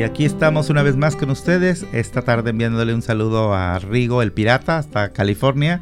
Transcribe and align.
Y 0.00 0.02
aquí 0.02 0.24
estamos 0.24 0.70
una 0.70 0.82
vez 0.82 0.96
más 0.96 1.14
con 1.14 1.28
ustedes, 1.28 1.84
esta 1.92 2.22
tarde 2.22 2.48
enviándole 2.48 2.94
un 2.94 3.02
saludo 3.02 3.52
a 3.52 3.78
Rigo 3.78 4.22
el 4.22 4.32
Pirata 4.32 4.78
hasta 4.78 5.12
California, 5.12 5.78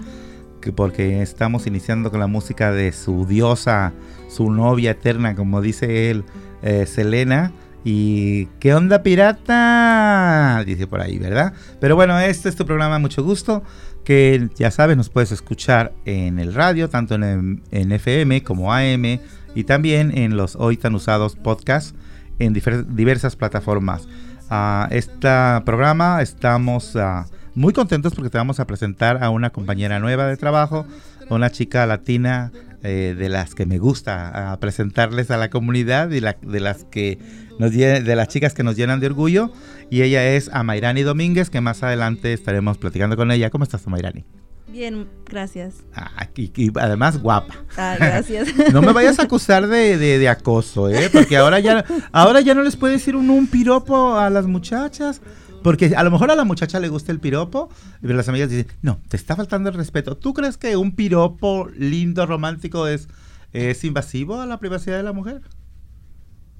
que 0.60 0.72
porque 0.72 1.22
estamos 1.22 1.68
iniciando 1.68 2.10
con 2.10 2.18
la 2.18 2.26
música 2.26 2.72
de 2.72 2.90
su 2.90 3.26
diosa, 3.26 3.92
su 4.28 4.50
novia 4.50 4.90
eterna, 4.90 5.36
como 5.36 5.60
dice 5.60 6.10
él, 6.10 6.24
eh, 6.62 6.84
Selena. 6.86 7.52
Y 7.84 8.46
¿qué 8.58 8.74
onda 8.74 9.04
pirata? 9.04 10.64
Dice 10.66 10.88
por 10.88 11.00
ahí, 11.00 11.16
¿verdad? 11.16 11.52
Pero 11.80 11.94
bueno, 11.94 12.18
este 12.18 12.48
es 12.48 12.56
tu 12.56 12.66
programa, 12.66 12.98
mucho 12.98 13.22
gusto, 13.22 13.62
que 14.02 14.48
ya 14.56 14.72
sabes, 14.72 14.96
nos 14.96 15.10
puedes 15.10 15.30
escuchar 15.30 15.92
en 16.06 16.40
el 16.40 16.54
radio, 16.54 16.90
tanto 16.90 17.14
en, 17.14 17.62
en 17.70 17.92
FM 17.92 18.42
como 18.42 18.74
AM, 18.74 19.20
y 19.54 19.62
también 19.62 20.10
en 20.18 20.36
los 20.36 20.56
hoy 20.56 20.76
tan 20.76 20.96
usados 20.96 21.36
podcasts 21.36 21.94
en 22.38 22.52
diversas 22.52 23.36
plataformas. 23.36 24.08
Uh, 24.50 24.86
este 24.90 25.28
programa 25.66 26.22
estamos 26.22 26.94
uh, 26.94 27.24
muy 27.54 27.72
contentos 27.72 28.14
porque 28.14 28.30
te 28.30 28.38
vamos 28.38 28.60
a 28.60 28.66
presentar 28.66 29.22
a 29.22 29.30
una 29.30 29.50
compañera 29.50 29.98
nueva 29.98 30.26
de 30.26 30.36
trabajo, 30.36 30.86
una 31.28 31.50
chica 31.50 31.84
latina 31.86 32.50
eh, 32.82 33.14
de 33.18 33.28
las 33.28 33.54
que 33.54 33.66
me 33.66 33.78
gusta 33.78 34.52
a 34.52 34.60
presentarles 34.60 35.30
a 35.32 35.36
la 35.36 35.50
comunidad 35.50 36.10
y 36.10 36.20
la, 36.20 36.36
de 36.40 36.60
las 36.60 36.84
que 36.84 37.18
nos 37.58 37.72
de 37.72 38.14
las 38.14 38.28
chicas 38.28 38.54
que 38.54 38.62
nos 38.62 38.76
llenan 38.76 39.00
de 39.00 39.08
orgullo 39.08 39.50
y 39.90 40.02
ella 40.02 40.24
es 40.24 40.48
Amairani 40.52 41.02
Domínguez 41.02 41.50
que 41.50 41.60
más 41.60 41.82
adelante 41.82 42.32
estaremos 42.32 42.78
platicando 42.78 43.16
con 43.16 43.32
ella. 43.32 43.50
¿Cómo 43.50 43.64
estás, 43.64 43.84
Amairani? 43.86 44.24
Bien, 44.68 45.08
gracias. 45.24 45.76
Ah, 45.94 46.28
y, 46.36 46.70
además 46.78 47.20
guapa. 47.20 47.54
Ah, 47.76 47.96
gracias. 47.98 48.48
no 48.72 48.82
me 48.82 48.92
vayas 48.92 49.18
a 49.18 49.22
acusar 49.22 49.66
de, 49.66 49.96
de, 49.96 50.28
acoso, 50.28 50.90
¿eh? 50.90 51.08
Porque 51.10 51.36
ahora 51.36 51.58
ya, 51.58 51.84
ahora 52.12 52.40
ya 52.42 52.54
no 52.54 52.62
les 52.62 52.76
puede 52.76 52.94
decir 52.94 53.16
un, 53.16 53.30
un 53.30 53.46
piropo 53.46 54.16
a 54.16 54.28
las 54.30 54.46
muchachas. 54.46 55.22
Porque 55.62 55.94
a 55.96 56.04
lo 56.04 56.10
mejor 56.10 56.30
a 56.30 56.36
la 56.36 56.44
muchacha 56.44 56.78
le 56.78 56.88
gusta 56.88 57.10
el 57.10 57.18
piropo, 57.18 57.68
pero 58.00 58.14
las 58.14 58.28
amigas 58.28 58.48
dicen, 58.48 58.68
no, 58.80 59.00
te 59.08 59.16
está 59.16 59.34
faltando 59.34 59.68
el 59.68 59.74
respeto. 59.74 60.16
¿Tú 60.16 60.32
crees 60.32 60.56
que 60.56 60.76
un 60.76 60.92
piropo 60.92 61.68
lindo, 61.76 62.26
romántico 62.26 62.86
es, 62.86 63.08
es 63.52 63.82
invasivo 63.84 64.40
a 64.40 64.46
la 64.46 64.58
privacidad 64.60 64.98
de 64.98 65.02
la 65.02 65.12
mujer? 65.12 65.42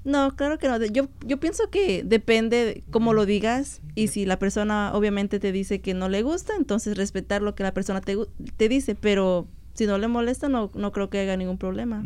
No, 0.03 0.35
claro 0.35 0.57
que 0.57 0.67
no. 0.67 0.83
Yo, 0.85 1.09
yo 1.25 1.39
pienso 1.39 1.69
que 1.69 2.03
depende 2.03 2.83
cómo 2.89 3.13
lo 3.13 3.25
digas 3.25 3.81
y 3.95 4.07
si 4.07 4.25
la 4.25 4.39
persona 4.39 4.91
obviamente 4.93 5.39
te 5.39 5.51
dice 5.51 5.81
que 5.81 5.93
no 5.93 6.09
le 6.09 6.21
gusta, 6.21 6.53
entonces 6.57 6.97
respetar 6.97 7.41
lo 7.41 7.55
que 7.55 7.63
la 7.63 7.73
persona 7.73 8.01
te, 8.01 8.17
te 8.57 8.69
dice, 8.69 8.95
pero 8.95 9.47
si 9.73 9.85
no 9.85 9.97
le 9.97 10.07
molesta, 10.07 10.49
no, 10.49 10.69
no 10.73 10.91
creo 10.91 11.09
que 11.09 11.19
haya 11.19 11.37
ningún 11.37 11.57
problema. 11.57 12.03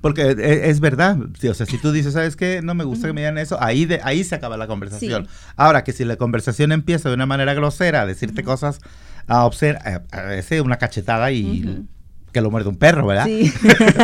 Porque 0.00 0.22
e, 0.22 0.70
es, 0.70 0.80
verdad, 0.80 1.18
o 1.20 1.54
sea, 1.54 1.66
si 1.66 1.78
tú 1.78 1.92
dices, 1.92 2.14
¿sabes 2.14 2.34
qué? 2.34 2.62
No 2.62 2.74
me 2.74 2.84
gusta 2.84 3.06
que 3.06 3.12
me 3.12 3.20
digan 3.20 3.38
eso, 3.38 3.62
ahí, 3.62 3.86
de, 3.86 4.00
ahí 4.02 4.24
se 4.24 4.34
acaba 4.34 4.56
la 4.56 4.66
conversación. 4.66 5.28
Ahora, 5.56 5.84
que 5.84 5.92
si 5.92 6.04
la 6.04 6.16
conversación 6.16 6.72
empieza 6.72 7.08
de 7.08 7.14
una 7.14 7.26
manera 7.26 7.54
grosera, 7.54 8.02
a 8.02 8.06
decirte 8.06 8.42
cosas, 8.42 8.80
a 9.28 9.44
observar, 9.44 10.04
a, 10.10 10.38
a, 10.38 10.62
una 10.62 10.78
cachetada 10.78 11.30
y 11.30 11.86
que 12.32 12.40
lo 12.40 12.50
muerde 12.50 12.70
un 12.70 12.76
perro, 12.76 13.06
¿verdad? 13.06 13.26
Sí. 13.26 13.52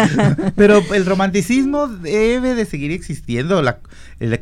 Pero 0.56 0.82
el 0.94 1.06
romanticismo 1.06 1.88
debe 1.88 2.54
de 2.54 2.66
seguir 2.66 2.92
existiendo. 2.92 3.62
La, 3.62 3.80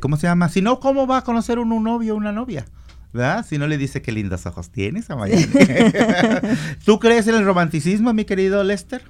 ¿Cómo 0.00 0.16
se 0.16 0.26
llama? 0.26 0.48
Si 0.48 0.60
no, 0.60 0.80
¿cómo 0.80 1.06
va 1.06 1.18
a 1.18 1.24
conocer 1.24 1.58
un, 1.58 1.82
novio 1.82 2.14
o 2.14 2.16
una 2.16 2.32
novia? 2.32 2.66
¿Verdad? 3.12 3.46
Si 3.48 3.56
no 3.56 3.66
le 3.66 3.78
dice 3.78 4.02
qué 4.02 4.12
lindos 4.12 4.44
ojos 4.44 4.70
tienes, 4.70 5.06
¿Tú 6.84 6.98
crees 6.98 7.26
en 7.28 7.36
el 7.36 7.44
romanticismo, 7.44 8.12
mi 8.12 8.24
querido 8.24 8.62
Lester? 8.62 9.02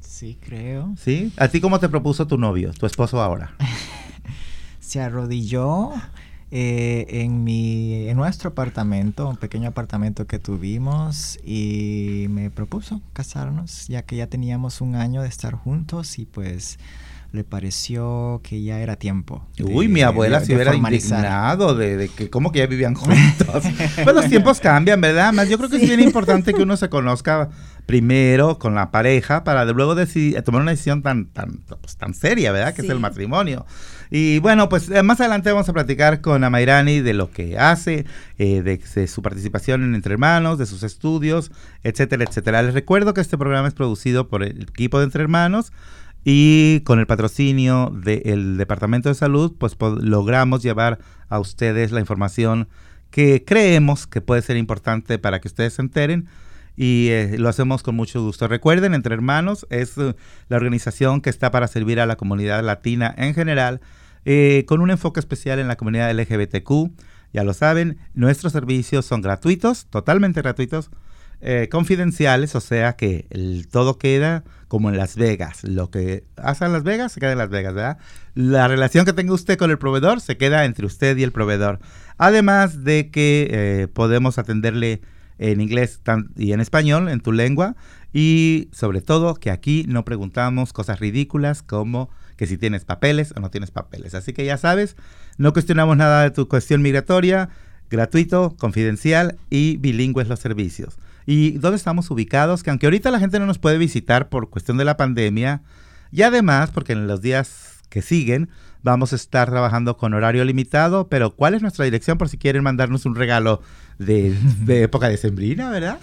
Sí, 0.00 0.36
creo. 0.44 0.94
¿Sí? 1.00 1.32
¿A 1.36 1.48
ti 1.48 1.60
cómo 1.60 1.80
te 1.80 1.88
propuso 1.88 2.26
tu 2.26 2.36
novio, 2.36 2.72
tu 2.72 2.84
esposo 2.84 3.22
ahora? 3.22 3.52
Se 4.80 5.00
arrodilló 5.00 5.92
eh, 6.54 7.06
en, 7.08 7.44
mi, 7.44 8.08
en 8.08 8.16
nuestro 8.18 8.50
apartamento, 8.50 9.26
un 9.26 9.38
pequeño 9.38 9.70
apartamento 9.70 10.26
que 10.26 10.38
tuvimos, 10.38 11.38
y 11.42 12.26
me 12.28 12.50
propuso 12.50 13.00
casarnos, 13.14 13.88
ya 13.88 14.02
que 14.02 14.16
ya 14.16 14.26
teníamos 14.26 14.82
un 14.82 14.94
año 14.94 15.22
de 15.22 15.28
estar 15.28 15.54
juntos 15.54 16.18
y 16.18 16.26
pues 16.26 16.78
le 17.32 17.44
pareció 17.44 18.42
que 18.44 18.62
ya 18.62 18.80
era 18.80 18.96
tiempo. 18.96 19.46
Uy, 19.58 19.88
mi 19.88 20.02
abuela 20.02 20.44
se 20.44 20.54
hubiera 20.54 20.74
indignado 20.74 21.74
de, 21.74 21.96
de, 21.96 22.08
que 22.08 22.28
cómo 22.28 22.52
que 22.52 22.58
ya 22.58 22.66
vivían 22.66 22.94
juntos. 22.94 23.64
pues 24.04 24.14
los 24.14 24.28
tiempos 24.28 24.60
cambian, 24.60 25.00
¿verdad? 25.00 25.32
Más 25.32 25.48
yo 25.48 25.56
creo 25.56 25.70
que 25.70 25.76
es 25.76 25.82
bien 25.82 26.00
importante 26.00 26.52
que 26.52 26.62
uno 26.62 26.76
se 26.76 26.90
conozca 26.90 27.48
primero 27.86 28.58
con 28.58 28.74
la 28.74 28.90
pareja 28.90 29.44
para 29.44 29.64
luego 29.64 29.94
decidir, 29.94 30.40
tomar 30.42 30.60
una 30.60 30.72
decisión 30.72 31.02
tan, 31.02 31.26
tan, 31.26 31.62
pues, 31.80 31.96
tan 31.96 32.12
seria, 32.12 32.52
¿verdad? 32.52 32.74
Que 32.74 32.82
es 32.82 32.90
el 32.90 33.00
matrimonio. 33.00 33.64
Y 34.10 34.38
bueno, 34.40 34.68
pues 34.68 34.90
eh, 34.90 35.02
más 35.02 35.20
adelante 35.20 35.50
vamos 35.50 35.70
a 35.70 35.72
platicar 35.72 36.20
con 36.20 36.44
Amairani 36.44 37.00
de 37.00 37.14
lo 37.14 37.30
que 37.30 37.58
hace, 37.58 38.04
eh, 38.36 38.60
de, 38.60 39.06
su 39.08 39.22
participación 39.22 39.82
en 39.84 39.94
Entre 39.94 40.12
Hermanos, 40.12 40.58
de 40.58 40.66
sus 40.66 40.82
estudios, 40.82 41.50
etcétera, 41.82 42.24
etcétera. 42.24 42.62
Les 42.62 42.74
recuerdo 42.74 43.14
que 43.14 43.22
este 43.22 43.38
programa 43.38 43.68
es 43.68 43.74
producido 43.74 44.28
por 44.28 44.42
el 44.42 44.62
equipo 44.62 44.98
de 44.98 45.04
Entre 45.04 45.22
Hermanos 45.22 45.72
y 46.24 46.80
con 46.80 47.00
el 47.00 47.06
patrocinio 47.06 47.92
del 47.92 48.56
Departamento 48.56 49.08
de 49.08 49.14
Salud, 49.14 49.54
pues 49.58 49.76
logramos 49.80 50.62
llevar 50.62 50.98
a 51.28 51.38
ustedes 51.38 51.92
la 51.92 52.00
información 52.00 52.68
que 53.10 53.44
creemos 53.44 54.06
que 54.06 54.20
puede 54.20 54.42
ser 54.42 54.56
importante 54.56 55.18
para 55.18 55.40
que 55.40 55.48
ustedes 55.48 55.74
se 55.74 55.82
enteren 55.82 56.28
y 56.76 57.08
eh, 57.10 57.36
lo 57.38 57.48
hacemos 57.48 57.82
con 57.82 57.94
mucho 57.94 58.22
gusto. 58.22 58.48
Recuerden, 58.48 58.94
Entre 58.94 59.14
Hermanos 59.14 59.66
es 59.70 59.96
la 59.96 60.56
organización 60.56 61.20
que 61.20 61.30
está 61.30 61.50
para 61.50 61.68
servir 61.68 62.00
a 62.00 62.06
la 62.06 62.16
comunidad 62.16 62.62
latina 62.62 63.14
en 63.16 63.34
general 63.34 63.80
eh, 64.24 64.64
con 64.66 64.80
un 64.80 64.90
enfoque 64.90 65.20
especial 65.20 65.58
en 65.58 65.68
la 65.68 65.76
comunidad 65.76 66.12
LGBTQ. 66.12 66.90
Ya 67.32 67.44
lo 67.44 67.54
saben, 67.54 67.98
nuestros 68.14 68.52
servicios 68.52 69.06
son 69.06 69.22
gratuitos, 69.22 69.86
totalmente 69.86 70.40
gratuitos, 70.42 70.90
eh, 71.44 71.68
confidenciales, 71.70 72.54
o 72.54 72.60
sea 72.60 72.94
que 72.94 73.26
todo 73.70 73.98
queda 73.98 74.44
como 74.68 74.90
en 74.90 74.96
Las 74.96 75.16
Vegas. 75.16 75.64
Lo 75.64 75.90
que 75.90 76.24
hace 76.36 76.64
en 76.64 76.72
Las 76.72 76.84
Vegas 76.84 77.12
se 77.12 77.20
queda 77.20 77.32
en 77.32 77.38
Las 77.38 77.50
Vegas, 77.50 77.74
¿verdad? 77.74 77.98
La 78.34 78.68
relación 78.68 79.04
que 79.04 79.12
tenga 79.12 79.34
usted 79.34 79.58
con 79.58 79.70
el 79.70 79.76
proveedor 79.76 80.20
se 80.20 80.36
queda 80.36 80.64
entre 80.64 80.86
usted 80.86 81.16
y 81.16 81.24
el 81.24 81.32
proveedor. 81.32 81.80
Además 82.16 82.84
de 82.84 83.10
que 83.10 83.48
eh, 83.50 83.88
podemos 83.88 84.38
atenderle 84.38 85.02
en 85.38 85.60
inglés 85.60 86.00
y 86.36 86.52
en 86.52 86.60
español, 86.60 87.08
en 87.08 87.20
tu 87.20 87.32
lengua. 87.32 87.74
Y 88.12 88.68
sobre 88.72 89.00
todo 89.00 89.34
que 89.34 89.50
aquí 89.50 89.84
no 89.88 90.04
preguntamos 90.04 90.72
cosas 90.72 91.00
ridículas 91.00 91.62
como 91.62 92.08
que 92.36 92.46
si 92.46 92.56
tienes 92.56 92.84
papeles 92.84 93.32
o 93.36 93.40
no 93.40 93.50
tienes 93.50 93.72
papeles. 93.72 94.14
Así 94.14 94.32
que 94.32 94.44
ya 94.44 94.58
sabes, 94.58 94.96
no 95.38 95.52
cuestionamos 95.52 95.96
nada 95.96 96.22
de 96.22 96.30
tu 96.30 96.46
cuestión 96.46 96.82
migratoria, 96.82 97.48
gratuito, 97.90 98.54
confidencial 98.58 99.38
y 99.50 99.76
bilingües 99.78 100.28
los 100.28 100.38
servicios. 100.38 100.98
¿Y 101.26 101.52
dónde 101.52 101.76
estamos 101.76 102.10
ubicados? 102.10 102.62
Que 102.62 102.70
aunque 102.70 102.86
ahorita 102.86 103.10
la 103.10 103.20
gente 103.20 103.38
no 103.38 103.46
nos 103.46 103.58
puede 103.58 103.78
visitar 103.78 104.28
por 104.28 104.50
cuestión 104.50 104.76
de 104.76 104.84
la 104.84 104.96
pandemia, 104.96 105.62
y 106.10 106.22
además 106.22 106.70
porque 106.70 106.92
en 106.92 107.06
los 107.06 107.22
días 107.22 107.80
que 107.88 108.02
siguen 108.02 108.48
vamos 108.82 109.12
a 109.12 109.16
estar 109.16 109.50
trabajando 109.50 109.96
con 109.96 110.14
horario 110.14 110.44
limitado, 110.44 111.08
pero 111.08 111.34
¿cuál 111.34 111.54
es 111.54 111.62
nuestra 111.62 111.84
dirección 111.84 112.18
por 112.18 112.28
si 112.28 112.36
quieren 112.36 112.62
mandarnos 112.62 113.06
un 113.06 113.14
regalo 113.14 113.62
de, 113.98 114.36
de 114.64 114.82
época 114.82 115.08
decembrina, 115.08 115.70
verdad? 115.70 116.00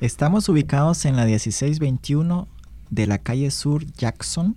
Estamos 0.00 0.48
ubicados 0.48 1.04
en 1.04 1.16
la 1.16 1.24
1621 1.24 2.48
de 2.90 3.06
la 3.06 3.18
calle 3.18 3.50
Sur 3.50 3.84
Jackson 3.92 4.56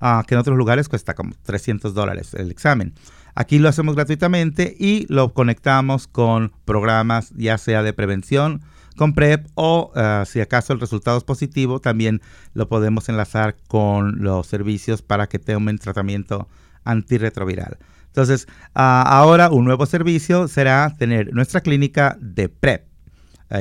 uh, 0.01 0.23
que 0.27 0.35
en 0.35 0.39
otros 0.39 0.57
lugares 0.57 0.89
cuesta 0.89 1.13
como 1.13 1.33
300 1.43 1.93
dólares 1.93 2.33
el 2.33 2.51
examen. 2.51 2.93
Aquí 3.35 3.57
lo 3.57 3.67
hacemos 3.67 3.95
gratuitamente 3.95 4.75
y 4.77 5.07
lo 5.09 5.33
conectamos 5.33 6.07
con 6.07 6.53
programas 6.65 7.31
ya 7.35 7.57
sea 7.57 7.81
de 7.81 7.93
prevención, 7.93 8.61
con 8.95 9.13
PrEP 9.13 9.47
o 9.55 9.91
uh, 9.95 10.25
si 10.25 10.39
acaso 10.39 10.71
el 10.73 10.79
resultado 10.79 11.17
es 11.17 11.23
positivo, 11.23 11.79
también 11.79 12.21
lo 12.53 12.67
podemos 12.67 13.09
enlazar 13.09 13.57
con 13.67 14.23
los 14.23 14.45
servicios 14.45 15.01
para 15.01 15.27
que 15.27 15.39
tomen 15.39 15.79
tratamiento 15.79 16.47
antirretroviral. 16.83 17.79
Entonces, 18.13 18.47
uh, 18.75 19.05
ahora 19.05 19.49
un 19.49 19.65
nuevo 19.65 19.85
servicio 19.85 20.47
será 20.47 20.93
tener 20.97 21.33
nuestra 21.33 21.61
clínica 21.61 22.17
de 22.21 22.49
PrEP. 22.49 22.85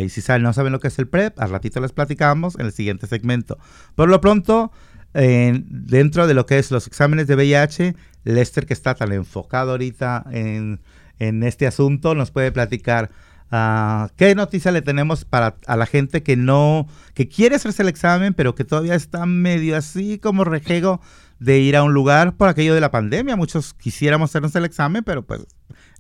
Y 0.01 0.09
si 0.09 0.23
no 0.41 0.53
saben 0.55 0.73
lo 0.73 0.81
que 0.81 0.89
es 0.89 0.99
el 0.99 1.07
PrEP, 1.07 1.39
al 1.39 1.51
ratito 1.51 1.79
les 1.81 1.93
platicamos 1.93 2.59
en 2.59 2.65
el 2.65 2.73
siguiente 2.73 3.07
segmento. 3.07 3.59
Por 3.95 4.09
lo 4.09 4.23
pronto, 4.23 4.73
dentro 5.13 6.27
de 6.27 6.33
lo 6.33 6.47
que 6.47 6.59
es 6.59 6.71
los 6.71 6.87
exámenes 6.87 7.27
de 7.27 7.35
VIH, 7.35 7.95
Lester, 8.25 8.65
que 8.65 8.73
está 8.73 8.95
tan 8.95 9.13
enfocado 9.13 9.73
ahorita 9.73 10.25
en, 10.31 10.81
en 11.19 11.43
este 11.43 11.67
asunto, 11.67 12.15
nos 12.15 12.31
puede 12.31 12.53
platicar 12.53 13.11
Ah, 13.55 14.09
¿Qué 14.17 14.35
noticia 14.35 14.73
le 14.73 14.81
tenemos 14.81 15.27
para 15.27 15.57
a 15.67 15.77
la 15.77 15.85
gente 15.85 16.23
que 16.23 16.37
no, 16.37 16.89
que 17.13 17.29
quiere 17.29 17.57
hacerse 17.57 17.83
el 17.83 17.89
examen, 17.91 18.33
pero 18.33 18.55
que 18.55 18.65
todavía 18.65 18.95
está 18.95 19.27
medio 19.27 19.77
así 19.77 20.19
como 20.19 20.45
rejego 20.45 21.03
de 21.43 21.59
ir 21.59 21.77
a 21.77 21.83
un 21.83 21.93
lugar 21.93 22.37
por 22.37 22.49
aquello 22.49 22.75
de 22.75 22.81
la 22.81 22.91
pandemia? 22.91 23.37
Muchos 23.37 23.75
quisiéramos 23.75 24.31
hacernos 24.31 24.55
el 24.55 24.65
examen, 24.65 25.03
pero 25.05 25.27
pues 25.27 25.47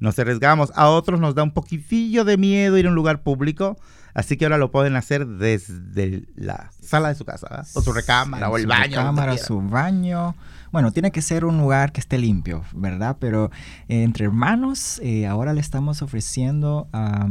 nos 0.00 0.18
arriesgamos. 0.18 0.72
A 0.74 0.88
otros 0.88 1.20
nos 1.20 1.34
da 1.34 1.42
un 1.42 1.52
poquitillo 1.52 2.24
de 2.24 2.36
miedo 2.36 2.78
ir 2.78 2.86
a 2.86 2.88
un 2.88 2.94
lugar 2.94 3.22
público, 3.22 3.76
así 4.14 4.36
que 4.36 4.44
ahora 4.44 4.58
lo 4.58 4.70
pueden 4.70 4.96
hacer 4.96 5.26
desde 5.26 6.24
la 6.36 6.70
sala 6.80 7.08
de 7.08 7.14
su 7.14 7.24
casa, 7.24 7.64
o 7.74 7.82
su 7.82 7.92
recámara, 7.92 8.48
o 8.48 8.56
el 8.56 8.66
baño. 8.66 8.98
Recámara, 8.98 9.36
su 9.38 9.60
baño 9.60 10.34
bueno, 10.72 10.90
tiene 10.90 11.10
que 11.10 11.20
ser 11.20 11.44
un 11.44 11.58
lugar 11.58 11.92
que 11.92 12.00
esté 12.00 12.16
limpio, 12.16 12.64
¿verdad? 12.72 13.18
Pero 13.20 13.50
eh, 13.88 14.02
entre 14.02 14.24
hermanos, 14.24 15.00
eh, 15.04 15.26
ahora 15.26 15.52
le 15.52 15.60
estamos 15.60 16.00
ofreciendo 16.00 16.88
a 16.92 17.28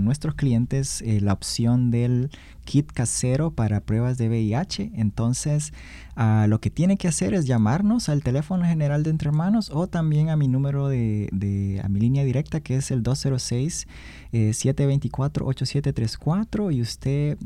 nuestros 0.00 0.34
clientes 0.34 1.00
eh, 1.02 1.20
la 1.20 1.32
opción 1.32 1.92
del 1.92 2.30
kit 2.64 2.90
casero 2.92 3.50
para 3.50 3.80
pruebas 3.80 4.18
de 4.18 4.28
VIH. 4.28 4.92
Entonces, 4.94 5.72
ah, 6.16 6.46
lo 6.48 6.60
que 6.60 6.70
tiene 6.70 6.96
que 6.96 7.08
hacer 7.08 7.34
es 7.34 7.46
llamarnos 7.46 8.08
al 8.08 8.22
teléfono 8.22 8.64
general 8.64 9.02
de 9.02 9.10
Entre 9.10 9.28
Hermanos 9.28 9.70
o 9.72 9.86
también 9.86 10.30
a 10.30 10.36
mi 10.36 10.48
número 10.48 10.88
de, 10.88 11.80
a 11.82 11.88
mi 11.88 12.00
línea 12.00 12.24
directa 12.24 12.60
que 12.60 12.76
es 12.76 12.90
el 12.90 13.02
206 13.02 13.86
724 14.30 15.46
8734 15.46 16.70
y 16.70 16.80
usted 16.80 17.38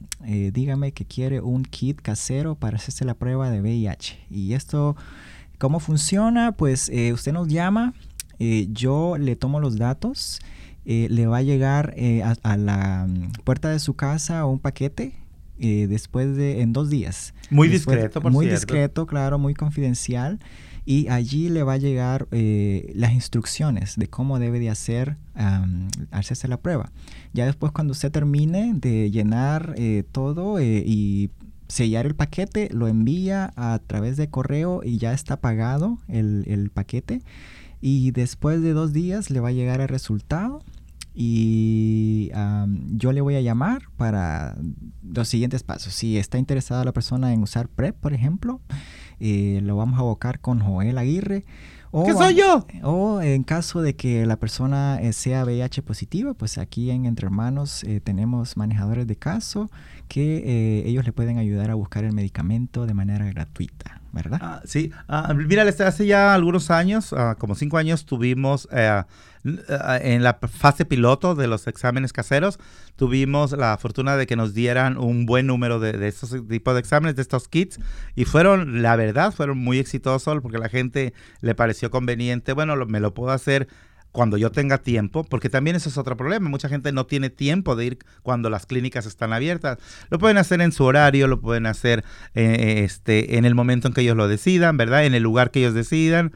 dígame 0.53 0.93
que 0.93 1.05
quiere 1.05 1.41
un 1.41 1.65
kit 1.65 2.01
casero 2.01 2.55
para 2.55 2.77
hacerse 2.77 3.05
la 3.05 3.15
prueba 3.15 3.51
de 3.51 3.61
VIH. 3.61 4.27
Y 4.31 4.53
esto 4.53 4.97
¿Cómo 5.59 5.81
funciona? 5.81 6.53
Pues 6.53 6.91
eh, 6.91 7.15
usted 7.15 7.33
nos 7.33 7.49
llama, 7.49 7.95
eh, 8.39 8.69
yo 8.71 9.17
le 9.17 9.37
tomo 9.37 9.59
los 9.59 9.79
datos, 9.79 10.41
eh, 10.87 11.09
le 11.11 11.27
va 11.27 11.39
a 11.39 11.43
llegar 11.43 11.95
a, 12.43 12.57
la 12.57 13.07
mm, 13.09 13.43
puerta 13.45 13.71
de 13.71 13.79
su 13.79 13.95
casa 13.95 14.47
un 14.47 14.59
paquete 14.59 15.15
después 15.59 16.37
de 16.37 16.61
en 16.61 16.75
dos 16.75 16.91
días. 16.91 17.33
Muy 17.49 17.69
discreto, 17.69 18.21
por 18.21 18.31
Muy 18.31 18.47
discreto, 18.47 19.07
claro, 19.07 19.39
muy 19.39 19.55
confidencial. 19.55 20.39
Y 20.85 21.09
allí 21.09 21.49
le 21.49 21.63
va 21.63 21.73
a 21.73 21.79
llegar 21.79 22.29
las 22.31 23.13
instrucciones 23.13 23.97
de 23.97 24.07
cómo 24.07 24.39
debe 24.39 24.61
de 24.61 24.69
hacer, 24.69 25.17
hacerse 26.11 26.47
la 26.47 26.59
prueba. 26.59 26.93
Ya 27.33 27.47
después 27.47 27.73
cuando 27.73 27.93
usted 27.93 28.13
termine 28.13 28.73
de 28.75 29.11
llenar 29.11 29.75
todo 30.13 30.61
y 30.61 31.31
sellar 31.69 32.07
el 32.07 32.15
paquete, 32.15 32.69
lo 32.73 32.89
envía 32.89 33.53
a 33.57 33.81
través 33.87 34.17
de 34.17 34.29
correo 34.29 34.83
y 34.85 34.99
ya 34.99 35.13
está 35.13 35.41
pagado 35.41 35.99
el, 36.09 36.71
paquete. 36.73 37.23
Y 37.81 38.11
después 38.13 38.63
de 38.63 38.73
dos 38.73 38.93
días 38.93 39.31
le 39.31 39.41
va 39.41 39.49
a 39.49 39.53
llegar 39.53 39.81
el 39.81 39.89
resultado 39.89 40.63
y 41.19 42.31
yo 42.93 43.13
le 43.13 43.23
voy 43.23 43.37
a 43.37 43.41
llamar 43.41 43.83
para 43.97 44.55
los 45.03 45.29
siguientes 45.29 45.63
pasos. 45.63 45.95
Si 45.95 46.19
está 46.19 46.37
interesada 46.37 46.85
la 46.85 46.93
persona 46.93 47.33
en 47.33 47.43
usar 47.43 47.69
PrEP, 47.69 47.97
por 47.97 48.13
ejemplo, 48.13 48.61
eh, 49.19 49.61
lo 49.63 49.77
vamos 49.77 49.99
a 49.99 50.03
abocar 50.03 50.41
con 50.41 50.61
Joel 50.61 50.99
Aguirre. 50.99 51.45
O, 51.91 52.05
¿Qué 52.05 52.13
soy 52.13 52.35
yo? 52.35 52.67
O 52.83 53.23
en 53.23 53.45
caso 53.45 53.81
de 53.81 53.97
que 53.97 54.27
la 54.27 54.37
persona 54.37 54.99
eh, 55.01 55.15
sea 55.15 55.45
VIH 55.45 55.81
positiva, 55.81 56.35
pues 56.35 56.59
aquí 56.59 56.91
en 56.91 57.07
Entre 57.07 57.25
Hermanos 57.25 57.83
eh, 57.85 58.01
tenemos 58.05 58.59
manejadores 58.59 59.07
de 59.07 59.17
caso 59.17 59.71
que 60.09 60.85
ellos 60.87 61.07
le 61.07 61.13
pueden 61.13 61.39
ayudar 61.39 61.71
a 61.71 61.75
buscar 61.75 62.05
el 62.05 62.13
medicamento 62.13 62.87
de 62.87 62.93
manera 62.93 63.25
gratuita, 63.25 64.03
¿verdad? 64.13 64.39
Ah, 64.43 64.61
sí, 64.65 64.93
ah, 65.09 65.33
mira, 65.35 65.63
hace 65.63 66.07
ya 66.07 66.35
algunos 66.35 66.71
años, 66.71 67.13
ah, 67.13 67.37
como 67.39 67.55
cinco 67.55 67.79
años, 67.79 68.05
tuvimos 68.05 68.69
en 70.01 70.23
la 70.23 70.35
fase 70.35 70.85
piloto 70.85 71.35
de 71.35 71.47
los 71.47 71.67
exámenes 71.67 72.13
caseros, 72.13 72.59
tuvimos 72.97 73.53
la 73.53 73.77
fortuna 73.79 74.17
de 74.17 74.27
que 74.27 74.37
nos 74.37 74.55
dieran 74.55 74.99
un 74.99 75.27
buen 75.27 75.47
número 75.47 75.81
de, 75.81 75.93
de 75.93 76.09
estos 76.09 76.35
tipos 76.49 76.75
de 76.75 76.81
exámenes, 76.81 77.17
de 77.17 77.23
estos 77.23 77.49
kits, 77.49 77.79
y 78.15 78.25
fueron, 78.25 78.83
la 78.83 78.97
verdad, 78.97 79.33
fueron 79.33 79.59
muy 79.59 79.79
exitosos 79.79 80.41
porque 80.43 80.59
la 80.59 80.69
gente 80.69 81.15
le 81.41 81.55
pareció 81.55 81.91
conveniente, 81.91 82.53
bueno, 82.53 82.75
me 82.87 83.01
lo 83.01 83.15
puedo 83.15 83.31
hacer 83.31 83.69
cuando 84.17 84.39
yo 84.39 84.51
tenga 84.51 84.79
tiempo, 84.79 85.25
porque 85.25 85.51
también 85.51 85.77
eso 85.77 85.91
es 85.91 85.99
otro 85.99 86.17
problema. 86.17 86.49
Mucha 86.49 86.71
gente 86.71 86.91
no 86.91 87.05
tiene 87.05 87.29
tiempo 87.29 87.77
de 87.77 87.85
ir 87.85 87.99
cuando 88.23 88.49
las 88.49 88.65
clínicas 88.65 89.05
están 89.05 89.35
abiertas. 89.35 89.77
Lo 90.09 90.19
pueden 90.19 90.39
hacer 90.39 90.63
en 90.63 90.73
su 90.73 90.85
horario, 90.85 91.29
lo 91.29 91.39
pueden 91.39 91.67
hacer 91.67 92.03
eh, 92.35 92.81
este, 92.83 93.37
en 93.37 93.45
el 93.45 93.55
momento 93.55 93.89
en 93.89 93.95
que 93.95 94.01
ellos 94.01 94.17
lo 94.17 94.27
decidan, 94.27 94.79
¿verdad? 94.79 95.05
En 95.05 95.15
el 95.15 95.23
lugar 95.23 95.51
que 95.51 95.59
ellos 95.61 95.75
decidan. 95.75 96.33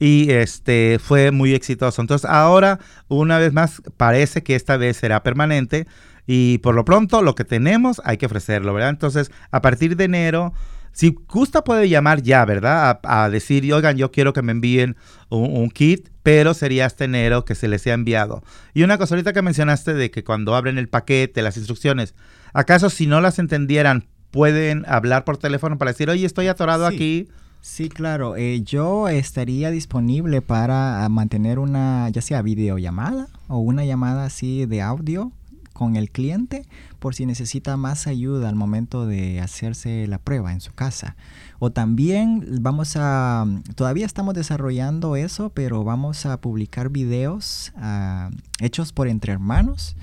Y 0.00 0.32
este 0.32 0.98
fue 0.98 1.30
muy 1.30 1.54
exitoso. 1.54 2.02
Entonces 2.02 2.28
ahora, 2.28 2.80
una 3.06 3.38
vez 3.38 3.52
más, 3.52 3.82
parece 3.96 4.42
que 4.42 4.56
esta 4.56 4.76
vez 4.76 4.96
será 4.96 5.22
permanente. 5.22 5.86
Y 6.26 6.58
por 6.58 6.74
lo 6.74 6.84
pronto, 6.84 7.22
lo 7.22 7.36
que 7.36 7.44
tenemos 7.44 8.02
hay 8.04 8.16
que 8.16 8.26
ofrecerlo, 8.26 8.74
¿verdad? 8.74 8.90
Entonces, 8.90 9.30
a 9.52 9.62
partir 9.62 9.96
de 9.96 10.04
enero 10.04 10.52
si 10.92 11.16
gusta 11.28 11.62
puede 11.62 11.88
llamar 11.88 12.22
ya, 12.22 12.44
¿verdad? 12.44 13.00
A, 13.04 13.30
decir, 13.30 13.72
oigan, 13.72 13.96
yo 13.96 14.10
quiero 14.10 14.32
que 14.32 14.42
me 14.42 14.52
envíen 14.52 14.96
un, 15.28 15.70
kit, 15.70 16.08
pero 16.22 16.52
sería 16.52 16.86
hasta 16.86 17.04
enero 17.04 17.44
que 17.44 17.54
se 17.54 17.68
les 17.68 17.82
sea 17.82 17.94
enviado. 17.94 18.42
Y 18.74 18.82
una 18.82 18.98
cosa 18.98 19.14
ahorita 19.14 19.32
que 19.32 19.42
mencionaste 19.42 19.94
de 19.94 20.10
que 20.10 20.24
cuando 20.24 20.54
abren 20.54 20.78
el 20.78 20.88
paquete, 20.88 21.42
las 21.42 21.56
instrucciones, 21.56 22.14
¿acaso 22.52 22.90
si 22.90 23.06
no 23.06 23.20
las 23.20 23.38
entendieran, 23.38 24.08
pueden 24.30 24.84
hablar 24.88 25.24
por 25.24 25.38
teléfono 25.38 25.78
para 25.78 25.92
decir, 25.92 26.10
oye, 26.10 26.26
estoy 26.26 26.48
atorado 26.48 26.86
aquí? 26.86 27.28
Sí, 27.60 27.88
claro. 27.88 28.36
Eh, 28.36 28.62
yo 28.62 29.08
estaría 29.08 29.70
disponible 29.70 30.40
para 30.40 31.06
mantener 31.08 31.58
una, 31.58 32.08
ya 32.08 32.22
sea 32.22 32.42
videollamada 32.42 33.28
o 33.48 33.58
una 33.58 33.84
llamada 33.84 34.24
así 34.24 34.64
de 34.66 34.80
audio 34.80 35.30
con 35.72 35.96
el 35.96 36.10
cliente 36.10 36.66
por 36.98 37.14
si 37.14 37.24
necesita 37.24 37.76
más 37.76 38.06
ayuda 38.06 38.48
al 38.48 38.54
momento 38.54 39.06
de 39.06 39.40
hacerse 39.40 40.06
la 40.06 40.18
prueba 40.18 40.52
en 40.52 40.60
su 40.60 40.72
casa. 40.72 41.16
O 41.58 41.70
también 41.70 42.44
vamos 42.60 42.96
a, 42.96 43.46
todavía 43.74 44.04
estamos 44.04 44.34
desarrollando 44.34 45.16
eso, 45.16 45.50
pero 45.50 45.84
vamos 45.84 46.26
a 46.26 46.40
publicar 46.40 46.90
videos 46.90 47.72
ah, 47.76 48.30
hechos 48.58 48.92
por 48.92 49.08
entre 49.08 49.32
hermanos 49.32 49.96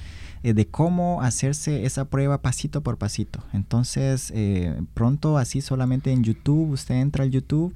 eh, 0.48 0.54
de 0.54 0.66
cómo 0.66 1.22
hacerse 1.22 1.84
esa 1.84 2.06
prueba 2.06 2.42
pasito 2.42 2.80
por 2.82 2.98
pasito. 2.98 3.44
Entonces, 3.51 4.32
eh, 4.34 4.82
pronto 4.94 5.38
así 5.38 5.60
solamente 5.60 6.13
en 6.13 6.24
YouTube, 6.24 6.70
usted 6.70 6.96
entra 6.96 7.25
al 7.25 7.32
YouTube 7.32 7.74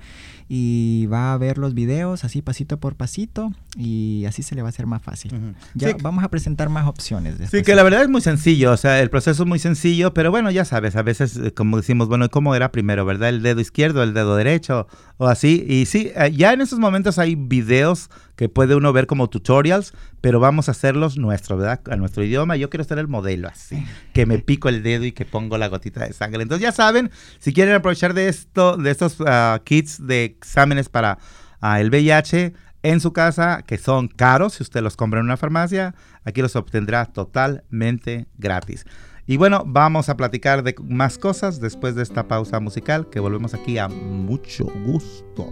y 0.53 1.05
va 1.05 1.31
a 1.31 1.37
ver 1.37 1.57
los 1.57 1.73
videos 1.73 2.25
así 2.25 2.41
pasito 2.41 2.77
por 2.77 2.97
pasito 2.97 3.53
y 3.77 4.25
así 4.27 4.43
se 4.43 4.53
le 4.53 4.61
va 4.61 4.67
a 4.67 4.71
hacer 4.71 4.85
más 4.85 5.01
fácil. 5.01 5.55
Ya 5.75 5.95
vamos 6.01 6.25
a 6.25 6.29
presentar 6.29 6.67
más 6.67 6.89
opciones. 6.89 7.35
Sí, 7.49 7.61
que 7.61 7.73
la 7.73 7.83
verdad 7.83 8.01
es 8.01 8.09
muy 8.09 8.19
sencillo, 8.19 8.73
o 8.73 8.75
sea, 8.75 8.99
el 8.99 9.09
proceso 9.09 9.43
es 9.43 9.47
muy 9.47 9.59
sencillo, 9.59 10.13
pero 10.13 10.29
bueno, 10.29 10.51
ya 10.51 10.65
sabes, 10.65 10.97
a 10.97 11.03
veces 11.03 11.37
eh, 11.37 11.53
como 11.53 11.77
decimos, 11.77 12.09
bueno, 12.09 12.27
¿cómo 12.27 12.53
era 12.53 12.69
primero, 12.73 13.05
verdad? 13.05 13.29
El 13.29 13.43
dedo 13.43 13.61
izquierdo, 13.61 14.03
el 14.03 14.13
dedo 14.13 14.35
derecho 14.35 14.87
o 15.15 15.27
así. 15.27 15.65
Y 15.69 15.85
sí, 15.85 16.11
ya 16.33 16.51
en 16.51 16.59
esos 16.59 16.79
momentos 16.79 17.17
hay 17.17 17.35
videos 17.35 18.09
que 18.35 18.49
puede 18.49 18.75
uno 18.75 18.91
ver 18.91 19.05
como 19.05 19.29
tutorials, 19.29 19.93
pero 20.19 20.39
vamos 20.39 20.67
a 20.67 20.71
hacerlos 20.71 21.15
nuestro, 21.15 21.57
¿verdad? 21.57 21.79
A 21.91 21.95
nuestro 21.95 22.23
idioma. 22.23 22.57
Yo 22.57 22.71
quiero 22.71 22.83
ser 22.83 22.97
el 22.97 23.07
modelo 23.07 23.47
así, 23.47 23.85
que 24.13 24.25
me 24.25 24.39
pico 24.39 24.67
el 24.67 24.81
dedo 24.81 25.05
y 25.05 25.11
que 25.11 25.25
pongo 25.25 25.59
la 25.59 25.67
gotita 25.67 26.05
de 26.07 26.11
sangre. 26.11 26.41
Entonces 26.41 26.63
ya 26.63 26.71
saben, 26.71 27.11
si 27.37 27.53
quieren 27.53 27.75
aprovechar 27.75 28.15
de 28.15 28.29
esto, 28.29 28.77
de 28.77 28.89
estos 28.89 29.17
ah, 29.27 29.61
kits 29.63 30.05
de 30.07 30.37
exámenes 30.41 30.89
para 30.89 31.19
ah, 31.59 31.79
el 31.79 31.89
VIH 31.89 32.53
en 32.83 32.99
su 32.99 33.13
casa, 33.13 33.63
que 33.65 33.77
son 33.77 34.07
caros, 34.07 34.53
si 34.55 34.63
usted 34.63 34.81
los 34.81 34.95
compra 34.95 35.19
en 35.19 35.25
una 35.25 35.37
farmacia, 35.37 35.93
aquí 36.25 36.41
los 36.41 36.55
obtendrá 36.55 37.05
totalmente 37.05 38.27
gratis. 38.37 38.85
Y 39.27 39.37
bueno, 39.37 39.63
vamos 39.65 40.09
a 40.09 40.17
platicar 40.17 40.63
de 40.63 40.75
más 40.83 41.17
cosas 41.17 41.61
después 41.61 41.95
de 41.95 42.03
esta 42.03 42.27
pausa 42.27 42.59
musical, 42.59 43.07
que 43.09 43.19
volvemos 43.19 43.53
aquí 43.53 43.77
a 43.77 43.87
mucho 43.87 44.65
gusto. 44.65 45.47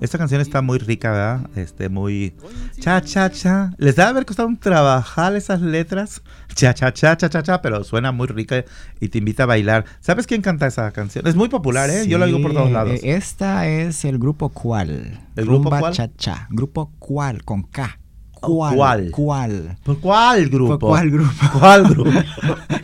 Esta 0.00 0.16
canción 0.16 0.40
está 0.40 0.62
muy 0.62 0.78
rica, 0.78 1.10
¿verdad? 1.10 1.50
Este, 1.56 1.88
muy 1.88 2.32
cha 2.80 3.00
cha 3.00 3.30
cha. 3.30 3.72
Les 3.78 3.96
debe 3.96 4.08
haber 4.08 4.26
costado 4.26 4.46
un 4.48 4.56
trabajar 4.56 5.34
esas 5.34 5.60
letras. 5.60 6.22
Cha 6.54 6.72
cha 6.72 6.92
cha 6.92 7.16
cha 7.16 7.28
cha 7.28 7.42
cha, 7.42 7.60
pero 7.60 7.82
suena 7.82 8.12
muy 8.12 8.28
rica 8.28 8.64
y 9.00 9.08
te 9.08 9.18
invita 9.18 9.42
a 9.42 9.46
bailar. 9.46 9.84
¿Sabes 10.00 10.28
quién 10.28 10.40
canta 10.40 10.68
esa 10.68 10.90
canción? 10.92 11.26
Es 11.26 11.34
muy 11.34 11.48
popular, 11.48 11.90
¿eh? 11.90 12.06
Yo 12.06 12.18
la 12.18 12.26
digo 12.26 12.40
por 12.40 12.52
todos 12.52 12.70
lados. 12.70 13.00
Esta 13.02 13.66
es 13.66 14.04
el 14.04 14.18
grupo 14.18 14.50
Cual. 14.50 15.20
¿El 15.34 15.46
grupo 15.46 15.68
Cual? 15.68 15.92
Cha 15.92 16.08
cha. 16.16 16.46
Grupo 16.50 16.92
Cual 17.00 17.42
con 17.44 17.64
K. 17.64 17.97
¿Cuál? 18.40 19.10
¿Cuál? 19.10 19.76
¿Por 19.82 20.00
cuál 20.00 20.48
grupo? 20.48 20.78
¿Por 20.78 20.90
cuál 20.90 21.10
grupo? 21.10 21.32
¿Cuál 21.58 21.84
grupo? 21.84 22.10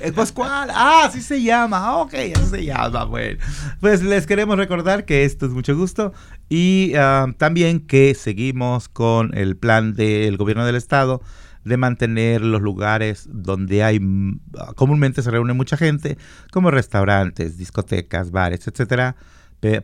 Eh, 0.01 0.13
pues 0.13 0.33
cuál. 0.33 0.69
Ah, 0.71 1.05
así 1.07 1.23
se 1.23 1.43
llama. 1.43 1.97
Ok, 1.97 2.13
así 2.37 2.47
se 2.51 2.65
llama. 2.65 3.05
Bueno, 3.05 3.39
pues 3.81 4.03
les 4.03 4.27
queremos 4.27 4.59
recordar 4.59 5.07
que 5.07 5.25
esto 5.25 5.47
es 5.47 5.53
mucho 5.53 5.75
gusto 5.75 6.13
y 6.51 6.93
ah, 6.95 7.27
también 7.39 7.81
que 7.81 8.15
seguimos 8.15 8.91
con 8.91 9.35
el 9.35 9.57
plan 9.57 9.95
del 9.95 10.37
gobierno 10.37 10.67
del 10.67 10.77
estado 10.77 11.23
de 11.65 11.79
mantener 11.79 12.43
los 12.43 12.61
lugares 12.61 13.27
donde 13.31 13.83
hay 13.83 13.99
mm, 13.99 14.41
comúnmente 14.77 15.23
se 15.23 15.31
reúne 15.31 15.55
mucha 15.55 15.79
gente, 15.79 16.19
como 16.53 16.71
restaurantes, 16.71 17.57
discotecas, 17.57 18.31
bares, 18.31 18.67
etcétera. 18.69 19.17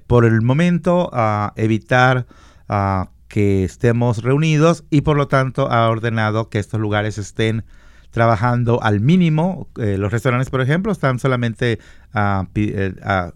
Por 0.07 0.27
el 0.27 0.43
momento, 0.43 1.11
uh, 1.11 1.53
evitar 1.57 2.27
uh, 2.69 3.07
que 3.31 3.63
estemos 3.63 4.25
reunidos 4.25 4.85
y 4.91 5.03
por 5.03 5.17
lo 5.17 5.29
tanto 5.29 5.71
ha 5.71 5.89
ordenado 5.89 6.51
que 6.51 6.59
estos 6.59 6.81
lugares 6.81 7.17
estén 7.17 7.65
trabajando 8.11 8.83
al 8.83 9.01
mínimo. 9.01 9.69
Eh, 9.79 9.97
los 9.99 10.11
restaurantes, 10.11 10.51
por 10.51 10.61
ejemplo, 10.61 10.91
están 10.91 11.21
solamente 11.21 11.79
uh, 12.13 12.45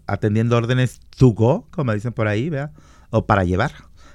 atendiendo 0.05 0.57
órdenes 0.57 0.99
to 1.17 1.29
go, 1.29 1.65
como 1.71 1.93
dicen 1.93 2.11
por 2.11 2.27
ahí, 2.27 2.49
¿vea? 2.49 2.71
o 3.09 3.25
para 3.25 3.45
llevar 3.45 3.71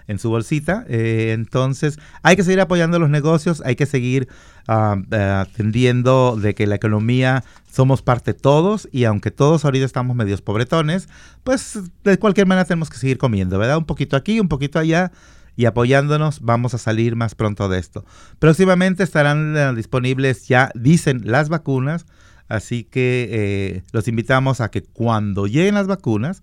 en 0.06 0.18
su 0.18 0.28
bolsita. 0.28 0.84
Eh, 0.86 1.32
entonces, 1.32 1.98
hay 2.22 2.36
que 2.36 2.42
seguir 2.42 2.60
apoyando 2.60 2.98
los 2.98 3.08
negocios, 3.08 3.62
hay 3.64 3.74
que 3.74 3.86
seguir 3.86 4.28
atendiendo 4.66 6.36
de 6.36 6.54
que 6.54 6.66
la 6.66 6.76
economía 6.76 7.42
somos 7.72 8.02
parte 8.02 8.34
todos 8.34 8.88
y 8.92 9.02
aunque 9.02 9.32
todos 9.32 9.64
ahorita 9.64 9.84
estamos 9.84 10.14
medios 10.14 10.42
pobretones, 10.42 11.08
pues 11.42 11.80
de 12.04 12.18
cualquier 12.18 12.46
manera 12.46 12.66
tenemos 12.66 12.88
que 12.88 12.98
seguir 12.98 13.18
comiendo, 13.18 13.58
¿verdad? 13.58 13.78
Un 13.78 13.86
poquito 13.86 14.16
aquí, 14.16 14.38
un 14.38 14.48
poquito 14.48 14.78
allá 14.78 15.10
y 15.56 15.66
apoyándonos 15.66 16.40
vamos 16.40 16.74
a 16.74 16.78
salir 16.78 17.16
más 17.16 17.34
pronto 17.34 17.68
de 17.68 17.78
esto. 17.78 18.04
Próximamente 18.38 19.02
estarán 19.02 19.56
eh, 19.56 19.74
disponibles 19.74 20.48
ya, 20.48 20.70
dicen, 20.74 21.22
las 21.24 21.48
vacunas, 21.48 22.06
así 22.48 22.84
que 22.84 23.28
eh, 23.30 23.82
los 23.92 24.08
invitamos 24.08 24.60
a 24.60 24.70
que 24.70 24.82
cuando 24.82 25.46
lleguen 25.46 25.74
las 25.74 25.86
vacunas 25.86 26.42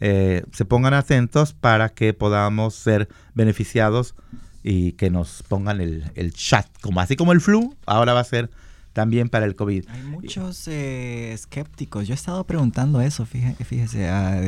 eh, 0.00 0.42
se 0.52 0.64
pongan 0.64 0.94
atentos 0.94 1.52
para 1.52 1.90
que 1.90 2.14
podamos 2.14 2.74
ser 2.74 3.08
beneficiados 3.34 4.14
y 4.62 4.92
que 4.92 5.10
nos 5.10 5.42
pongan 5.44 5.80
el, 5.80 6.10
el 6.14 6.32
chat, 6.32 6.66
como 6.80 7.00
así 7.00 7.16
como 7.16 7.32
el 7.32 7.40
flu, 7.40 7.76
ahora 7.86 8.12
va 8.12 8.20
a 8.20 8.24
ser 8.24 8.50
también 8.92 9.28
para 9.28 9.46
el 9.46 9.54
COVID. 9.54 9.84
Hay 9.88 10.02
muchos 10.02 10.68
eh, 10.68 11.32
escépticos. 11.32 12.06
Yo 12.06 12.14
he 12.14 12.16
estado 12.16 12.44
preguntando 12.44 13.00
eso, 13.00 13.26
fíjese, 13.26 14.08
ah, 14.08 14.40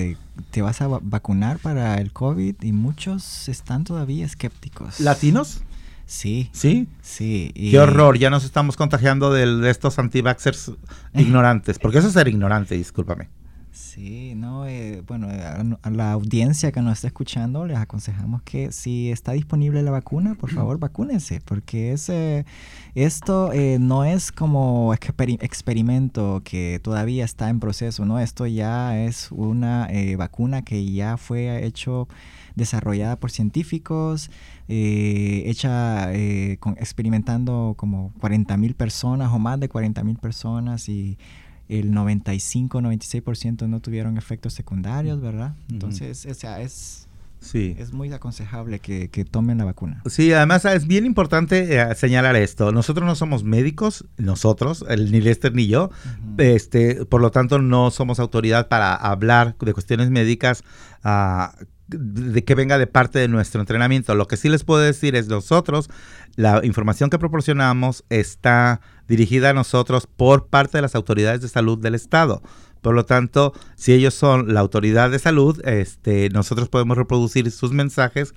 ¿te 0.51 0.63
vas 0.63 0.81
a 0.81 0.89
vacunar 0.89 1.59
para 1.59 1.97
el 1.97 2.13
COVID? 2.13 2.57
Y 2.63 2.73
muchos 2.73 3.49
están 3.49 3.85
todavía 3.85 4.27
escépticos. 4.27 5.01
¿Latinos? 5.01 5.63
Sí. 6.07 6.51
¿Sí? 6.53 6.87
Sí. 7.01 7.53
Qué 7.55 7.79
horror, 7.79 8.19
ya 8.19 8.31
nos 8.31 8.45
estamos 8.45 8.77
contagiando 8.77 9.33
de, 9.33 9.71
estos 9.71 9.99
anti-vaxxers 9.99 10.73
ignorantes. 11.15 11.79
Porque 11.79 11.99
eso 11.99 12.09
es 12.09 12.15
ser 12.15 12.29
ignorante, 12.29 12.77
discúlpame. 12.77 13.29
Sí, 13.75 14.35
no, 14.37 14.69
eh, 14.69 15.03
bueno, 15.05 15.27
a, 15.29 15.91
la 15.91 16.13
audiencia 16.13 16.71
que 16.71 16.81
nos 16.81 16.93
está 16.93 17.09
escuchando 17.09 17.67
les 17.67 17.77
aconsejamos 17.77 18.41
que 18.43 18.71
si 18.71 19.11
está 19.11 19.33
disponible 19.33 19.83
la 19.83 19.91
vacuna, 19.91 20.37
por 20.37 20.53
favor, 20.53 20.79
vacúnense, 20.79 21.41
porque 21.45 21.91
ese, 21.91 22.47
esto 22.95 23.53
eh, 23.53 23.79
no 23.81 24.05
es 24.05 24.31
como 24.31 24.95
experimento 24.95 26.41
que 26.45 26.79
todavía 26.85 27.25
está 27.25 27.49
en 27.49 27.59
proceso, 27.59 28.05
¿no? 28.05 28.21
Esto 28.21 28.47
ya 28.47 28.97
es 28.97 29.33
una 29.33 29.89
eh, 29.91 30.15
vacuna 30.15 30.63
que 30.63 30.93
ya 30.93 31.17
fue 31.17 31.67
hecho, 31.67 32.07
desarrollada 32.55 33.17
por 33.19 33.33
científicos, 33.33 34.31
hecha 34.69 36.13
con, 36.61 36.75
experimentando 36.79 37.75
como 37.77 38.13
40 38.21 38.57
mil 38.57 38.75
personas 38.77 39.33
o 39.33 39.41
más 39.41 39.59
de 39.59 39.69
40 39.69 40.05
mil 40.05 40.17
personas 40.17 40.89
y 40.89 41.19
el 41.69 41.93
95-96% 41.93 43.69
no 43.69 43.81
tuvieron 43.81 44.19
efectos 44.19 44.55
secundarios, 44.55 45.21
¿verdad? 45.21 45.55
Entonces, 45.71 46.27
o 46.27 46.35
sea, 46.35 46.61
es, 46.61 47.09
sí. 47.41 47.75
es 47.79 47.93
muy 47.93 48.13
aconsejable 48.13 48.79
que, 48.81 49.09
tomen 49.31 49.59
la 49.59 49.65
vacuna. 49.65 50.03
Sí, 50.07 50.33
además 50.33 50.65
es 50.67 50.87
bien 50.87 51.07
importante 51.07 51.81
eh, 51.81 51.95
señalar 51.95 52.37
esto. 52.37 52.73
Nosotros 52.73 53.07
no 53.07 53.15
somos 53.15 53.45
médicos, 53.45 54.05
nosotros, 54.17 54.85
el, 54.89 55.11
ni 55.11 55.21
Lester 55.21 55.55
ni 55.55 55.67
yo, 55.67 55.91
este, 56.39 57.05
por 57.07 57.21
lo 57.21 57.31
tanto 57.31 57.59
no 57.59 57.91
somos 57.91 58.21
autoridad 58.21 58.69
para 58.69 58.95
hablar 58.95 59.57
de 59.59 59.73
cuestiones 59.73 60.11
médicas 60.11 60.63
uh, 61.05 61.49
de 61.87 62.45
que 62.45 62.55
venga 62.55 62.79
de 62.79 62.87
parte 62.87 63.19
de 63.19 63.29
nuestro 63.29 63.61
entrenamiento. 63.61 64.15
Lo 64.15 64.27
que 64.27 64.37
sí 64.37 64.49
les 64.49 64.65
puedo 64.65 64.81
decir 64.81 65.17
es 65.17 65.29
nosotros, 65.29 65.91
la 66.37 66.61
información 66.65 67.11
que 67.11 67.19
proporcionamos 67.19 68.05
está 68.09 68.81
dirigida 69.09 69.51
a 69.51 69.55
nosotros 69.55 70.07
por 70.07 70.47
parte 70.47 70.79
de 70.79 70.83
las 70.83 70.95
autoridades 70.95 71.41
de 71.41 71.49
salud 71.49 71.79
del 71.79 71.95
Estado. 71.95 72.43
Por 72.81 72.95
lo 72.95 73.07
tanto, 73.07 73.55
si 73.77 73.93
ellos 73.93 74.15
son 74.15 74.53
la 74.53 74.61
autoridad 74.61 75.11
de 75.11 75.19
salud, 75.19 75.61
este, 75.67 76.29
nosotros 76.31 76.69
podemos 76.69 76.99
reproducir 76.99 77.51
sus 77.51 77.73
mensajes 77.73 78.35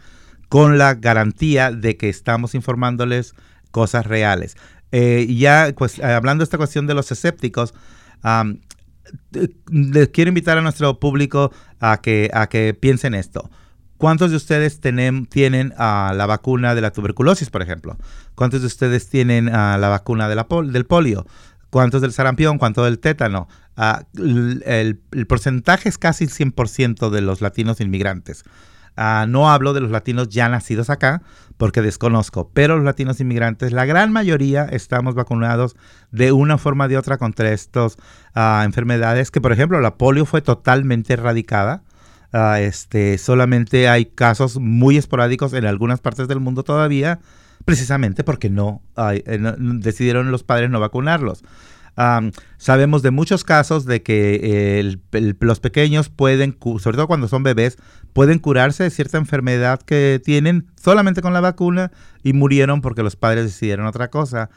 con 0.49 0.77
la 0.77 0.95
garantía 0.95 1.71
de 1.71 1.97
que 1.97 2.09
estamos 2.09 2.55
informándoles 2.55 3.33
cosas 3.71 4.05
reales. 4.05 4.55
Eh, 4.93 5.27
ya, 5.37 5.73
pues, 5.77 5.99
hablando 5.99 6.41
de 6.41 6.45
esta 6.45 6.57
cuestión 6.57 6.87
de 6.87 6.93
los 6.93 7.11
escépticos, 7.11 7.73
les 9.69 10.07
quiero 10.09 10.29
invitar 10.29 10.57
a 10.57 10.61
nuestro 10.61 10.99
público 10.99 11.51
a 11.79 12.01
que, 12.01 12.29
a 12.33 12.47
que 12.47 12.73
piensen 12.73 13.15
esto. 13.15 13.49
¿Cuántos 13.97 14.29
de 14.29 14.37
ustedes 14.37 14.79
tienen, 14.79 15.73
ah, 15.77 16.13
la 16.15 16.25
vacuna 16.27 16.75
de 16.75 16.81
la 16.81 16.91
tuberculosis, 16.91 17.49
por 17.49 17.63
ejemplo? 17.63 17.97
¿Cuántos 18.35 18.61
de 18.61 18.67
ustedes 18.67 19.09
tienen 19.09 19.49
ah, 19.53 19.77
la 19.79 19.89
vacuna 19.89 20.29
del 20.29 20.85
polio? 20.85 21.25
¿Cuántos 21.71 22.01
del 22.01 22.11
sarampión? 22.11 22.59
¿Cuántos 22.59 22.85
del 22.85 22.99
tétano? 22.99 23.47
Ah, 23.75 24.03
el, 24.15 24.99
porcentaje 25.27 25.89
es 25.89 25.97
casi 25.97 26.25
el 26.25 26.29
100% 26.29 27.09
de 27.09 27.21
los 27.21 27.41
latinos 27.41 27.81
inmigrantes. 27.81 28.43
no 28.95 29.49
hablo 29.49 29.73
de 29.73 29.81
los 29.81 29.89
latinos 29.89 30.29
ya 30.29 30.47
nacidos 30.47 30.91
acá, 30.91 31.23
porque 31.57 31.81
desconozco, 31.81 32.51
pero 32.53 32.75
los 32.75 32.85
latinos 32.85 33.19
inmigrantes, 33.19 33.71
la 33.71 33.85
gran 33.85 34.11
mayoría 34.11 34.65
estamos 34.65 35.15
vacunados 35.15 35.75
de 36.11 36.31
una 36.31 36.59
forma 36.59 36.85
o 36.85 36.87
de 36.87 36.97
otra 36.99 37.17
contra 37.17 37.51
estas 37.51 37.97
enfermedades, 38.63 39.31
que 39.31 39.41
por 39.41 39.51
ejemplo 39.51 39.81
la 39.81 39.97
polio 39.97 40.25
fue 40.25 40.41
totalmente 40.41 41.13
erradicada 41.13 41.81
Ah, 42.33 42.59
este, 42.59 43.17
solamente 43.17 43.87
hay 43.87 44.05
casos 44.05 44.57
muy 44.57 44.97
esporádicos 44.97 45.53
en 45.53 45.65
algunas 45.65 46.01
partes 46.01 46.27
del 46.27 46.39
mundo 46.39 46.63
todavía, 46.63 47.19
precisamente 47.65 48.23
porque 48.23 48.49
no, 48.49 48.81
eh, 48.97 49.39
decidieron 49.57 50.31
los 50.31 50.43
padres 50.43 50.69
no 50.69 50.79
vacunarlos. 50.79 51.43
sabemos 52.57 53.01
de 53.01 53.11
muchos 53.11 53.43
casos 53.43 53.85
de 53.85 54.03
que 54.03 54.99
los 55.39 55.59
pequeños 55.59 56.09
pueden, 56.09 56.57
sobre 56.79 56.97
todo 56.97 57.07
cuando 57.07 57.27
son 57.27 57.43
bebés, 57.43 57.77
pueden 58.13 58.39
curarse 58.39 58.83
de 58.83 58.89
cierta 58.89 59.17
enfermedad 59.17 59.81
que 59.81 60.21
tienen 60.23 60.67
solamente 60.75 61.21
con 61.21 61.33
la 61.33 61.41
vacuna 61.41 61.91
y 62.23 62.33
murieron 62.33 62.81
porque 62.81 63.03
los 63.03 63.15
padres 63.15 63.45
decidieron 63.45 63.85
otra 63.85 64.09
cosa. 64.09 64.49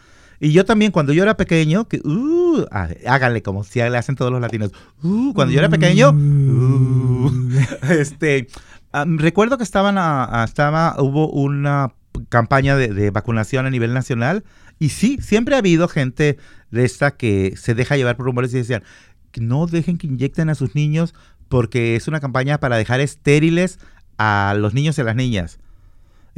Y 0.43 0.53
yo 0.53 0.65
también, 0.65 0.91
cuando 0.91 1.13
yo 1.13 1.23
era 1.23 1.37
pequeño, 1.37 1.87
que, 1.87 1.99
uh, 1.99 2.40
ah, 2.71 2.89
háganle 3.07 3.43
como 3.43 3.65
si 3.65 3.79
le 3.81 3.97
hacen 3.97 4.17
todos 4.17 4.33
los 4.33 4.41
latinos. 4.41 4.73
Uh, 5.03 5.33
cuando 5.35 5.53
yo 5.53 5.61
era 5.61 5.69
pequeño, 5.69 6.11
uh, 6.11 7.31
este, 7.91 8.49
recuerdo 9.17 9.59
que 9.59 9.65
estaban 9.65 9.97
estaba, 10.45 10.97
hubo 10.99 11.31
una 11.31 11.93
campaña 12.29 12.77
de, 12.77 13.11
vacunación 13.11 13.67
a 13.67 13.71
nivel 13.71 13.95
nacional. 13.95 14.45
Y 14.79 14.91
sí, 14.91 15.19
siempre 15.21 15.55
ha 15.55 15.59
habido 15.59 15.89
gente 15.89 16.39
de 16.71 16.85
esta 16.85 17.13
que 17.13 17.55
se 17.57 17.75
deja 17.75 17.97
llevar 17.97 18.17
por 18.17 18.27
rumores 18.27 18.53
y 18.55 18.59
decían, 18.59 18.83
no 19.39 19.67
dejen 19.67 19.99
que 19.99 20.07
inyecten 20.07 20.49
a 20.49 20.55
sus 20.55 20.75
niños 20.75 21.15
porque 21.49 21.97
es 21.97 22.09
una 22.09 22.21
campaña 22.21 22.59
para 22.59 22.77
dejar 22.77 23.01
estériles 23.01 23.79
a 24.19 24.55
los 24.57 24.75
niños 24.75 24.97
y 24.99 25.01
a 25.01 25.05
las 25.05 25.17
niñas. 25.17 25.59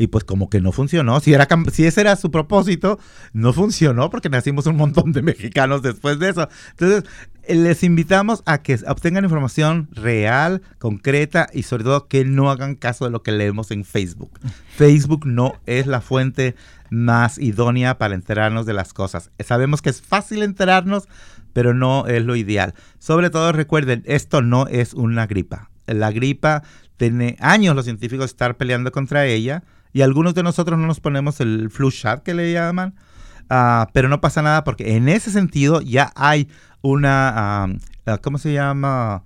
Y 0.03 0.09
pues 0.09 0.25
como 0.25 0.51
que 0.51 0.61
no 0.61 0.73
funcionó. 0.73 1.21
Si, 1.21 1.33
era, 1.33 1.47
si 1.71 1.87
ese 1.87 2.01
era 2.01 2.17
su 2.17 2.33
propósito, 2.33 2.99
no 3.33 3.53
funcionó 3.53 4.11
porque 4.11 4.29
nacimos 4.29 4.67
un 4.67 4.75
montón 4.75 5.13
de 5.13 5.23
mexicanos 5.23 5.81
después 5.81 6.19
de 6.19 6.31
eso. 6.31 6.49
Entonces, 6.71 7.05
eh, 7.45 7.55
les 7.55 7.85
invitamos 7.85 8.43
a 8.45 8.63
que 8.63 8.81
obtengan 8.89 9.23
información 9.23 9.89
real, 9.93 10.61
concreta 10.81 11.47
y 11.53 11.63
sobre 11.63 11.85
todo 11.85 12.09
que 12.09 12.25
no 12.25 12.51
hagan 12.51 12.75
caso 12.75 13.05
de 13.05 13.13
lo 13.13 13.23
que 13.23 13.31
leemos 13.31 13.71
en 13.71 13.85
Facebook. 13.85 14.41
Facebook 14.77 15.25
no 15.25 15.55
es 15.67 15.87
la 15.87 16.01
fuente 16.01 16.57
más 16.91 17.39
idónea 17.39 17.97
para 17.97 18.17
enterarnos 18.17 18.67
de 18.67 18.73
las 18.73 18.93
cosas. 18.93 19.31
Sabemos 19.39 19.83
que 19.83 19.91
es 19.91 20.03
fácil 20.03 20.43
enterarnos, 20.43 21.09
pero 21.53 21.75
no 21.75 22.09
es 22.09 22.25
lo 22.25 22.35
ideal. 22.35 22.75
Sobre 22.99 23.31
todo 23.31 23.53
recuerden, 23.53 24.03
esto 24.07 24.43
no 24.43 24.67
es 24.67 24.95
una 24.95 25.29
gripa. 25.29 25.71
La 25.87 26.11
gripa 26.11 26.65
tiene 26.97 27.37
años 27.39 27.77
los 27.77 27.85
científicos 27.85 28.27
estar 28.27 28.57
peleando 28.57 28.91
contra 28.91 29.27
ella 29.27 29.63
y 29.93 30.03
algunos 30.03 30.35
de 30.35 30.43
nosotros 30.43 30.79
no 30.79 30.87
nos 30.87 31.01
ponemos 31.01 31.41
el 31.41 31.71
flu 31.71 31.91
shot 31.91 32.23
que 32.23 32.35
le 32.35 32.53
llaman, 32.53 32.95
ah, 33.51 33.89
pero 33.93 34.09
no 34.09 34.21
pasa 34.21 34.43
nada 34.43 34.65
porque 34.65 34.97
en 34.97 35.09
ese 35.09 35.31
sentido 35.31 35.81
ya 35.81 36.13
hay 36.17 36.49
una, 36.81 37.67
uh, 38.07 38.17
¿cómo 38.23 38.39
se 38.39 38.53
llama? 38.53 39.25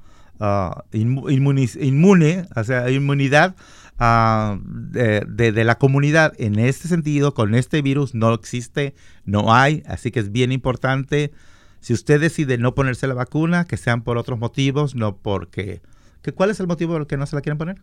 inmune, 0.93 2.47
o 2.55 2.65
sea, 2.65 2.91
inmunidad 2.91 3.57
de, 3.99 5.53
de, 5.53 5.65
la 5.65 5.79
comunidad. 5.79 6.35
En 6.39 6.59
este 6.59 6.89
sentido, 6.89 7.35
con 7.35 7.55
este 7.55 7.83
virus 7.83 8.15
no 8.15 8.35
existe, 8.35 8.95
no 9.25 9.55
hay, 9.55 9.83
así 9.87 10.11
que 10.11 10.21
es 10.21 10.33
bien 10.33 10.53
importante. 10.53 11.33
Si 11.81 11.93
usted 11.95 12.21
decide 12.21 12.59
no 12.59 12.75
ponerse 12.75 13.07
la 13.07 13.15
vacuna, 13.15 13.65
que 13.65 13.77
sean 13.77 14.03
por 14.03 14.19
otros 14.19 14.39
motivos, 14.39 14.95
no 14.95 15.17
porque... 15.17 15.81
Que, 16.23 16.33
¿Cuál 16.33 16.51
es 16.51 16.59
el 16.61 16.67
motivo 16.67 16.93
por 16.95 17.03
el 17.03 17.07
que 17.07 17.17
no 17.17 17.27
se 17.27 17.37
la 17.37 17.43
quieren 17.43 17.59
poner? 17.59 17.81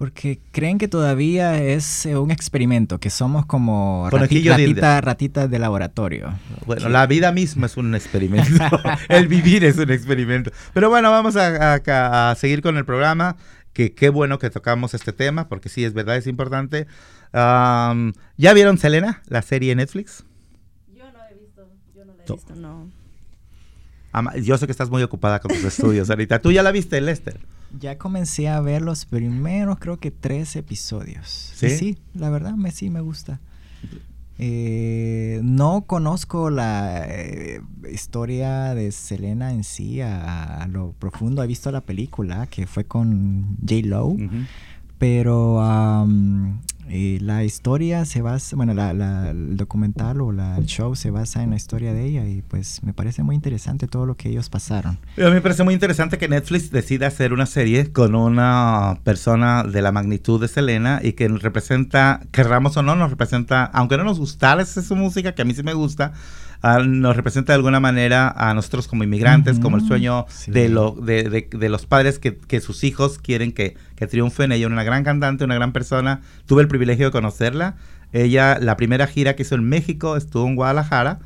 Porque 0.00 0.40
creen 0.50 0.78
que 0.78 0.88
todavía 0.88 1.62
es 1.62 2.06
eh, 2.06 2.16
un 2.16 2.30
experimento, 2.30 2.98
que 2.98 3.10
somos 3.10 3.44
como 3.44 4.08
ratitas 4.08 5.50
de 5.50 5.58
laboratorio. 5.58 6.32
Bueno, 6.64 6.88
la 6.88 7.06
vida 7.06 7.32
misma 7.32 7.66
es 7.66 7.76
un 7.76 7.94
experimento. 7.94 8.64
el 9.10 9.28
vivir 9.28 9.62
es 9.62 9.76
un 9.76 9.90
experimento. 9.90 10.52
Pero 10.72 10.88
bueno, 10.88 11.10
vamos 11.10 11.36
a, 11.36 12.34
seguir 12.38 12.62
con 12.62 12.78
el 12.78 12.86
programa. 12.86 13.36
Que 13.74 13.92
qué 13.92 14.08
bueno 14.08 14.38
que 14.38 14.48
tocamos 14.48 14.94
este 14.94 15.12
tema, 15.12 15.50
porque 15.50 15.68
sí, 15.68 15.84
es 15.84 15.92
verdad, 15.92 16.16
es 16.16 16.26
importante. 16.26 16.86
¿Ya 17.34 18.54
vieron 18.54 18.78
Selena, 18.78 19.20
la 19.26 19.42
serie 19.42 19.76
Netflix? 19.76 20.24
Yo 20.96 21.12
no 21.12 21.18
he 21.30 21.34
visto, 21.34 21.70
yo 21.94 22.06
no 22.06 22.14
la 22.14 22.24
he 22.24 22.32
visto, 22.32 22.56
no. 22.56 22.90
Yo 24.40 24.56
sé 24.56 24.64
que 24.64 24.72
estás 24.72 24.88
muy 24.88 25.02
ocupada 25.02 25.40
con 25.40 25.50
tus 25.50 25.62
estudios 25.62 26.08
ahorita. 26.08 26.40
¿Tú 26.40 26.52
ya 26.52 26.62
la 26.62 26.72
viste, 26.72 26.98
Lester? 27.02 27.38
Ya 27.78 27.98
comencé 27.98 28.48
a 28.48 28.60
ver 28.60 28.82
los 28.82 29.04
primeros, 29.04 29.78
creo 29.78 29.98
que 29.98 30.10
tres 30.10 30.56
episodios. 30.56 31.28
Sí, 31.54 31.70
sí, 31.70 31.98
la 32.14 32.30
verdad 32.30 32.54
me 32.54 32.70
sí 32.72 32.90
me 32.90 33.00
gusta. 33.00 33.40
Eh, 34.42 35.40
no 35.42 35.82
conozco 35.82 36.48
la 36.48 37.04
eh, 37.06 37.60
historia 37.92 38.74
de 38.74 38.90
Selena 38.90 39.52
en 39.52 39.64
sí 39.64 40.00
a, 40.00 40.66
lo 40.70 40.92
profundo. 40.92 41.42
He 41.42 41.46
visto 41.46 41.70
la 41.70 41.82
película 41.82 42.46
que 42.46 42.66
fue 42.66 42.84
con 42.84 43.58
J. 43.60 43.86
Lo, 43.86 44.16
pero 45.00 46.06
la 46.90 47.44
historia 47.44 48.04
se 48.04 48.20
basa, 48.20 48.54
bueno, 48.54 48.72
el 48.72 49.56
documental 49.56 50.20
o 50.20 50.30
el 50.30 50.66
show 50.66 50.94
se 50.94 51.10
basa 51.10 51.42
en 51.42 51.50
la 51.50 51.56
historia 51.56 51.94
de 51.94 52.04
ella 52.04 52.26
y 52.26 52.42
pues 52.42 52.82
me 52.82 52.92
parece 52.92 53.22
muy 53.22 53.34
interesante 53.34 53.86
todo 53.86 54.04
lo 54.04 54.16
que 54.16 54.28
ellos 54.28 54.50
pasaron. 54.50 54.98
A 55.16 55.22
mí 55.22 55.30
me 55.30 55.40
parece 55.40 55.64
muy 55.64 55.72
interesante 55.72 56.18
que 56.18 56.28
Netflix 56.28 56.70
decida 56.70 57.06
hacer 57.06 57.32
una 57.32 57.46
serie 57.46 57.92
con 57.92 58.14
una 58.14 58.98
persona 59.02 59.64
de 59.64 59.80
la 59.80 59.90
magnitud 59.90 60.38
de 60.38 60.48
Selena 60.48 61.00
y 61.02 61.14
que 61.14 61.28
representa, 61.28 62.20
querramos 62.30 62.76
o 62.76 62.82
no, 62.82 62.94
nos 62.94 63.10
representa, 63.10 63.64
aunque 63.64 63.96
no 63.96 64.04
nos 64.04 64.18
gustara 64.18 64.66
su 64.66 64.96
música, 64.96 65.34
que 65.34 65.40
a 65.40 65.44
mí 65.46 65.54
sí 65.54 65.62
me 65.62 65.72
gusta, 65.72 66.12
nos 66.62 67.16
representa 67.16 67.52
de 67.52 67.56
alguna 67.56 67.80
manera 67.80 68.28
a 68.36 68.52
nosotros 68.54 68.86
como 68.86 69.04
inmigrantes, 69.04 69.58
como 69.58 69.76
el 69.76 69.86
sueño 69.86 70.26
de, 70.46 70.68
lo, 70.68 70.92
de, 70.92 71.48
de, 71.50 71.68
los 71.68 71.86
padres 71.86 72.18
que, 72.18 72.36
que, 72.36 72.60
sus 72.60 72.84
hijos 72.84 73.18
quieren 73.18 73.52
que, 73.52 73.76
que 73.96 74.06
triunfen. 74.06 74.52
Ella 74.52 74.66
es 74.66 74.72
una 74.72 74.84
gran 74.84 75.02
cantante, 75.02 75.44
una 75.44 75.54
gran 75.54 75.72
persona. 75.72 76.20
Tuve 76.46 76.62
el 76.62 76.68
privilegio 76.68 77.06
de 77.06 77.12
conocerla. 77.12 77.76
Ella, 78.12 78.58
la 78.60 78.76
primera 78.76 79.06
gira 79.06 79.36
que 79.36 79.42
hizo 79.42 79.54
en 79.54 79.68
México, 79.68 80.16
estuvo 80.16 80.46
en 80.46 80.56
Guadalajara. 80.56 81.20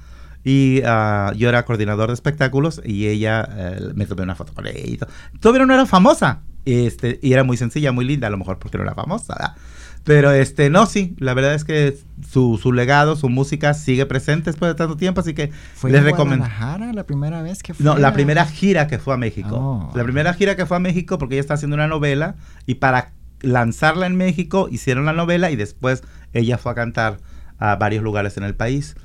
Y 0.44 0.82
ah, 0.84 1.32
yo 1.36 1.48
era 1.48 1.64
coordinador 1.64 2.08
de 2.08 2.14
espectáculos 2.14 2.80
y 2.84 3.06
ella 3.06 3.48
eh, 3.50 3.92
me 3.94 4.04
tomé 4.04 4.22
una 4.22 4.34
foto 4.34 4.52
con 4.52 4.66
ella. 4.66 4.80
Y 4.84 4.98
Todavía 5.40 5.66
no 5.66 5.74
era 5.74 5.86
famosa. 5.86 6.42
Este, 6.66 7.18
y 7.22 7.32
era 7.32 7.44
muy 7.44 7.56
sencilla, 7.56 7.92
muy 7.92 8.04
linda, 8.04 8.28
a 8.28 8.30
lo 8.30 8.38
mejor 8.38 8.58
porque 8.58 8.78
no 8.78 8.84
era 8.84 8.94
famosa. 8.94 9.34
¿verdad? 9.34 9.54
Pero 10.04 10.32
este, 10.32 10.68
no, 10.68 10.84
sí, 10.84 11.16
la 11.18 11.32
verdad 11.32 11.54
es 11.54 11.64
que 11.64 11.96
su, 12.28 12.58
su, 12.62 12.72
legado, 12.72 13.16
su 13.16 13.30
música 13.30 13.72
sigue 13.72 14.04
presente 14.04 14.50
después 14.50 14.70
de 14.70 14.74
tanto 14.74 14.96
tiempo, 14.96 15.22
así 15.22 15.32
que 15.32 15.50
¿Fue 15.74 15.90
les 15.90 16.02
recomiendo. 16.02 16.46
la 16.92 17.04
primera 17.04 17.40
vez 17.40 17.62
que 17.62 17.72
fue? 17.72 17.84
No, 17.84 17.96
la 17.96 18.12
primera 18.12 18.44
gira 18.44 18.86
que 18.86 18.98
fue 18.98 19.14
a 19.14 19.16
México. 19.16 19.56
Oh. 19.56 19.96
La 19.96 20.04
primera 20.04 20.34
gira 20.34 20.56
que 20.56 20.66
fue 20.66 20.76
a 20.76 20.80
México 20.80 21.16
porque 21.18 21.36
ella 21.36 21.40
está 21.40 21.54
haciendo 21.54 21.74
una 21.74 21.88
novela 21.88 22.34
y 22.66 22.74
para 22.76 23.12
lanzarla 23.40 24.06
en 24.06 24.16
México 24.16 24.68
hicieron 24.70 25.06
la 25.06 25.14
novela 25.14 25.50
y 25.50 25.56
después 25.56 26.02
ella 26.34 26.58
fue 26.58 26.72
a 26.72 26.74
cantar 26.74 27.18
a 27.58 27.76
varios 27.76 28.02
lugares 28.02 28.36
en 28.36 28.44
el 28.44 28.54
país. 28.54 28.96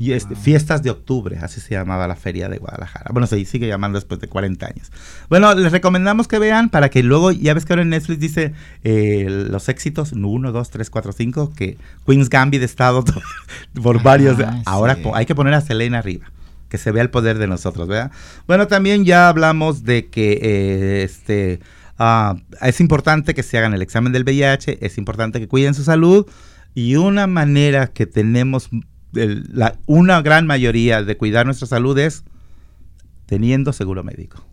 Y 0.00 0.12
este, 0.12 0.36
Fiestas 0.36 0.84
de 0.84 0.90
Octubre, 0.90 1.38
así 1.42 1.60
se 1.60 1.74
llamaba 1.74 2.06
la 2.06 2.14
feria 2.14 2.48
de 2.48 2.58
Guadalajara. 2.58 3.10
Bueno, 3.12 3.26
se 3.26 3.44
sigue 3.44 3.66
llamando 3.66 3.98
después 3.98 4.20
de 4.20 4.28
40 4.28 4.66
años. 4.66 4.92
Bueno, 5.28 5.52
les 5.54 5.72
recomendamos 5.72 6.28
que 6.28 6.38
vean 6.38 6.68
para 6.68 6.88
que 6.88 7.02
luego, 7.02 7.32
ya 7.32 7.52
ves 7.52 7.64
que 7.64 7.72
ahora 7.72 7.82
en 7.82 7.88
Netflix 7.88 8.20
dice 8.20 8.52
eh, 8.84 9.26
los 9.28 9.68
éxitos 9.68 10.12
1, 10.12 10.52
2, 10.52 10.70
3, 10.70 10.90
4, 10.90 11.12
5, 11.12 11.52
que 11.52 11.78
Queen's 12.06 12.30
Gambit 12.30 12.62
ha 12.62 12.64
estado 12.64 13.04
por 13.82 14.00
varios. 14.00 14.36
ahora 14.66 14.98
hay 15.14 15.26
que 15.26 15.34
poner 15.34 15.54
a 15.54 15.60
Selena 15.60 15.98
arriba 15.98 16.30
que 16.68 16.78
se 16.78 16.92
vea 16.92 17.02
el 17.02 17.10
poder 17.10 17.38
de 17.38 17.46
nosotros, 17.46 17.88
¿verdad? 17.88 18.12
Bueno, 18.46 18.66
también 18.66 19.04
ya 19.04 19.28
hablamos 19.28 19.84
de 19.84 20.08
que 20.08 20.38
eh, 20.42 21.02
este, 21.02 21.60
ah, 21.98 22.36
es 22.60 22.80
importante 22.80 23.34
que 23.34 23.42
se 23.42 23.56
hagan 23.58 23.74
el 23.74 23.82
examen 23.82 24.12
del 24.12 24.24
VIH, 24.24 24.84
es 24.84 24.98
importante 24.98 25.40
que 25.40 25.48
cuiden 25.48 25.74
su 25.74 25.82
salud 25.82 26.26
y 26.78 26.94
una 26.94 27.26
manera 27.26 27.88
que 27.88 28.06
tenemos 28.06 28.70
una 29.86 30.22
gran 30.22 30.46
mayoría 30.46 31.02
de 31.02 31.16
cuidar 31.16 31.44
nuestra 31.44 31.66
salud 31.66 31.98
es 31.98 32.22
teniendo 33.26 33.72
seguro 33.72 34.04
médico. 34.04 34.46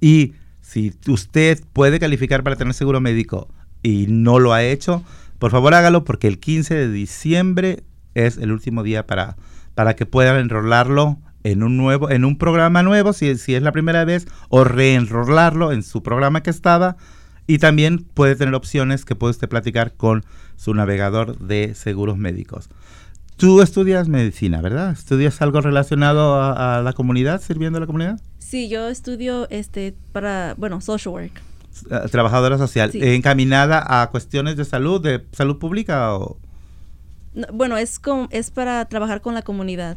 Y 0.00 0.32
si 0.62 0.94
usted 1.06 1.62
puede 1.74 2.00
calificar 2.00 2.42
para 2.42 2.56
tener 2.56 2.72
seguro 2.72 3.02
médico 3.02 3.52
y 3.82 4.06
no 4.08 4.38
lo 4.38 4.54
ha 4.54 4.62
hecho, 4.62 5.04
por 5.38 5.50
favor 5.50 5.74
hágalo 5.74 6.02
porque 6.02 6.28
el 6.28 6.38
15 6.38 6.74
de 6.74 6.90
diciembre 6.90 7.82
es 8.14 8.38
el 8.38 8.50
último 8.50 8.82
día 8.82 9.06
para, 9.06 9.36
para 9.74 9.96
que 9.96 10.06
puedan 10.06 10.38
enrolarlo 10.38 11.18
en 11.44 11.62
un 11.62 11.76
nuevo, 11.76 12.08
en 12.08 12.24
un 12.24 12.38
programa 12.38 12.82
nuevo, 12.82 13.12
si, 13.12 13.36
si 13.36 13.54
es 13.54 13.60
la 13.60 13.72
primera 13.72 14.06
vez, 14.06 14.26
o 14.48 14.64
reenrolarlo 14.64 15.72
en 15.72 15.82
su 15.82 16.02
programa 16.02 16.42
que 16.42 16.48
estaba 16.48 16.96
Y 17.48 17.58
también 17.58 18.04
puede 18.14 18.36
tener 18.36 18.54
opciones 18.54 19.04
que 19.06 19.16
puede 19.16 19.32
usted 19.32 19.48
platicar 19.48 19.94
con 19.94 20.24
su 20.56 20.74
navegador 20.74 21.38
de 21.38 21.74
seguros 21.74 22.18
médicos. 22.18 22.68
Tú 23.38 23.62
estudias 23.62 24.06
medicina, 24.06 24.60
¿verdad? 24.60 24.92
¿Estudias 24.92 25.40
algo 25.40 25.62
relacionado 25.62 26.40
a, 26.42 26.82
la 26.82 26.92
comunidad, 26.92 27.40
sirviendo 27.40 27.78
a 27.78 27.80
la 27.80 27.86
comunidad? 27.86 28.20
Sí, 28.38 28.68
yo 28.68 28.88
estudio 28.88 29.48
este 29.48 29.94
para, 30.12 30.54
bueno, 30.58 30.82
social 30.82 31.14
work. 31.14 31.40
Eh, 31.90 32.08
trabajadora 32.10 32.58
social. 32.58 32.90
¿Encaminada 32.94 34.02
a 34.02 34.10
cuestiones 34.10 34.56
de 34.56 34.66
salud, 34.66 35.00
de 35.00 35.24
salud 35.32 35.58
pública 35.58 36.14
o...? 36.14 36.36
bueno, 37.52 37.78
es, 37.78 38.00
es 38.30 38.50
para 38.50 38.84
trabajar 38.86 39.20
con 39.20 39.32
la 39.32 39.42
comunidad. 39.42 39.96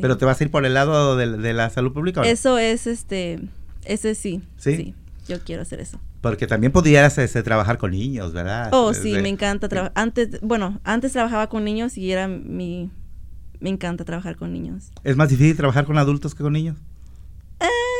Pero 0.00 0.16
te 0.16 0.24
vas 0.24 0.40
a 0.40 0.44
ir 0.44 0.50
por 0.50 0.64
el 0.66 0.74
lado 0.74 1.16
de, 1.16 1.52
la 1.52 1.70
salud 1.70 1.92
pública. 1.92 2.22
Eso 2.22 2.58
es, 2.58 2.86
este, 2.86 3.40
ese 3.84 4.14
sí, 4.14 4.42
sí. 4.56 4.94
Yo 5.30 5.38
quiero 5.44 5.62
hacer 5.62 5.80
eso. 5.80 6.00
Porque 6.22 6.48
también 6.48 6.72
podrías 6.72 7.16
ese, 7.16 7.42
trabajar 7.44 7.78
con 7.78 7.92
niños, 7.92 8.32
¿verdad? 8.32 8.70
Oh, 8.72 8.92
sí, 8.92 9.12
me 9.12 9.28
encanta 9.28 9.68
trabajar. 9.68 9.92
Antes, 9.94 10.40
bueno, 10.40 10.80
antes 10.82 11.12
trabajaba 11.12 11.48
con 11.48 11.64
niños 11.64 11.96
y 11.96 12.10
era 12.10 12.26
mi... 12.26 12.90
Me 13.60 13.70
encanta 13.70 14.04
trabajar 14.04 14.34
con 14.34 14.52
niños. 14.52 14.90
¿Es 15.04 15.16
más 15.16 15.28
difícil 15.28 15.56
trabajar 15.56 15.84
con 15.84 15.98
adultos 15.98 16.34
que 16.34 16.42
con 16.42 16.52
niños? 16.52 16.78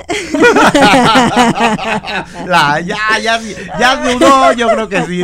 la, 2.47 2.81
ya, 2.81 2.97
ya, 3.23 3.41
ya 3.79 4.03
dudó, 4.03 4.53
yo 4.53 4.69
creo 4.69 4.89
que 4.89 5.03
sí, 5.03 5.23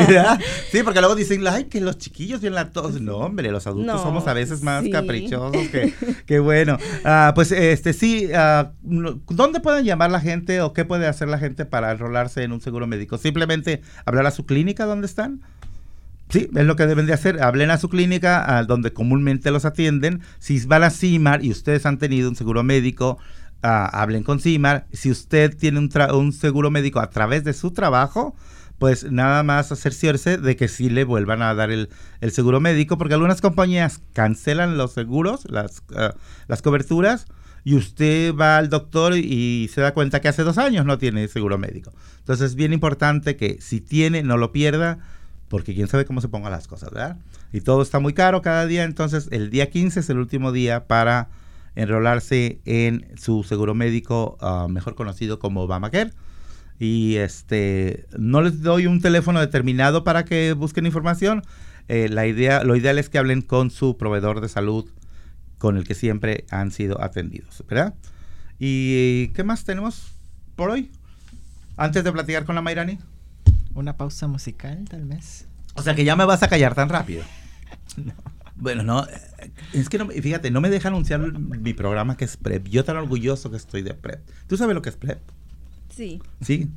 Sí, 0.70 0.82
porque 0.82 1.00
luego 1.00 1.14
dicen, 1.14 1.46
ay, 1.46 1.64
que 1.64 1.80
los 1.80 1.98
chiquillos 1.98 2.40
vienen 2.40 2.58
a 2.58 2.70
todos. 2.70 3.00
No, 3.00 3.18
hombre, 3.18 3.50
los 3.50 3.66
adultos 3.66 4.00
somos 4.02 4.26
a 4.26 4.34
veces 4.34 4.62
más 4.62 4.84
caprichosos 4.90 5.68
que, 5.68 5.94
que 6.26 6.38
bueno. 6.38 6.78
Ah, 7.04 7.32
pues, 7.34 7.52
este, 7.52 7.92
sí, 7.92 8.28
uh, 8.32 9.20
¿dónde 9.28 9.60
pueden 9.60 9.84
llamar 9.84 10.10
la 10.10 10.20
gente 10.20 10.60
o 10.60 10.72
qué 10.72 10.84
puede 10.84 11.06
hacer 11.06 11.28
la 11.28 11.38
gente 11.38 11.64
para 11.64 11.92
enrolarse 11.92 12.42
en 12.42 12.52
un 12.52 12.60
seguro 12.60 12.86
médico? 12.86 13.18
Simplemente 13.18 13.82
hablar 14.04 14.26
a 14.26 14.30
su 14.30 14.46
clínica 14.46 14.84
donde 14.84 15.06
están. 15.06 15.42
Sí, 16.28 16.50
es 16.54 16.64
lo 16.64 16.74
que 16.74 16.86
deben 16.86 17.06
de 17.06 17.12
hacer. 17.12 17.42
Hablen 17.42 17.70
a 17.70 17.78
su 17.78 17.88
clínica, 17.88 18.58
a 18.58 18.64
donde 18.64 18.92
comúnmente 18.92 19.50
los 19.50 19.64
atienden. 19.64 20.22
Si 20.38 20.58
van 20.66 20.82
a 20.82 20.90
CIMAR 20.90 21.44
y 21.44 21.50
ustedes 21.50 21.86
han 21.86 21.98
tenido 21.98 22.28
un 22.28 22.34
seguro 22.34 22.64
médico, 22.64 23.18
hablen 23.62 24.22
con 24.22 24.40
CIMAR. 24.40 24.86
Si 24.92 25.10
usted 25.10 25.56
tiene 25.56 25.78
un, 25.78 26.32
seguro 26.32 26.70
médico 26.70 27.00
a 27.00 27.10
través 27.10 27.44
de 27.44 27.52
su 27.52 27.72
trabajo, 27.72 28.34
pues 28.78 29.10
nada 29.10 29.42
más 29.42 29.68
cerciorarse 29.68 30.38
de 30.38 30.56
que 30.56 30.68
sí 30.68 30.90
le 30.90 31.04
vuelvan 31.04 31.42
a 31.42 31.54
dar 31.54 31.70
el, 31.70 31.88
seguro 32.30 32.60
médico, 32.60 32.98
porque 32.98 33.14
algunas 33.14 33.40
compañías 33.40 34.00
cancelan 34.12 34.76
los 34.76 34.92
seguros, 34.92 35.50
las, 35.50 35.82
ah, 35.94 36.14
las 36.48 36.62
coberturas, 36.62 37.26
y 37.64 37.74
usted 37.74 38.34
va 38.34 38.58
al 38.58 38.68
doctor 38.68 39.16
y 39.16 39.68
se 39.74 39.80
da 39.80 39.92
cuenta 39.92 40.20
que 40.20 40.28
hace 40.28 40.44
dos 40.44 40.56
años 40.56 40.86
no 40.86 40.98
tiene 40.98 41.26
seguro 41.26 41.58
médico. 41.58 41.92
Entonces 42.18 42.50
es 42.50 42.54
bien 42.54 42.72
importante 42.72 43.36
que 43.36 43.58
si 43.60 43.80
tiene, 43.80 44.22
no 44.22 44.36
lo 44.36 44.52
pierda, 44.52 44.98
porque 45.48 45.74
quién 45.74 45.88
sabe 45.88 46.04
cómo 46.04 46.20
se 46.20 46.28
pongan 46.28 46.52
las 46.52 46.68
cosas, 46.68 46.90
¿verdad? 46.90 47.16
Y 47.52 47.60
todo 47.62 47.82
está 47.82 47.98
muy 47.98 48.12
caro 48.12 48.42
cada 48.42 48.66
día, 48.66 48.84
entonces 48.84 49.28
el 49.30 49.50
día 49.50 49.70
15 49.70 50.00
es 50.00 50.10
el 50.10 50.18
último 50.18 50.52
día 50.52 50.86
para 50.86 51.28
enrolarse 51.76 52.60
en 52.64 53.06
su 53.16 53.44
seguro 53.44 53.74
médico, 53.74 54.36
ah, 54.40 54.66
mejor 54.68 54.94
conocido 54.96 55.38
como 55.38 55.62
Obamacare. 55.62 56.10
Y 56.78 57.16
este, 57.16 58.06
no 58.18 58.42
les 58.42 58.62
doy 58.62 58.86
un 58.86 59.00
teléfono 59.00 59.40
determinado 59.40 60.02
para 60.04 60.24
que 60.24 60.52
busquen 60.52 60.86
información. 60.86 61.42
Eh, 61.88 62.08
la 62.08 62.26
idea, 62.26 62.64
lo 62.64 62.74
ideal 62.76 62.98
es 62.98 63.08
que 63.08 63.18
hablen 63.18 63.42
con 63.42 63.70
su 63.70 63.96
proveedor 63.96 64.40
de 64.40 64.48
salud 64.48 64.90
con 65.58 65.76
el 65.76 65.84
que 65.86 65.94
siempre 65.94 66.44
han 66.50 66.70
sido 66.70 67.02
atendidos, 67.02 67.64
¿verdad? 67.68 67.94
¿Y 68.58 69.28
qué 69.28 69.44
más 69.44 69.64
tenemos 69.64 70.12
por 70.54 70.70
hoy? 70.70 70.90
Antes 71.76 72.04
de 72.04 72.12
platicar 72.12 72.44
con 72.44 72.54
la 72.54 72.62
Mayrani. 72.62 72.98
Una 73.74 73.96
pausa 73.96 74.26
musical, 74.26 74.84
tal 74.88 75.04
vez. 75.04 75.46
O 75.74 75.82
sea 75.82 75.94
que 75.94 76.04
ya 76.04 76.16
me 76.16 76.24
vas 76.24 76.42
a 76.42 76.48
callar 76.48 76.74
tan 76.74 76.88
rápido. 76.88 77.22
no. 77.96 78.35
Bueno, 78.56 78.82
no, 78.82 79.06
es 79.72 79.88
que 79.88 79.98
no, 79.98 80.08
fíjate, 80.08 80.50
no 80.50 80.60
me 80.60 80.70
deja 80.70 80.88
anunciar 80.88 81.20
mi 81.20 81.74
programa 81.74 82.16
que 82.16 82.24
es 82.24 82.36
PrEP. 82.36 82.68
Yo 82.68 82.84
tan 82.84 82.96
orgulloso 82.96 83.50
que 83.50 83.56
estoy 83.56 83.82
de 83.82 83.94
PrEP. 83.94 84.20
¿Tú 84.46 84.56
sabes 84.56 84.74
lo 84.74 84.82
que 84.82 84.88
es 84.88 84.96
PrEP? 84.96 85.18
Sí. 85.94 86.20
Sí. 86.40 86.70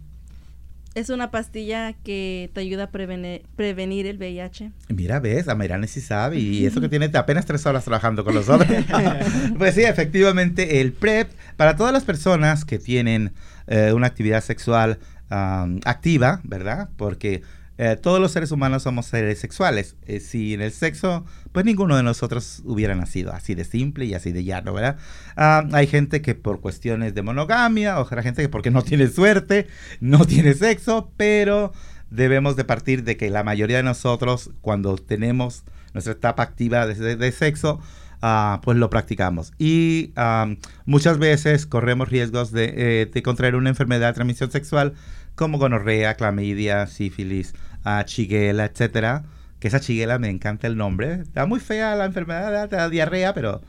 Es 0.96 1.10
una 1.10 1.32
pastilla 1.32 1.94
que 1.94 2.50
te 2.54 2.62
ayuda 2.62 2.86
a 2.86 2.92
prevenir, 2.92 3.44
prevenir 3.56 4.08
el 4.08 4.18
VIH. 4.18 4.72
Mira, 4.90 5.20
ves, 5.20 5.48
a 5.48 5.56
Mayrane 5.56 5.88
sí 5.88 6.02
sabe, 6.02 6.40
y 6.40 6.66
eso 6.66 6.82
que 6.82 6.90
tiene 6.90 7.10
apenas 7.14 7.46
tres 7.46 7.66
horas 7.66 7.86
trabajando 7.86 8.26
con 8.26 8.34
los 8.34 8.50
otros. 8.50 8.70
pues 9.58 9.76
sí, 9.76 9.84
efectivamente, 9.84 10.82
el 10.82 10.92
PrEP, 10.92 11.32
para 11.58 11.76
todas 11.76 11.94
las 11.94 12.04
personas 12.04 12.66
que 12.66 12.80
tienen 12.80 13.34
eh, 13.68 13.94
una 13.94 14.08
actividad 14.08 14.44
sexual 14.44 15.00
activa, 15.30 16.42
¿verdad? 16.44 16.90
Porque 16.98 17.44
eh, 17.82 17.96
todos 17.96 18.20
los 18.20 18.34
seres 18.34 18.52
humanos 18.52 18.84
somos 18.84 19.06
seres 19.06 19.40
sexuales. 19.40 19.96
Eh, 20.06 20.20
si 20.20 20.54
en 20.54 20.62
el 20.62 20.74
sexo, 20.74 21.26
pues 21.54 21.66
ninguno 21.66 21.96
de 21.96 22.04
nosotros 22.04 22.62
hubiera 22.66 22.94
nacido 22.94 23.32
así 23.32 23.56
de 23.56 23.64
simple 23.64 24.04
y 24.04 24.14
así 24.14 24.34
de 24.34 24.44
llano, 24.44 24.74
¿verdad? 24.74 24.98
Ah, 25.38 25.64
hay 25.72 25.88
gente 25.88 26.22
que 26.22 26.36
por 26.36 26.60
cuestiones 26.60 27.16
de 27.16 27.22
monogamia, 27.22 28.02
o 28.02 28.08
hay 28.12 28.24
gente 28.24 28.42
que 28.42 28.50
porque 28.50 28.70
no 28.70 28.82
tiene 28.82 29.08
suerte, 29.08 29.68
no 30.02 30.26
tiene 30.28 30.56
sexo, 30.56 31.14
pero 31.16 31.72
debemos 32.10 32.58
de 32.58 32.66
partir 32.66 33.06
de 33.06 33.16
que 33.16 33.30
la 33.30 33.44
mayoría 33.46 33.78
de 33.78 33.84
nosotros, 33.84 34.52
cuando 34.60 34.98
tenemos 34.98 35.64
nuestra 35.94 36.12
etapa 36.12 36.44
activa 36.44 36.86
de, 36.86 37.32
sexo, 37.32 37.80
ah, 38.22 38.60
pues 38.62 38.78
lo 38.78 38.90
practicamos. 38.90 39.54
Y 39.58 40.12
ah, 40.18 40.54
muchas 40.84 41.18
veces 41.18 41.66
corremos 41.66 42.10
riesgos 42.10 42.52
de, 42.52 42.74
eh, 42.76 43.06
de 43.06 43.24
contraer 43.24 43.56
una 43.56 43.70
enfermedad 43.70 44.08
de 44.08 44.14
transmisión 44.16 44.52
sexual 44.52 44.96
como 45.40 45.58
gonorrea, 45.58 46.16
clamidia, 46.16 46.86
sífilis, 46.86 47.54
a 47.98 48.06
chiguela, 48.06 48.66
etcétera. 48.66 49.24
Que 49.60 49.68
esa 49.68 49.82
chiguela 49.82 50.20
me 50.20 50.30
encanta 50.30 50.68
el 50.68 50.78
nombre. 50.78 51.16
Está 51.16 51.46
muy 51.46 51.60
fea 51.60 51.94
la 51.96 52.06
enfermedad, 52.06 52.70
da 52.70 52.90
diarrea, 52.90 53.34
pero 53.34 53.62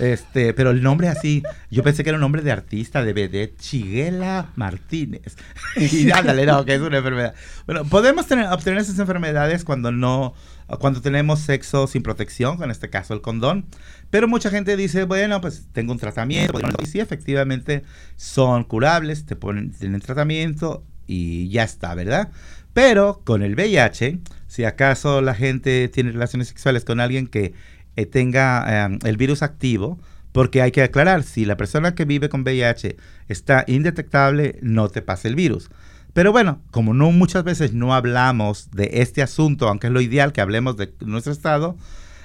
este, 0.00 0.52
pero 0.54 0.70
el 0.70 0.82
nombre 0.82 1.06
así, 1.06 1.44
yo 1.70 1.84
pensé 1.84 2.02
que 2.02 2.10
era 2.10 2.16
un 2.16 2.22
nombre 2.22 2.42
de 2.42 2.50
artista, 2.50 3.04
de 3.04 3.12
BD, 3.12 3.56
Chiguela 3.56 4.50
Martínez. 4.56 5.36
y 5.76 6.10
ándale, 6.10 6.46
no, 6.46 6.64
que 6.64 6.74
es 6.74 6.80
una 6.80 6.96
enfermedad. 6.96 7.34
Bueno, 7.64 7.84
podemos 7.84 8.26
tener, 8.26 8.46
obtener 8.46 8.80
esas 8.80 8.98
enfermedades 8.98 9.62
cuando 9.62 9.92
no, 9.92 10.34
cuando 10.80 11.00
tenemos 11.00 11.40
sexo 11.40 11.86
sin 11.86 12.02
protección, 12.02 12.60
en 12.62 12.72
este 12.72 12.90
caso 12.90 13.14
el 13.14 13.20
condón. 13.20 13.66
Pero 14.10 14.26
mucha 14.26 14.50
gente 14.50 14.76
dice, 14.76 15.04
bueno, 15.04 15.40
pues 15.40 15.68
tengo 15.72 15.92
un 15.92 15.98
tratamiento. 15.98 16.58
Y 16.82 16.86
sí, 16.86 16.98
efectivamente 16.98 17.84
son 18.16 18.64
curables, 18.64 19.26
te 19.26 19.36
ponen, 19.36 19.70
tienen 19.72 20.00
tratamiento 20.00 20.84
y 21.06 21.48
ya 21.50 21.62
está, 21.62 21.94
¿verdad? 21.94 22.30
Pero 22.76 23.22
con 23.24 23.42
el 23.42 23.54
VIH, 23.54 24.18
si 24.48 24.64
acaso 24.64 25.22
la 25.22 25.34
gente 25.34 25.88
tiene 25.88 26.12
relaciones 26.12 26.48
sexuales 26.48 26.84
con 26.84 27.00
alguien 27.00 27.26
que 27.26 27.54
eh, 27.96 28.04
tenga 28.04 28.84
em, 28.84 28.98
el 29.02 29.16
virus 29.16 29.42
activo, 29.42 29.98
porque 30.32 30.60
hay 30.60 30.72
que 30.72 30.82
aclarar, 30.82 31.22
si 31.22 31.46
la 31.46 31.56
persona 31.56 31.94
que 31.94 32.04
vive 32.04 32.28
con 32.28 32.42
VIH 32.42 32.98
está 33.28 33.64
indetectable, 33.66 34.58
no 34.60 34.90
te 34.90 35.00
pasa 35.00 35.26
el 35.26 35.36
virus. 35.36 35.70
Pero 36.12 36.32
bueno, 36.32 36.60
como 36.70 36.92
no 36.92 37.10
muchas 37.12 37.44
veces 37.44 37.72
no 37.72 37.94
hablamos 37.94 38.70
de 38.72 38.90
este 38.92 39.22
asunto, 39.22 39.68
aunque 39.68 39.86
es 39.86 39.92
lo 39.94 40.02
ideal 40.02 40.34
que 40.34 40.42
hablemos 40.42 40.76
de 40.76 40.92
nuestro 41.00 41.32
estado, 41.32 41.78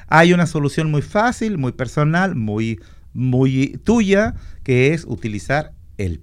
hay 0.07 0.33
una 0.33 0.47
solución 0.47 0.91
muy 0.91 1.01
fácil, 1.01 1.59
muy 1.59 1.71
personal, 1.71 2.35
muy, 2.35 2.77
muy 3.13 3.79
tuya, 3.85 4.35
que 4.63 4.93
es 4.93 5.05
utilizar 5.07 5.71
el. 5.97 6.19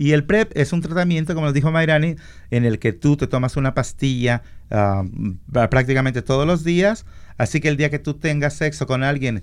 Y 0.00 0.12
el 0.12 0.24
PrEP 0.24 0.56
es 0.56 0.72
un 0.72 0.80
tratamiento, 0.80 1.34
como 1.34 1.44
nos 1.44 1.52
dijo 1.52 1.70
Mayrani, 1.70 2.16
en 2.50 2.64
el 2.64 2.78
que 2.78 2.94
tú 2.94 3.18
te 3.18 3.26
tomas 3.26 3.58
una 3.58 3.74
pastilla 3.74 4.42
ah, 4.70 5.04
prácticamente 5.52 6.22
todos 6.22 6.46
los 6.46 6.64
días. 6.64 7.04
Así 7.36 7.60
que 7.60 7.68
el 7.68 7.76
día 7.76 7.90
que 7.90 7.98
tú 7.98 8.14
tengas 8.14 8.54
sexo 8.54 8.86
con 8.86 9.04
alguien 9.04 9.42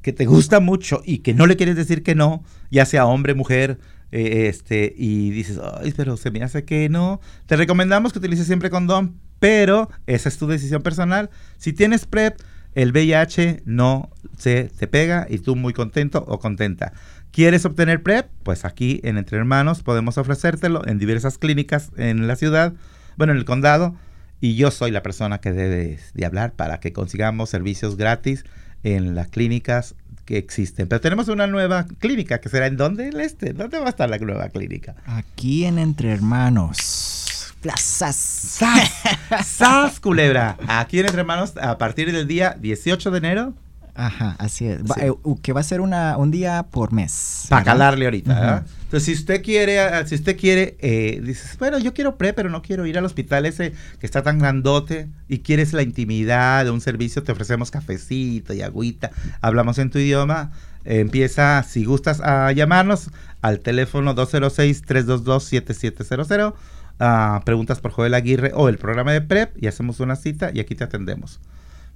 que 0.00 0.14
te 0.14 0.24
gusta 0.24 0.58
mucho 0.58 1.02
y 1.04 1.18
que 1.18 1.34
no 1.34 1.46
le 1.46 1.58
quieres 1.58 1.76
decir 1.76 2.02
que 2.02 2.14
no, 2.14 2.42
ya 2.70 2.86
sea 2.86 3.04
hombre, 3.04 3.34
mujer, 3.34 3.78
eh, 4.10 4.46
este, 4.48 4.94
y 4.96 5.32
dices, 5.32 5.60
pero 5.98 6.16
se 6.16 6.30
me 6.30 6.42
hace 6.42 6.64
que 6.64 6.88
no, 6.88 7.20
te 7.44 7.56
recomendamos 7.56 8.14
que 8.14 8.20
utilices 8.20 8.46
siempre 8.46 8.70
condón, 8.70 9.16
pero 9.38 9.90
esa 10.06 10.30
es 10.30 10.38
tu 10.38 10.46
decisión 10.46 10.80
personal. 10.80 11.28
Si 11.58 11.74
tienes 11.74 12.06
PrEP, 12.06 12.40
el 12.74 12.92
VIH 12.92 13.64
no 13.66 14.08
se 14.38 14.70
te 14.78 14.86
pega 14.86 15.26
y 15.28 15.38
tú 15.38 15.56
muy 15.56 15.72
contento 15.72 16.24
o 16.26 16.38
contenta. 16.38 16.94
¿Quieres 17.32 17.64
obtener 17.64 18.02
PrEP? 18.02 18.26
Pues 18.42 18.64
aquí 18.64 19.00
en 19.04 19.16
Entre 19.16 19.38
Hermanos 19.38 19.82
podemos 19.82 20.18
ofrecértelo 20.18 20.86
en 20.86 20.98
diversas 20.98 21.38
clínicas 21.38 21.90
en 21.96 22.26
la 22.26 22.34
ciudad, 22.34 22.72
bueno, 23.16 23.32
en 23.32 23.38
el 23.38 23.44
condado, 23.44 23.94
y 24.40 24.56
yo 24.56 24.70
soy 24.72 24.90
la 24.90 25.02
persona 25.02 25.38
que 25.38 25.52
debe 25.52 25.98
de 26.12 26.26
hablar 26.26 26.52
para 26.52 26.80
que 26.80 26.92
consigamos 26.92 27.50
servicios 27.50 27.96
gratis 27.96 28.44
en 28.82 29.14
las 29.14 29.28
clínicas 29.28 29.94
que 30.24 30.38
existen. 30.38 30.88
Pero 30.88 31.00
tenemos 31.00 31.28
una 31.28 31.46
nueva 31.46 31.86
clínica 31.98 32.40
que 32.40 32.48
será 32.48 32.66
en 32.66 32.76
dónde 32.76 33.08
el 33.08 33.20
este. 33.20 33.52
¿Dónde 33.52 33.78
va 33.78 33.86
a 33.86 33.90
estar 33.90 34.10
la 34.10 34.18
nueva 34.18 34.48
clínica? 34.48 34.96
Aquí 35.06 35.66
en 35.66 35.78
Entre 35.78 36.12
Hermanos. 36.12 37.54
Plazas. 37.60 38.16
¡Sas! 38.16 38.90
¡Sas, 39.46 40.00
culebra! 40.00 40.56
Aquí 40.66 40.98
en 40.98 41.06
Entre 41.06 41.20
Hermanos, 41.20 41.54
a 41.60 41.78
partir 41.78 42.10
del 42.10 42.26
día 42.26 42.56
18 42.58 43.10
de 43.10 43.18
enero 43.18 43.54
Ajá, 44.00 44.34
así 44.38 44.66
es. 44.66 44.80
Eh, 44.98 45.12
que 45.42 45.52
va 45.52 45.60
a 45.60 45.64
ser 45.64 45.82
una, 45.82 46.16
un 46.16 46.30
día 46.30 46.68
por 46.70 46.90
mes. 46.90 47.44
Para 47.50 47.64
calarle 47.64 48.06
ahorita, 48.06 48.64
Entonces, 48.84 49.04
si 49.04 49.12
usted 49.12 49.42
quiere, 49.42 49.78
ah, 49.78 50.06
si 50.06 50.14
usted 50.14 50.38
quiere, 50.38 50.78
eh, 50.80 51.20
dices, 51.22 51.58
bueno, 51.58 51.78
yo 51.78 51.92
quiero 51.92 52.16
pre, 52.16 52.32
pero 52.32 52.48
no 52.48 52.62
quiero 52.62 52.86
ir 52.86 52.96
al 52.96 53.04
hospital 53.04 53.44
ese 53.44 53.74
que 53.98 54.06
está 54.06 54.22
tan 54.22 54.38
grandote 54.38 55.10
y 55.28 55.40
quieres 55.40 55.74
la 55.74 55.82
intimidad 55.82 56.64
de 56.64 56.70
un 56.70 56.80
servicio, 56.80 57.22
te 57.22 57.32
ofrecemos 57.32 57.70
cafecito 57.70 58.54
y 58.54 58.62
agüita, 58.62 59.10
hablamos 59.42 59.76
en 59.78 59.90
tu 59.90 59.98
idioma, 59.98 60.50
empieza, 60.86 61.62
si 61.62 61.84
gustas, 61.84 62.22
a 62.22 62.52
llamarnos 62.52 63.10
al 63.42 63.60
teléfono 63.60 64.14
206-322-7700. 64.14 66.54
Ah, 66.98 67.42
preguntas 67.44 67.80
por 67.80 67.90
Joel 67.90 68.14
Aguirre 68.14 68.52
o 68.54 68.70
el 68.70 68.78
programa 68.78 69.12
de 69.12 69.20
PrEP 69.20 69.62
y 69.62 69.66
hacemos 69.66 70.00
una 70.00 70.16
cita 70.16 70.52
y 70.54 70.60
aquí 70.60 70.74
te 70.74 70.84
atendemos. 70.84 71.38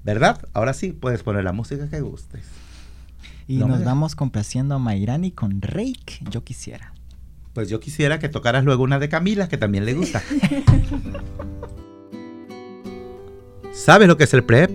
¿Verdad? 0.05 0.40
Ahora 0.53 0.75
sí, 0.75 0.93
puedes 0.93 1.23
poner 1.23 1.45
la 1.45 1.53
música 1.53 1.88
que 1.88 2.01
gustes. 2.01 2.43
Y 3.49 3.57
nos 3.57 3.83
vamos 3.85 4.14
complaciendo 4.14 4.75
a 4.75 4.79
Mairani 4.79 5.31
con 5.31 5.62
Rake, 5.62 6.19
yo 6.31 6.45
quisiera. 6.45 6.93
Pues 7.55 7.71
yo 7.71 7.81
quisiera 7.81 8.19
que 8.19 8.29
tocaras 8.29 8.64
luego 8.64 8.83
una 8.83 8.99
de 8.99 9.09
Camila, 9.09 9.49
que 9.49 9.57
también 9.57 9.87
le 9.87 9.95
gusta. 9.95 10.23
¿Sabes 13.73 14.09
lo 14.09 14.17
que 14.17 14.25
es 14.25 14.35
el 14.35 14.43
PrEP? 14.45 14.71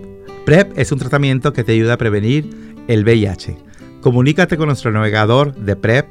PrEP 0.46 0.78
es 0.78 0.92
un 0.92 1.00
tratamiento 1.00 1.54
que 1.54 1.63
te 1.63 1.72
ayuda 1.74 1.94
a 1.94 1.98
prevenir 1.98 2.76
el 2.88 3.04
VIH. 3.04 3.58
Comunícate 4.02 4.58
con 4.58 4.68
nuestro 4.68 4.92
navegador 4.92 5.56
de 5.56 5.76
PrEP 5.76 6.08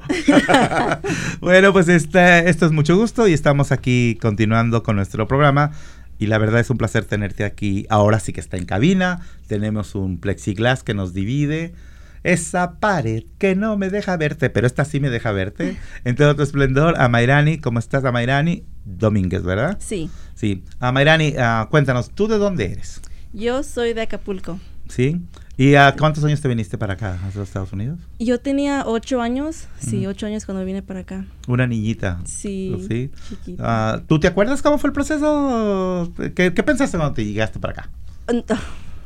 bueno, 1.41 1.73
pues 1.73 1.89
este, 1.89 2.49
esto 2.49 2.65
es 2.65 2.71
mucho 2.71 2.97
gusto 2.97 3.27
y 3.27 3.33
estamos 3.33 3.73
aquí 3.73 4.17
continuando 4.23 4.85
con 4.85 4.95
nuestro 4.95 5.27
programa. 5.27 5.73
Y 6.21 6.29
la 6.29 6.39
verdad 6.39 6.61
es 6.61 6.71
un 6.71 6.79
placer 6.79 7.05
tenerte 7.07 7.43
aquí. 7.43 7.87
Ahora 7.91 8.21
sí 8.21 8.33
que 8.33 8.41
está 8.41 8.57
en 8.57 8.67
cabina. 8.67 9.27
Tenemos 9.49 9.97
un 9.97 10.19
plexiglas 10.19 10.85
que 10.85 10.95
nos 10.95 11.13
divide 11.13 11.75
esa 12.23 12.79
pared 12.79 13.25
que 13.39 13.57
no 13.57 13.77
me 13.77 13.91
deja 13.91 14.17
verte, 14.17 14.51
pero 14.51 14.67
esta 14.67 14.85
sí 14.85 15.01
me 15.01 15.11
deja 15.11 15.33
verte. 15.33 15.77
En 16.05 16.17
todo 16.17 16.37
tu 16.37 16.43
esplendor, 16.43 17.01
Amairani, 17.01 17.59
¿cómo 17.59 17.79
estás, 17.79 18.05
Amairani? 18.05 18.65
Domínguez, 18.85 19.43
¿verdad? 19.43 19.77
Sí. 19.81 20.11
Sí. 20.35 20.65
Amairani, 20.79 21.35
uh, 21.37 21.69
cuéntanos, 21.69 22.11
¿tú 22.11 22.27
de 22.27 22.39
dónde 22.39 22.73
eres? 22.73 23.01
Yo 23.33 23.63
soy 23.63 23.93
de 23.93 24.03
Acapulco. 24.03 24.59
¿Sí? 24.89 25.21
¿Y 25.57 25.75
a 25.75 25.95
cuántos 25.97 26.25
años 26.25 26.41
te 26.41 26.49
viniste 26.49 26.79
para 26.79 26.95
acá, 26.95 27.19
a 27.23 27.27
los 27.27 27.47
Estados 27.47 27.73
Unidos? 27.73 27.99
Yo 28.19 28.41
tenía 28.41 28.85
ocho 28.87 29.21
años, 29.21 29.69
sí, 29.79 30.07
ocho 30.07 30.27
años 30.27 30.47
cuando 30.47 30.65
vine 30.65 30.83
para 30.83 31.01
acá. 31.01 31.27
Una 31.47 31.67
niñita. 31.67 32.19
Sí. 32.25 32.75
¿Sí? 32.89 33.11
Uh, 33.59 34.01
¿Tú 34.07 34.19
te 34.19 34.27
acuerdas 34.27 34.63
cómo 34.63 34.79
fue 34.79 34.89
el 34.89 34.95
proceso? 34.95 36.11
¿Qué, 36.35 36.55
qué 36.55 36.63
pensaste 36.63 36.97
cuando 36.97 37.15
te 37.15 37.25
llegaste 37.25 37.59
para 37.59 37.73
acá? 37.73 37.91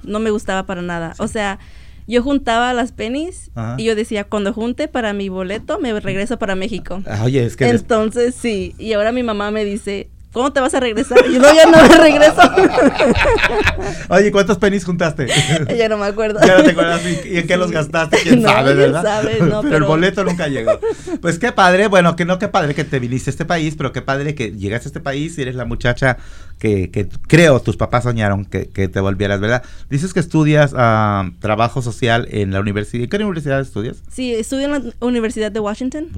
No 0.04 0.18
me 0.18 0.28
gustaba 0.28 0.66
para 0.66 0.82
nada. 0.82 1.14
O 1.16 1.28
sea, 1.28 1.58
yo 2.06 2.22
juntaba 2.22 2.72
las 2.74 2.92
pennies 2.92 3.50
y 3.78 3.84
yo 3.84 3.94
decía, 3.94 4.24
cuando 4.24 4.52
junte 4.52 4.88
para 4.88 5.12
mi 5.12 5.28
boleto, 5.28 5.78
me 5.78 5.98
regreso 5.98 6.38
para 6.38 6.54
México. 6.54 7.02
Ah, 7.06 7.22
oye, 7.24 7.44
es 7.44 7.56
que... 7.56 7.68
Entonces, 7.68 8.34
sí. 8.34 8.74
Y 8.78 8.92
ahora 8.92 9.12
mi 9.12 9.22
mamá 9.22 9.50
me 9.50 9.64
dice, 9.64 10.08
¿Cómo 10.34 10.52
te 10.52 10.60
vas 10.60 10.74
a 10.74 10.80
regresar? 10.80 11.24
Y 11.28 11.34
yo 11.34 11.38
no, 11.38 11.54
ya 11.54 11.64
no 11.66 11.80
me 11.80 11.96
regreso. 11.96 12.40
Oye, 14.08 14.32
¿cuántos 14.32 14.58
pennies 14.58 14.84
juntaste? 14.84 15.28
ya 15.78 15.88
no 15.88 15.96
me 15.96 16.06
acuerdo. 16.06 16.40
Ya 16.44 16.58
no 16.58 16.64
te 16.64 16.72
acuerdas 16.72 17.02
y, 17.24 17.38
en 17.38 17.46
qué 17.46 17.56
los 17.56 17.70
gastaste, 17.70 18.18
quién 18.20 18.42
sabe, 18.42 18.74
¿verdad? 18.74 19.04
Sabe, 19.04 19.38
no, 19.38 19.62
pero, 19.62 19.76
el 19.76 19.84
boleto 19.84 20.24
nunca 20.24 20.48
llegó. 20.48 20.80
Pues 21.22 21.38
qué 21.38 21.52
padre, 21.52 21.86
bueno, 21.86 22.16
que 22.16 22.24
no 22.24 22.40
qué 22.40 22.48
padre 22.48 22.74
que 22.74 22.82
te 22.82 22.98
viniste 22.98 23.30
a 23.30 23.32
este 23.32 23.44
país, 23.44 23.76
pero 23.76 23.92
qué 23.92 24.02
padre 24.02 24.34
que 24.34 24.50
llegaste 24.50 24.88
a 24.88 24.90
este 24.90 25.00
país 25.00 25.38
y 25.38 25.42
eres 25.42 25.54
la 25.54 25.66
muchacha 25.66 26.18
que, 26.64 26.90
que 26.90 27.06
creo 27.26 27.60
tus 27.60 27.76
papás 27.76 28.04
soñaron 28.04 28.46
que, 28.46 28.70
que, 28.70 28.88
te 28.88 28.98
volvieras, 28.98 29.38
¿verdad? 29.38 29.62
Dices 29.90 30.14
que 30.14 30.20
estudias 30.20 30.72
uh, 30.72 31.30
trabajo 31.38 31.82
social 31.82 32.26
en 32.30 32.52
la 32.52 32.60
universidad. 32.60 33.04
¿En 33.04 33.10
qué 33.10 33.16
universidad 33.18 33.60
estudias? 33.60 34.02
Sí, 34.10 34.32
estudio 34.32 34.64
en 34.64 34.70
la 34.72 34.82
Universidad 35.00 35.52
de 35.52 35.60
Washington. 35.60 36.08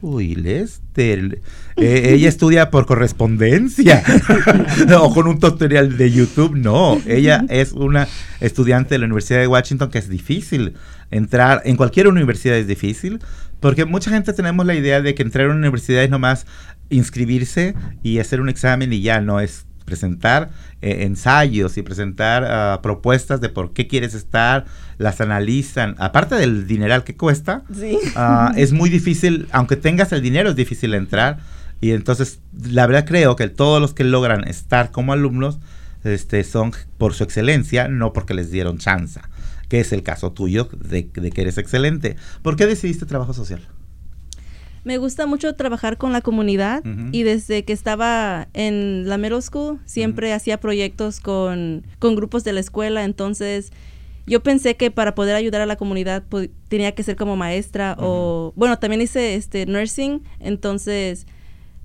Uy, 0.00 0.34
Lester. 0.34 1.40
Eh, 1.76 2.02
ella 2.14 2.28
estudia 2.28 2.68
por 2.68 2.84
correspondencia 2.86 4.02
o 4.98 5.14
con 5.14 5.28
un 5.28 5.38
tutorial 5.38 5.96
de 5.96 6.10
YouTube. 6.10 6.56
No, 6.56 7.00
ella 7.06 7.44
es 7.48 7.70
una 7.70 8.08
estudiante 8.40 8.96
de 8.96 8.98
la 8.98 9.04
Universidad 9.04 9.38
de 9.38 9.46
Washington 9.46 9.88
que 9.88 9.98
es 9.98 10.08
difícil 10.08 10.74
entrar. 11.12 11.62
En 11.64 11.76
cualquier 11.76 12.08
universidad 12.08 12.56
es 12.56 12.66
difícil 12.66 13.20
porque 13.60 13.84
mucha 13.84 14.10
gente 14.10 14.32
tenemos 14.32 14.66
la 14.66 14.74
idea 14.74 15.00
de 15.00 15.14
que 15.14 15.22
entrar 15.22 15.46
a 15.46 15.50
una 15.50 15.58
universidad 15.58 16.02
es 16.02 16.10
nomás 16.10 16.44
inscribirse 16.90 17.76
y 18.02 18.18
hacer 18.18 18.40
un 18.40 18.48
examen 18.48 18.92
y 18.92 19.00
ya 19.00 19.20
no 19.20 19.38
es 19.38 19.64
presentar 19.84 20.50
eh, 20.80 21.04
ensayos 21.04 21.76
y 21.76 21.82
presentar 21.82 22.44
ah, 22.44 22.80
propuestas 22.82 23.40
de 23.40 23.48
por 23.48 23.72
qué 23.72 23.86
quieres 23.86 24.14
estar, 24.14 24.64
las 24.98 25.20
analizan, 25.20 25.94
aparte 25.98 26.34
del 26.36 26.66
dineral 26.66 27.04
que 27.04 27.16
cuesta, 27.16 27.64
ah, 28.16 28.52
es 28.56 28.72
muy 28.72 28.90
difícil, 28.90 29.48
aunque 29.52 29.76
tengas 29.76 30.12
el 30.12 30.22
dinero 30.22 30.50
es 30.50 30.56
difícil 30.56 30.94
entrar 30.94 31.38
y 31.80 31.92
entonces 31.92 32.40
la 32.52 32.86
verdad 32.86 33.04
creo 33.06 33.36
que 33.36 33.48
todos 33.48 33.80
los 33.80 33.94
que 33.94 34.04
logran 34.04 34.46
estar 34.46 34.90
como 34.90 35.12
alumnos 35.12 35.58
este, 36.04 36.44
son 36.44 36.72
por 36.98 37.14
su 37.14 37.24
excelencia, 37.24 37.88
no 37.88 38.12
porque 38.12 38.34
les 38.34 38.50
dieron 38.50 38.78
chance, 38.78 39.20
que 39.68 39.80
es 39.80 39.92
el 39.92 40.02
caso 40.02 40.32
tuyo 40.32 40.68
de, 40.72 41.10
de 41.12 41.30
que 41.30 41.40
eres 41.42 41.58
excelente. 41.58 42.16
¿Por 42.42 42.56
qué 42.56 42.66
decidiste 42.66 43.06
trabajo 43.06 43.34
social? 43.34 43.60
Me 44.84 44.98
gusta 44.98 45.26
mucho 45.26 45.54
trabajar 45.54 45.96
con 45.96 46.12
la 46.12 46.20
comunidad 46.20 46.82
y 47.12 47.22
desde 47.22 47.64
que 47.64 47.72
estaba 47.72 48.48
en 48.52 49.08
la 49.08 49.16
middle 49.16 49.40
school 49.40 49.78
siempre 49.84 50.32
hacía 50.32 50.58
proyectos 50.58 51.20
con, 51.20 51.86
con, 52.00 52.16
grupos 52.16 52.42
de 52.42 52.52
la 52.52 52.60
escuela, 52.60 53.04
entonces 53.04 53.72
yo 54.26 54.42
pensé 54.42 54.76
que 54.76 54.90
para 54.90 55.14
poder 55.14 55.36
ayudar 55.36 55.60
a 55.60 55.66
la 55.66 55.76
comunidad 55.76 56.24
tenía 56.68 56.92
que 56.92 57.02
ser 57.04 57.16
como 57.16 57.36
maestra 57.36 57.96
o 57.98 58.52
bueno, 58.56 58.78
también 58.78 59.02
hice 59.02 59.34
este 59.34 59.66
nursing, 59.66 60.22
entonces 60.40 61.26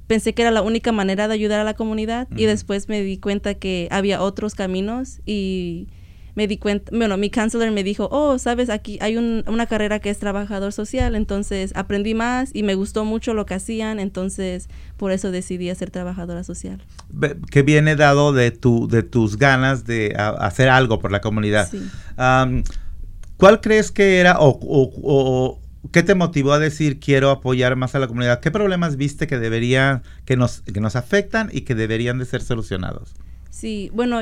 pensé 0.07 0.33
que 0.33 0.41
era 0.41 0.51
la 0.51 0.62
única 0.62 0.91
manera 0.91 1.27
de 1.27 1.33
ayudar 1.33 1.60
a 1.60 1.63
la 1.63 1.73
comunidad 1.73 2.27
y 2.36 2.45
después 2.45 2.89
me 2.89 3.01
di 3.01 3.17
cuenta 3.17 3.53
que 3.53 3.88
había 3.91 4.21
otros 4.21 4.55
caminos 4.55 5.19
y 5.25 5.88
me 6.38 6.47
di 6.47 6.58
cuenta, 6.60 6.91
bueno, 6.95 7.17
mi 7.17 7.32
counselor 7.32 7.71
me 7.71 7.84
dijo, 7.84 8.10
oh, 8.12 8.38
sabes, 8.38 8.69
aquí 8.69 9.00
hay 9.02 9.17
una 9.17 9.65
carrera 9.65 9.97
que 9.97 10.12
es 10.12 10.19
trabajador 10.19 10.71
social, 10.71 11.15
entonces 11.15 11.71
aprendí 11.76 12.13
más 12.13 12.52
y 12.54 12.62
me 12.62 12.76
gustó 12.76 13.06
mucho 13.06 13.34
lo 13.34 13.47
que 13.47 13.56
hacían, 13.56 14.00
entonces 14.00 14.69
por 14.97 15.12
eso 15.12 15.32
decidí 15.32 15.73
ser 15.73 15.89
trabajadora 15.89 16.43
social. 16.43 16.86
Que 17.50 17.63
viene 17.63 17.95
dado 17.95 18.34
de, 18.34 18.52
tu, 18.52 18.88
de 18.88 19.02
tus 19.02 19.38
ganas 19.38 19.86
de 19.86 20.13
hacer 20.15 20.69
algo 20.69 21.00
por 21.00 21.12
la 21.12 21.21
comunidad. 21.21 21.71
¿Cuál 23.38 23.60
crees 23.60 23.89
que 23.91 24.19
era 24.19 24.38
o, 24.39 25.60
qué 25.91 26.04
te 26.04 26.13
motivó 26.13 26.52
a 26.54 26.60
decir 26.60 27.00
quiero 27.00 27.32
apoyar 27.32 27.76
más 27.78 27.95
a 27.95 28.00
la 28.00 28.08
comunidad? 28.08 28.41
¿Qué 28.41 28.52
problemas 28.52 28.95
viste 28.95 29.26
que 29.26 29.39
deberían, 29.39 30.04
que 30.23 30.38
nos, 30.38 30.62
que 30.62 30.82
nos 30.82 30.95
afectan 30.95 31.50
y 31.52 31.62
que 31.62 31.73
deberían 31.73 32.19
de 32.19 32.26
ser 32.26 32.43
solucionados? 32.43 33.15
Sí, 33.50 33.89
bueno, 33.91 34.21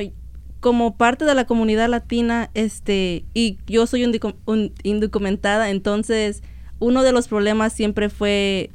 como 0.66 0.98
parte 0.98 1.26
de 1.26 1.36
la 1.36 1.46
comunidad 1.46 1.88
latina, 1.90 2.50
este, 2.56 3.24
y 3.36 3.60
yo 3.68 3.86
soy 3.86 4.04
un, 4.04 4.74
indocumentada, 4.82 5.70
entonces 5.70 6.42
uno 6.80 7.04
de 7.04 7.12
los 7.12 7.28
problemas 7.28 7.72
siempre 7.72 8.10
fue 8.10 8.72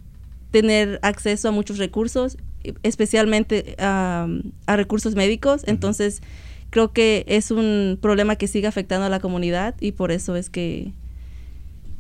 tener 0.53 1.01
acceso 1.03 1.49
a 1.49 1.51
muchos 1.51 1.79
recursos, 1.79 2.37
especialmente 2.85 3.75
a 3.81 4.29
recursos 4.69 5.17
médicos. 5.17 5.65
Entonces, 5.67 6.23
creo 6.71 6.93
que 6.93 7.25
es 7.27 7.51
un 7.51 7.99
problema 8.01 8.37
que 8.37 8.47
sigue 8.47 8.69
afectando 8.69 9.07
a 9.07 9.09
la 9.09 9.19
comunidad 9.19 9.75
y 9.81 9.91
por 9.91 10.13
eso 10.13 10.37
es 10.37 10.49
que 10.49 10.93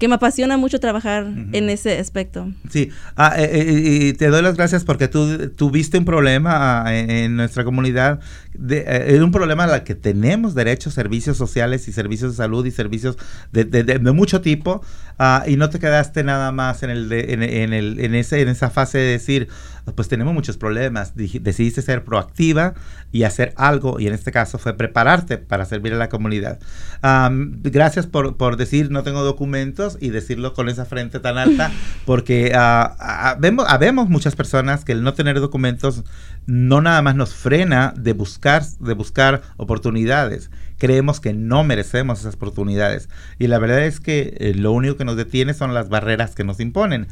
que 0.00 0.08
me 0.08 0.14
apasiona 0.14 0.56
mucho 0.56 0.80
trabajar 0.80 1.26
en 1.52 1.68
ese 1.68 1.98
aspecto. 1.98 2.50
Sí, 2.70 2.88
ah, 3.16 3.34
eh, 3.36 3.50
eh, 3.52 4.06
y 4.06 4.12
te 4.14 4.28
doy 4.28 4.40
las 4.40 4.56
gracias 4.56 4.82
porque 4.82 5.08
tú 5.08 5.50
tuviste 5.50 5.98
un 5.98 6.06
problema 6.06 6.86
ah, 6.86 6.96
en, 6.96 7.36
nuestra 7.36 7.64
comunidad 7.64 8.18
de, 8.54 9.20
un 9.22 9.30
problema 9.30 9.64
al 9.64 9.84
que 9.84 9.94
tenemos 9.94 10.54
derecho 10.54 10.90
a 10.90 10.92
servicios 10.92 11.36
sociales 11.36 11.86
y 11.88 11.92
servicios 11.92 12.32
de 12.32 12.36
salud 12.36 12.66
y 12.66 12.70
servicios 12.70 13.16
de, 13.52 13.64
de, 13.64 13.98
mucho 14.12 14.40
tipo 14.40 14.82
uh, 15.18 15.48
y 15.48 15.56
no 15.56 15.70
te 15.70 15.78
quedaste 15.78 16.24
nada 16.24 16.52
más 16.52 16.82
en, 16.82 16.90
el 16.90 17.12
en, 17.12 17.42
en, 17.42 17.72
el, 17.72 18.00
en, 18.00 18.14
ese, 18.14 18.40
en 18.40 18.48
esa 18.48 18.70
fase 18.70 18.98
de 18.98 19.12
decir, 19.12 19.48
pues 19.94 20.08
tenemos 20.08 20.34
muchos 20.34 20.56
problemas. 20.56 21.12
Decidiste 21.14 21.82
ser 21.82 22.04
proactiva 22.04 22.74
y 23.12 23.24
hacer 23.24 23.52
algo, 23.56 23.98
y 24.00 24.06
en 24.06 24.14
este 24.14 24.32
caso 24.32 24.58
fue 24.58 24.74
prepararte 24.76 25.38
para 25.38 25.64
servir 25.64 25.94
a 25.94 25.96
la 25.96 26.08
comunidad. 26.08 26.58
gracias 27.02 28.06
por, 28.06 28.36
por, 28.36 28.56
decir 28.56 28.90
no 28.90 29.02
tengo 29.02 29.22
documentos 29.22 29.96
y 30.00 30.10
decirlo 30.10 30.54
con 30.54 30.68
esa 30.68 30.84
frente 30.84 31.20
tan 31.20 31.38
alta, 31.38 31.70
porque 32.06 32.52
uh, 32.54 33.40
vemos, 33.40 33.66
habemos 33.68 34.08
muchas 34.08 34.36
personas 34.36 34.84
que 34.84 34.92
el 34.92 35.02
no 35.02 35.14
tener 35.14 35.40
documentos 35.40 36.04
no 36.46 36.80
nada 36.80 37.02
más 37.02 37.14
nos 37.14 37.34
frena 37.34 37.94
de 37.96 38.12
buscar, 38.12 38.64
de 38.80 38.94
buscar 38.94 39.42
oportunidades. 39.56 40.50
Creemos 40.78 41.20
que 41.20 41.32
no 41.32 41.62
merecemos 41.62 42.20
esas 42.20 42.34
oportunidades. 42.34 43.08
Y 43.38 43.46
la 43.46 43.58
verdad 43.58 43.84
es 43.84 44.00
que 44.00 44.34
eh, 44.38 44.54
lo 44.54 44.72
único 44.72 44.96
que 44.96 45.04
nos 45.04 45.16
detiene 45.16 45.54
son 45.54 45.74
las 45.74 45.88
barreras 45.88 46.34
que 46.34 46.44
nos 46.44 46.58
imponen. 46.60 47.08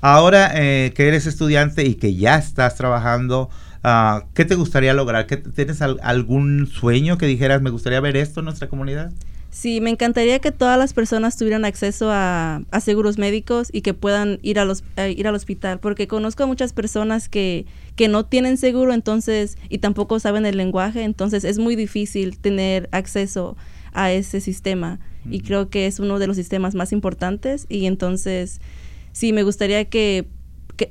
Ahora 0.00 0.50
eh, 0.54 0.92
que 0.94 1.08
eres 1.08 1.26
estudiante 1.26 1.84
y 1.84 1.96
que 1.96 2.14
ya 2.14 2.36
estás 2.36 2.76
trabajando, 2.76 3.50
uh, 3.84 4.20
¿qué 4.34 4.44
te 4.44 4.54
gustaría 4.54 4.94
lograr? 4.94 5.26
¿Tienes 5.26 5.82
algún 5.82 6.66
sueño 6.66 7.18
que 7.18 7.26
dijeras, 7.26 7.60
me 7.62 7.70
gustaría 7.70 8.00
ver 8.00 8.16
esto 8.16 8.40
en 8.40 8.46
nuestra 8.46 8.68
comunidad? 8.68 9.12
Sí, 9.50 9.80
me 9.80 9.90
encantaría 9.90 10.38
que 10.38 10.52
todas 10.52 10.78
las 10.78 10.92
personas 10.92 11.36
tuvieran 11.36 11.64
acceso 11.64 12.08
a, 12.10 12.62
seguros 12.80 13.18
médicos 13.18 13.68
y 13.72 13.80
que 13.80 13.94
puedan 13.94 14.38
ir, 14.42 14.60
a 14.60 14.64
los, 14.64 14.84
ir 14.96 15.26
al 15.26 15.34
hospital, 15.34 15.80
porque 15.80 16.06
conozco 16.06 16.44
a 16.44 16.46
muchas 16.46 16.72
personas 16.72 17.28
que, 17.28 17.66
que 17.96 18.06
no 18.06 18.24
tienen 18.24 18.56
seguro 18.56 18.94
entonces 18.94 19.58
y 19.68 19.78
tampoco 19.78 20.20
saben 20.20 20.46
el 20.46 20.56
lenguaje, 20.56 21.02
entonces 21.02 21.42
es 21.42 21.58
muy 21.58 21.74
difícil 21.74 22.38
tener 22.38 22.88
acceso 22.92 23.56
a 23.92 24.12
ese 24.12 24.40
sistema. 24.40 25.00
Y 25.28 25.40
creo 25.40 25.68
que 25.68 25.86
es 25.86 25.98
uno 25.98 26.18
de 26.18 26.28
los 26.28 26.36
sistemas 26.36 26.74
más 26.74 26.92
importantes 26.92 27.66
y 27.68 27.86
entonces 27.86 28.60
sí, 29.12 29.32
me 29.32 29.42
gustaría 29.42 29.84
que, 29.84 30.28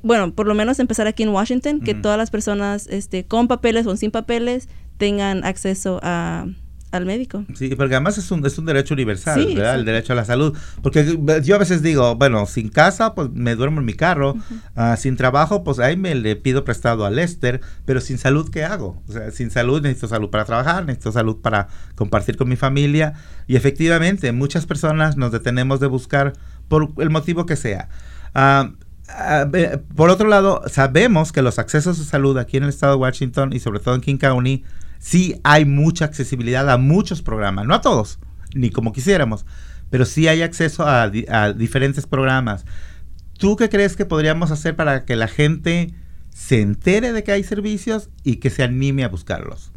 bueno, 0.02 0.34
por 0.34 0.46
lo 0.46 0.54
menos 0.54 0.78
empezar 0.78 1.06
aquí 1.06 1.22
en 1.22 1.30
Washington, 1.30 1.80
que 1.80 1.94
todas 1.94 2.18
las 2.18 2.30
personas 2.30 2.86
este, 2.88 3.24
con 3.24 3.48
papeles 3.48 3.86
o 3.86 3.96
sin 3.96 4.10
papeles 4.10 4.68
tengan 4.98 5.44
acceso 5.44 5.98
a, 6.02 6.46
al 6.92 7.06
médico. 7.06 7.44
Sí, 7.54 7.74
porque 7.76 7.94
además 7.94 8.18
es 8.18 8.30
un, 8.30 8.44
es 8.44 8.58
un 8.58 8.66
derecho 8.66 8.94
universal, 8.94 9.46
¿verdad? 9.54 9.76
El 9.76 9.84
derecho 9.84 10.12
a 10.12 10.16
la 10.16 10.24
salud. 10.24 10.56
Porque 10.82 11.18
yo 11.42 11.54
a 11.54 11.58
veces 11.58 11.82
digo, 11.82 12.16
bueno, 12.16 12.46
sin 12.46 12.68
casa, 12.68 13.14
pues 13.14 13.30
me 13.30 13.54
duermo 13.54 13.80
en 13.80 13.86
mi 13.86 13.94
carro. 13.94 14.36
Ah, 14.74 14.96
sin 14.96 15.16
trabajo, 15.16 15.62
pues 15.62 15.78
ahí 15.78 15.96
me 15.96 16.14
le 16.14 16.34
pido 16.36 16.64
prestado 16.64 17.04
a 17.04 17.10
Lester. 17.10 17.60
Pero 17.84 18.00
sin 18.00 18.18
salud, 18.18 18.50
¿qué 18.50 18.64
hago? 18.64 19.02
O 19.08 19.12
sea, 19.12 19.30
sin 19.30 19.50
salud 19.50 19.80
necesito 19.82 20.08
salud 20.08 20.30
para 20.30 20.44
trabajar, 20.44 20.84
necesito 20.84 21.12
salud 21.12 21.36
para 21.36 21.68
compartir 21.94 22.36
con 22.36 22.48
mi 22.48 22.56
familia. 22.56 23.14
Y 23.46 23.56
efectivamente, 23.56 24.32
muchas 24.32 24.66
personas 24.66 25.16
nos 25.16 25.30
detenemos 25.30 25.78
de 25.78 25.86
buscar 25.86 26.32
por 26.68 26.90
el 26.98 27.10
motivo 27.10 27.46
que 27.46 27.54
sea. 27.56 27.88
Ah, 28.34 28.72
ah, 29.08 29.46
por 29.94 30.10
otro 30.10 30.28
lado, 30.28 30.62
sabemos 30.66 31.30
que 31.30 31.42
los 31.42 31.60
accesos 31.60 32.00
a 32.00 32.04
salud 32.04 32.36
aquí 32.36 32.56
en 32.56 32.64
el 32.64 32.70
estado 32.70 32.94
de 32.94 32.98
Washington 32.98 33.52
y 33.52 33.60
sobre 33.60 33.78
todo 33.78 33.94
en 33.94 34.00
King 34.00 34.16
County 34.16 34.64
sí 35.00 35.40
hay 35.42 35.64
mucha 35.64 36.04
accesibilidad 36.04 36.70
a 36.70 36.76
muchos 36.78 37.22
programas, 37.22 37.66
no 37.66 37.74
a 37.74 37.80
todos, 37.80 38.20
ni 38.54 38.70
como 38.70 38.92
quisiéramos, 38.92 39.44
pero 39.88 40.04
sí 40.04 40.28
hay 40.28 40.42
acceso 40.42 40.86
a, 40.86 41.10
diferentes 41.52 42.06
programas. 42.06 42.64
¿Tú 43.36 43.56
qué 43.56 43.68
crees 43.68 43.96
que 43.96 44.04
podríamos 44.04 44.52
hacer 44.52 44.76
para 44.76 45.04
que 45.04 45.16
la 45.16 45.26
gente 45.26 45.92
se 46.28 46.60
entere 46.60 47.12
de 47.12 47.24
que 47.24 47.32
hay 47.32 47.42
servicios 47.42 48.10
y 48.22 48.36
que 48.36 48.50
se 48.50 48.62
anime 48.62 49.02
a 49.02 49.08
buscarlos? 49.08 49.72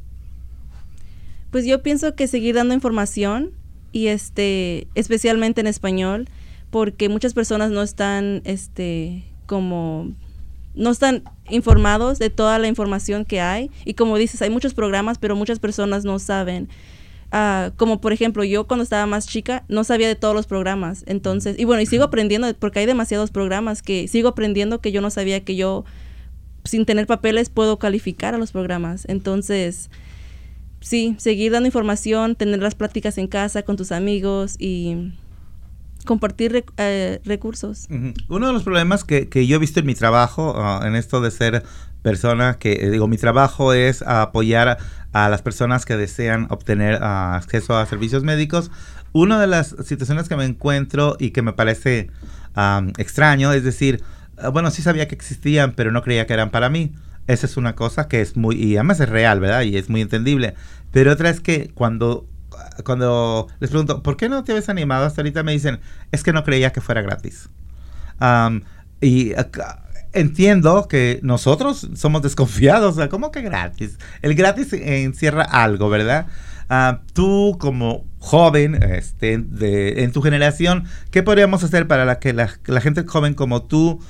Pues 1.50 1.66
yo 1.66 1.82
pienso 1.82 2.16
que 2.16 2.28
seguir 2.28 2.56
dando 2.56 2.74
información 2.74 3.52
y 3.92 4.08
este 4.08 4.88
especialmente 4.96 5.62
en 5.62 5.68
español 5.68 6.28
porque 6.70 7.10
muchas 7.10 7.34
personas 7.34 7.72
no 7.72 7.82
están 7.82 8.42
este 8.44 9.24
como 9.46 10.12
no 10.76 10.92
están 10.92 11.24
informados 11.50 12.20
de 12.20 12.30
toda 12.30 12.60
la 12.60 12.68
información 12.68 13.26
que 13.26 13.42
hay. 13.42 13.70
Y 13.86 13.94
como 13.94 14.18
dices, 14.18 14.42
hay 14.42 14.50
muchos 14.50 14.74
programas, 14.74 15.18
pero 15.18 15.36
muchas 15.36 15.60
personas 15.60 16.06
no 16.06 16.20
saben. 16.20 16.70
Ah, 17.32 17.72
como 17.78 18.00
por 18.00 18.14
ejemplo, 18.14 18.44
yo 18.44 18.68
cuando 18.68 18.84
estaba 18.84 19.08
más 19.08 19.26
chica 19.28 19.64
no 19.68 19.84
sabía 19.84 20.08
de 20.08 20.16
todos 20.16 20.36
los 20.36 20.46
programas. 20.46 21.04
Entonces, 21.08 21.58
y 21.58 21.66
bueno, 21.66 21.82
y 21.82 21.86
sigo 21.86 22.04
aprendiendo 22.04 22.54
porque 22.56 22.80
hay 22.80 22.86
demasiados 22.86 23.32
programas 23.32 23.82
que 23.82 24.08
sigo 24.08 24.30
aprendiendo 24.30 24.82
que 24.82 24.92
yo 24.92 25.02
no 25.02 25.10
sabía 25.10 25.44
que 25.44 25.56
yo 25.56 25.84
sin 26.64 26.86
tener 26.86 27.08
papeles 27.08 27.50
puedo 27.50 27.80
calificar 27.80 28.36
a 28.36 28.38
los 28.38 28.52
programas. 28.52 29.06
Entonces, 29.10 29.90
sí, 30.80 31.16
seguir 31.18 31.52
dando 31.52 31.68
información, 31.68 32.36
tener 32.36 32.62
las 32.62 32.76
pláticas 32.76 33.18
en 33.18 33.28
casa 33.28 33.64
con 33.64 33.78
tus 33.78 33.92
amigos 33.92 34.56
y 34.60 35.14
compartir 36.06 36.66
eh, 36.78 37.20
recursos. 37.26 37.88
Uno 38.30 38.48
de 38.48 38.54
los 38.54 38.64
problemas 38.64 39.04
que, 39.04 39.28
yo 39.48 39.56
he 39.56 39.60
visto 39.60 39.80
en 39.80 39.86
mi 39.86 39.96
trabajo, 39.96 40.56
ah, 40.58 40.82
en 40.86 40.96
esto 40.96 41.22
de 41.22 41.32
ser 41.32 41.64
persona 42.02 42.56
que, 42.56 42.74
eh, 42.74 42.90
digo, 42.90 43.08
mi 43.08 43.18
trabajo 43.18 43.74
es 43.74 44.02
apoyar 44.02 44.78
a, 45.14 45.30
las 45.30 45.42
personas 45.42 45.86
que 45.86 45.96
desean 45.96 46.48
obtener 46.50 47.00
ah, 47.02 47.36
acceso 47.36 47.78
a 47.78 47.86
servicios 47.86 48.24
médicos. 48.24 48.72
Una 49.12 49.40
de 49.40 49.48
las 49.48 49.76
situaciones 49.86 50.28
que 50.28 50.36
me 50.36 50.46
encuentro 50.46 51.16
y 51.20 51.32
que 51.32 51.42
me 51.42 51.54
parece 51.54 52.10
extraño 52.98 53.52
es 53.52 53.64
decir, 53.64 54.04
ah, 54.38 54.50
bueno, 54.50 54.72
sí 54.72 54.82
sabía 54.82 55.08
que 55.08 55.16
existían, 55.16 55.74
pero 55.74 55.92
no 55.92 56.04
creía 56.04 56.28
que 56.28 56.34
eran 56.34 56.52
para 56.52 56.70
mí. 56.70 56.94
Esa 57.28 57.46
es 57.46 57.56
una 57.56 57.76
cosa 57.76 58.10
que 58.10 58.20
es 58.22 58.36
muy, 58.36 58.56
y 58.56 58.76
además 58.76 59.00
es 59.00 59.08
real, 59.08 59.40
¿verdad? 59.40 59.62
Y 59.62 59.78
es 59.78 59.90
muy 59.90 60.02
entendible. 60.02 60.56
Pero 60.92 61.14
otra 61.14 61.30
es 61.30 61.40
que 61.40 61.70
cuando 61.74 62.28
cuando 62.84 63.48
les 63.60 63.70
pregunto, 63.70 64.04
¿por 64.04 64.18
qué 64.18 64.30
no 64.30 64.44
te 64.44 64.52
habías 64.52 64.70
animado? 64.70 65.06
Hasta 65.06 65.22
ahorita 65.22 65.44
me 65.44 65.52
dicen, 65.52 65.80
es 66.12 66.24
que 66.24 66.34
no 66.34 66.44
creía 66.44 66.72
que 66.72 66.82
fuera 66.82 67.02
gratis. 67.02 67.50
y 69.02 69.34
entiendo 70.14 70.88
que 70.88 71.20
nosotros 71.24 71.90
somos 71.96 72.22
desconfiados, 72.22 72.94
o 72.94 72.98
sea, 72.98 73.10
¿cómo 73.10 73.32
que 73.32 73.42
gratis? 73.42 73.98
El 74.22 74.36
gratis 74.36 74.74
encierra 74.74 75.44
algo, 75.44 75.90
¿verdad? 75.90 76.28
tú 77.14 77.58
como 77.60 78.06
joven 78.18 78.82
este, 78.82 79.38
de, 79.38 80.04
en 80.04 80.12
tu 80.12 80.22
generación, 80.22 80.86
¿qué 81.12 81.22
podríamos 81.22 81.64
hacer 81.64 81.88
para 81.88 82.06
la 82.06 82.20
que 82.20 82.34
la, 82.34 82.48
gente 82.82 83.06
joven 83.06 83.36
como 83.36 83.64
tú 83.64 84.02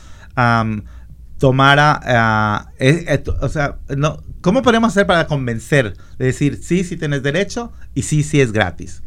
tomara, 1.40 2.00
ah, 2.06 2.72
eh, 2.80 3.06
eh, 3.08 3.24
o 3.42 3.50
sea, 3.50 3.80
no, 3.98 4.24
¿cómo 4.44 4.62
podemos 4.62 4.92
hacer 4.92 5.08
para 5.08 5.26
convencer 5.26 5.98
de 6.20 6.26
decir 6.26 6.60
sí, 6.62 6.84
sí 6.84 6.98
tienes 6.98 7.24
derecho 7.24 7.72
y 7.96 8.04
sí, 8.04 8.22
sí 8.22 8.40
es 8.40 8.52
gratis? 8.52 9.02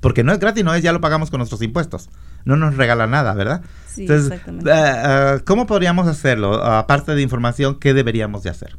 Porque 0.00 0.22
no 0.22 0.32
es 0.32 0.38
gratis, 0.38 0.62
no 0.62 0.74
es, 0.74 0.82
ya 0.82 0.92
lo 0.92 1.00
pagamos 1.00 1.30
con 1.30 1.38
nuestros 1.38 1.62
impuestos. 1.62 2.10
No 2.44 2.56
nos 2.56 2.76
regala 2.76 3.06
nada, 3.06 3.32
¿verdad? 3.32 3.62
Sí, 3.88 4.04
exactamente. 4.04 4.70
Ah, 4.70 5.40
¿Cómo 5.46 5.66
podríamos 5.66 6.06
hacerlo? 6.06 6.62
Aparte 6.62 7.14
de 7.14 7.22
información, 7.22 7.80
¿qué 7.80 7.94
deberíamos 7.94 8.42
de 8.42 8.50
hacer? 8.50 8.76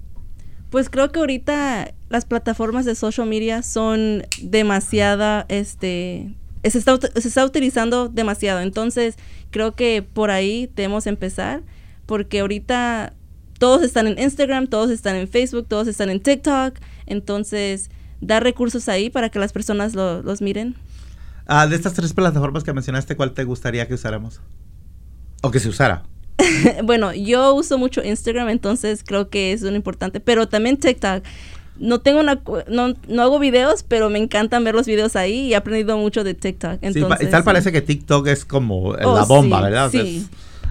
Pues 0.70 0.90
creo 0.90 1.12
que 1.12 1.20
ahorita 1.20 1.94
las 2.10 2.26
plataformas 2.26 2.86
de 2.86 2.94
social 2.94 3.28
media 3.28 3.64
son 3.64 4.24
demasiada, 4.40 5.46
este, 5.50 6.36
se 6.64 6.78
está, 6.78 7.00
se 7.02 7.28
está 7.28 7.44
utilizando 7.44 8.08
demasiado. 8.08 8.60
Entonces, 8.60 9.16
creo 9.50 9.72
que 9.72 10.04
por 10.04 10.30
ahí 10.30 10.70
debemos 10.76 11.08
empezar 11.08 11.64
porque 12.06 12.42
ahorita 12.42 13.14
todos 13.60 13.84
están 13.84 14.08
en 14.08 14.20
Instagram, 14.20 14.68
todos 14.68 14.90
están 14.90 15.16
en 15.16 15.28
Facebook, 15.28 15.68
todos 15.68 15.88
están 15.88 16.10
en 16.10 16.20
TikTok, 16.20 16.76
entonces 17.06 17.90
dar 18.22 18.44
recursos 18.44 18.90
ahí 18.90 19.10
para 19.10 19.30
que 19.30 19.40
las 19.40 19.54
personas 19.54 19.96
los 19.96 20.42
miren. 20.42 20.76
Ah, 21.48 21.68
de 21.68 21.76
estas 21.76 21.94
tres 21.94 22.14
plataformas 22.14 22.64
que 22.64 22.74
mencionaste, 22.74 23.16
¿cuál 23.16 23.32
te 23.34 23.44
gustaría 23.44 23.88
que 23.88 23.94
usáramos? 23.94 24.42
O 25.42 25.52
que 25.52 25.60
se 25.60 25.70
usara. 25.70 26.04
bueno, 26.84 27.14
yo 27.14 27.54
uso 27.54 27.78
mucho 27.78 28.04
Instagram, 28.04 28.50
entonces 28.50 29.04
creo 29.06 29.30
que 29.30 29.54
es 29.54 29.62
un 29.62 29.76
importante, 29.76 30.20
pero 30.20 30.48
también 30.48 30.78
TikTok. 30.78 31.24
No 31.78 32.00
tengo 32.00 32.22
una, 32.22 32.42
no, 32.70 32.94
no 33.08 33.22
hago 33.22 33.38
videos, 33.38 33.84
pero 33.84 34.10
me 34.10 34.18
encantan 34.18 34.64
ver 34.64 34.76
los 34.76 34.86
videos 34.86 35.18
ahí 35.18 35.48
y 35.48 35.54
he 35.54 35.56
aprendido 35.58 35.98
mucho 35.98 36.24
de 36.24 36.34
TikTok. 36.34 36.80
Entonces, 36.82 37.18
sí, 37.20 37.28
tal 37.28 37.44
parece 37.44 37.74
que 37.74 37.82
TikTok 37.82 38.28
es 38.28 38.46
como 38.46 38.92
oh, 38.92 39.16
la 39.16 39.26
bomba, 39.26 39.62
¿verdad? 39.62 39.92
Sí. 39.92 40.26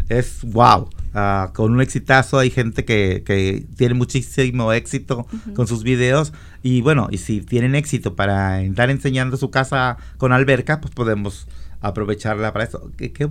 es, 0.09 0.40
es 0.40 0.51
wow. 0.51 0.88
Ah, 1.14 1.53
con 1.55 1.72
un 1.72 1.81
exitazo. 1.81 2.38
Hay 2.40 2.50
gente 2.50 2.85
que, 2.85 3.22
que 3.24 3.64
tiene 3.77 3.94
muchísimo 3.94 4.72
éxito 4.72 5.27
con 5.55 5.68
sus 5.68 5.85
videos. 5.85 6.33
Y 6.62 6.81
bueno, 6.81 7.09
y 7.11 7.18
si 7.18 7.40
tienen 7.40 7.77
éxito 7.77 8.16
para 8.16 8.61
estar 8.62 8.90
enseñando 8.90 9.37
su 9.37 9.50
casa 9.50 9.96
con 10.18 10.33
alberca, 10.33 10.81
pues 10.81 10.92
podemos 10.92 11.46
aprovecharla 11.81 12.53
para 12.53 12.64
eso. 12.64 12.90
¿Qué, 12.96 13.12
qué 13.12 13.29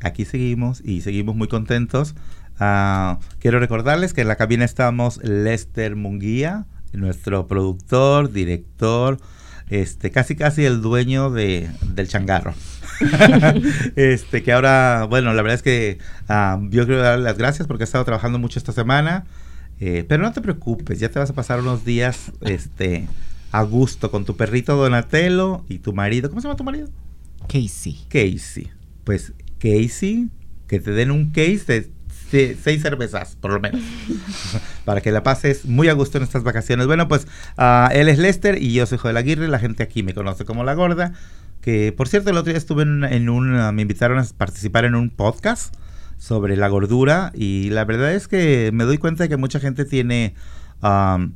aquí 0.03 0.25
seguimos 0.25 0.81
y 0.83 1.03
seguimos 1.03 1.37
muy 1.37 1.49
contentos. 1.49 2.15
Ah, 2.59 3.19
quiero 3.39 3.61
recordarles 3.61 4.15
que 4.15 4.23
en 4.23 4.29
la 4.29 4.37
cabina 4.37 4.65
estamos 4.65 5.23
Lester 5.23 5.95
Munguía, 5.95 6.65
nuestro 6.95 7.47
productor, 7.47 8.33
director, 8.33 9.19
este, 9.71 10.11
casi 10.11 10.35
casi 10.37 10.65
el 10.65 10.83
dueño 10.83 11.31
de, 11.31 11.71
del 11.95 12.09
changarro. 12.09 12.55
este, 13.97 14.43
que 14.43 14.53
ahora, 14.53 15.07
bueno, 15.09 15.33
la 15.33 15.43
verdad 15.43 15.55
es 15.55 15.63
que 15.63 15.99
uh, 16.29 16.69
yo 16.71 16.87
quiero 16.87 17.01
darle 17.01 17.25
las 17.25 17.39
gracias 17.39 17.67
porque 17.67 17.85
he 17.85 17.87
estado 17.87 18.05
trabajando 18.05 18.39
mucho 18.39 18.59
esta 18.59 18.73
semana. 18.73 19.25
Eh, 19.79 20.05
pero 20.07 20.23
no 20.23 20.33
te 20.33 20.43
preocupes, 20.43 21.01
ya 21.01 21.09
te 21.09 21.19
vas 21.19 21.31
a 21.31 21.35
pasar 21.35 21.61
unos 21.61 21.87
días 21.87 22.33
este, 22.43 23.09
a 23.51 23.63
gusto 23.63 24.11
con 24.11 24.27
tu 24.27 24.37
perrito 24.37 24.77
Donatello 24.77 25.65
y 25.69 25.79
tu 25.79 25.95
marido. 25.95 26.29
¿Cómo 26.29 26.41
se 26.41 26.49
llama 26.49 26.57
tu 26.57 26.65
marido? 26.65 26.89
Casey. 27.49 27.99
Casey. 28.09 28.71
Pues 29.05 29.33
Casey, 29.59 30.29
que 30.67 30.81
te 30.81 30.91
den 30.91 31.11
un 31.11 31.31
case 31.31 31.65
de 31.67 31.91
seis 32.31 32.83
cervezas, 32.83 33.37
por 33.41 33.53
lo 33.53 33.61
menos, 33.61 33.81
para 34.85 35.01
que 35.01 35.11
la 35.11 35.23
pases 35.23 35.65
muy 35.65 35.89
a 35.89 35.93
gusto 35.93 36.19
en 36.19 36.25
estas 36.25 36.43
vacaciones. 36.43 36.87
Bueno, 36.87 37.09
pues 37.09 37.27
uh, 37.59 37.91
él 37.93 38.09
es 38.09 38.19
Lester 38.19 38.63
y 38.63 38.73
yo 38.73 38.87
soy 38.87 38.99
Joel 38.99 39.17
Aguirre, 39.17 39.49
la 39.49 39.59
gente 39.59 39.83
aquí 39.83 40.03
me 40.03 40.15
conoce 40.15 40.45
como 40.45 40.65
La 40.65 40.75
Gorda, 40.75 41.13
que 41.61 41.93
por 41.93 42.09
cierto 42.09 42.31
el 42.31 42.37
otro 42.37 42.53
día 42.53 42.59
estuve 42.59 42.83
en, 42.83 43.29
un, 43.29 43.55
uh, 43.55 43.73
me 43.73 43.83
invitaron 43.83 44.19
a 44.19 44.25
participar 44.37 44.85
en 44.85 44.95
un 44.95 45.11
podcast 45.11 45.75
sobre 46.19 46.57
la 46.57 46.69
gordura 46.69 47.33
y 47.35 47.71
la 47.71 47.85
verdad 47.85 48.15
es 48.15 48.29
que 48.29 48.71
me 48.73 48.85
doy 48.85 48.99
cuenta 48.99 49.25
de 49.25 49.29
que 49.29 49.37
mucha 49.37 49.61
gente 49.61 49.85
tiene... 49.85 50.35
Um, 50.83 51.33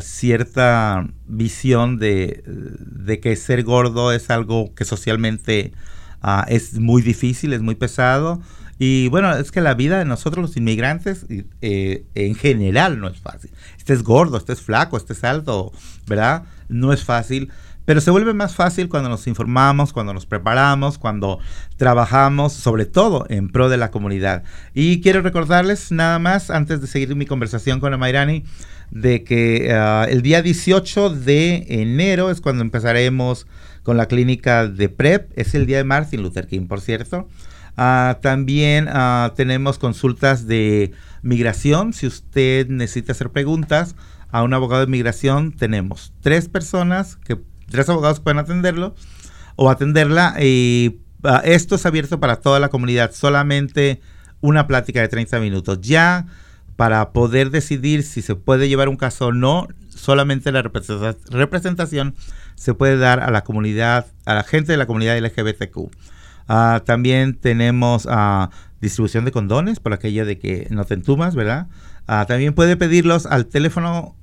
cierta 0.00 1.06
visión 1.26 1.98
de, 1.98 2.42
de, 2.44 3.20
que 3.20 3.36
ser 3.36 3.62
gordo 3.62 4.12
es 4.12 4.28
algo 4.30 4.74
que 4.74 4.84
socialmente 4.84 5.72
uh, 6.22 6.42
es 6.48 6.78
muy 6.78 7.02
difícil, 7.02 7.52
es 7.52 7.62
muy 7.62 7.74
pesado. 7.74 8.40
Y 8.78 9.08
bueno, 9.08 9.34
es 9.34 9.50
que 9.50 9.60
la 9.60 9.74
vida 9.74 9.98
de 9.98 10.04
nosotros 10.04 10.42
los 10.42 10.56
inmigrantes 10.56 11.26
eh, 11.60 12.04
en 12.14 12.34
general 12.34 13.00
no 13.00 13.08
es 13.08 13.18
fácil. 13.18 13.50
Estés 13.76 14.02
gordo, 14.02 14.36
estés 14.36 14.60
flaco, 14.60 14.96
estés 14.96 15.24
alto, 15.24 15.72
¿verdad? 16.06 16.44
No 16.68 16.92
es 16.92 17.04
fácil. 17.04 17.50
Pero 17.88 18.02
se 18.02 18.10
vuelve 18.10 18.34
más 18.34 18.54
fácil 18.54 18.90
cuando 18.90 19.08
nos 19.08 19.26
informamos, 19.26 19.94
cuando 19.94 20.12
nos 20.12 20.26
preparamos, 20.26 20.98
cuando 20.98 21.38
trabajamos, 21.78 22.52
sobre 22.52 22.84
todo 22.84 23.24
en 23.30 23.48
pro 23.48 23.70
de 23.70 23.78
la 23.78 23.90
comunidad. 23.90 24.42
Y 24.74 25.00
quiero 25.00 25.22
recordarles 25.22 25.90
nada 25.90 26.18
más, 26.18 26.50
antes 26.50 26.82
de 26.82 26.86
seguir 26.86 27.16
mi 27.16 27.24
conversación 27.24 27.80
con 27.80 27.94
Amairani, 27.94 28.44
de 28.90 29.24
que 29.24 29.72
uh, 29.72 30.04
el 30.06 30.20
día 30.20 30.42
18 30.42 31.08
de 31.08 31.64
enero 31.80 32.30
es 32.30 32.42
cuando 32.42 32.62
empezaremos 32.62 33.46
con 33.82 33.96
la 33.96 34.04
clínica 34.04 34.68
de 34.68 34.90
PrEP. 34.90 35.32
Es 35.34 35.54
el 35.54 35.64
día 35.64 35.78
de 35.78 35.84
Martin 35.84 36.22
Luther 36.22 36.46
King, 36.46 36.66
por 36.66 36.82
cierto. 36.82 37.26
Uh, 37.78 38.20
también 38.20 38.88
uh, 38.88 39.30
tenemos 39.36 39.78
consultas 39.78 40.48
de 40.48 40.90
migración. 41.22 41.92
Si 41.92 42.08
usted 42.08 42.66
necesita 42.66 43.12
hacer 43.12 43.30
preguntas 43.30 43.94
a 44.32 44.42
un 44.42 44.52
abogado 44.52 44.84
de 44.84 44.90
migración, 44.90 45.52
tenemos 45.52 46.12
tres 46.20 46.48
personas, 46.48 47.16
que 47.24 47.38
tres 47.70 47.88
abogados 47.88 48.18
pueden 48.18 48.38
atenderlo 48.38 48.96
o 49.54 49.70
atenderla. 49.70 50.34
Y 50.40 50.98
uh, 51.22 51.38
esto 51.44 51.76
es 51.76 51.86
abierto 51.86 52.18
para 52.18 52.40
toda 52.40 52.58
la 52.58 52.68
comunidad. 52.68 53.12
Solamente 53.12 54.00
una 54.40 54.66
plática 54.66 55.00
de 55.00 55.06
30 55.06 55.38
minutos. 55.38 55.80
Ya 55.80 56.26
para 56.74 57.10
poder 57.12 57.50
decidir 57.50 58.02
si 58.02 58.22
se 58.22 58.34
puede 58.34 58.68
llevar 58.68 58.88
un 58.88 58.96
caso 58.96 59.26
o 59.26 59.32
no, 59.32 59.68
solamente 59.88 60.50
la 60.50 60.62
representación 60.62 62.16
se 62.56 62.74
puede 62.74 62.96
dar 62.96 63.20
a 63.20 63.30
la 63.30 63.44
comunidad, 63.44 64.06
a 64.24 64.34
la 64.34 64.42
gente 64.42 64.72
de 64.72 64.78
la 64.78 64.86
comunidad 64.86 65.16
LGBTQ. 65.18 65.90
Uh, 66.48 66.80
también 66.80 67.34
tenemos 67.34 68.06
uh, 68.06 68.48
distribución 68.80 69.24
de 69.24 69.32
condones 69.32 69.80
por 69.80 69.92
aquella 69.92 70.24
de 70.24 70.38
que 70.38 70.68
no 70.70 70.84
te 70.84 70.94
entumas, 70.94 71.34
¿verdad? 71.34 71.66
Uh, 72.08 72.24
también 72.26 72.54
puede 72.54 72.76
pedirlos 72.76 73.26
al 73.26 73.46
teléfono 73.46 74.14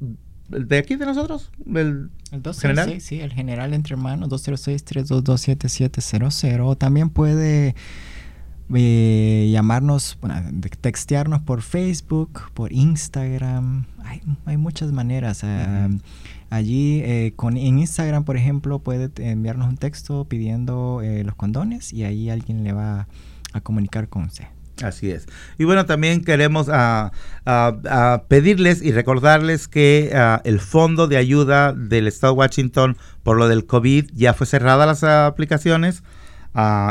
de 0.50 0.78
aquí 0.78 0.96
de 0.96 1.06
nosotros, 1.06 1.52
el, 1.68 2.10
el 2.32 2.42
206, 2.42 2.62
general. 2.62 3.02
Sí, 3.02 3.20
el 3.20 3.34
general 3.34 3.74
entre 3.74 3.96
hermanos, 3.96 4.30
206-322-7700. 4.30 6.78
También 6.78 7.10
puede 7.10 7.76
eh, 8.74 9.50
llamarnos, 9.52 10.18
bueno, 10.22 10.42
textearnos 10.82 11.42
por 11.42 11.62
Facebook, 11.62 12.44
por 12.54 12.72
Instagram. 12.72 13.86
Hay, 14.04 14.22
hay 14.46 14.58
muchas 14.58 14.92
maneras. 14.92 15.44
Allí 16.56 17.02
eh, 17.04 17.34
con, 17.36 17.58
en 17.58 17.80
Instagram, 17.80 18.24
por 18.24 18.38
ejemplo, 18.38 18.80
puede 18.80 19.10
enviarnos 19.18 19.68
un 19.68 19.76
texto 19.76 20.24
pidiendo 20.24 21.02
eh, 21.04 21.26
los 21.26 21.36
condones 21.36 21.92
y 21.92 22.06
ahí 22.06 22.30
alguien 22.30 22.64
le 22.64 22.72
va 22.72 23.10
a 23.52 23.60
comunicar 23.60 24.08
con 24.08 24.24
usted. 24.24 24.46
Así 24.82 25.12
es. 25.12 25.26
Y 25.58 25.66
bueno, 25.66 25.86
también 25.86 26.24
queremos 26.24 26.70
a, 26.70 27.12
a, 27.46 28.24
pedirles 28.30 28.82
y 28.82 28.94
recordarles 28.94 29.68
que 29.68 30.18
el 30.46 30.62
fondo 30.62 31.08
de 31.08 31.18
ayuda 31.18 31.74
del 31.74 32.08
Estado 32.08 32.32
de 32.32 32.40
Washington 32.40 32.96
por 33.24 33.36
lo 33.36 33.50
del 33.50 33.66
COVID 33.66 34.12
ya 34.14 34.34
fue 34.34 34.48
cerrada 34.48 34.86
las 34.86 35.04
aplicaciones 35.04 36.04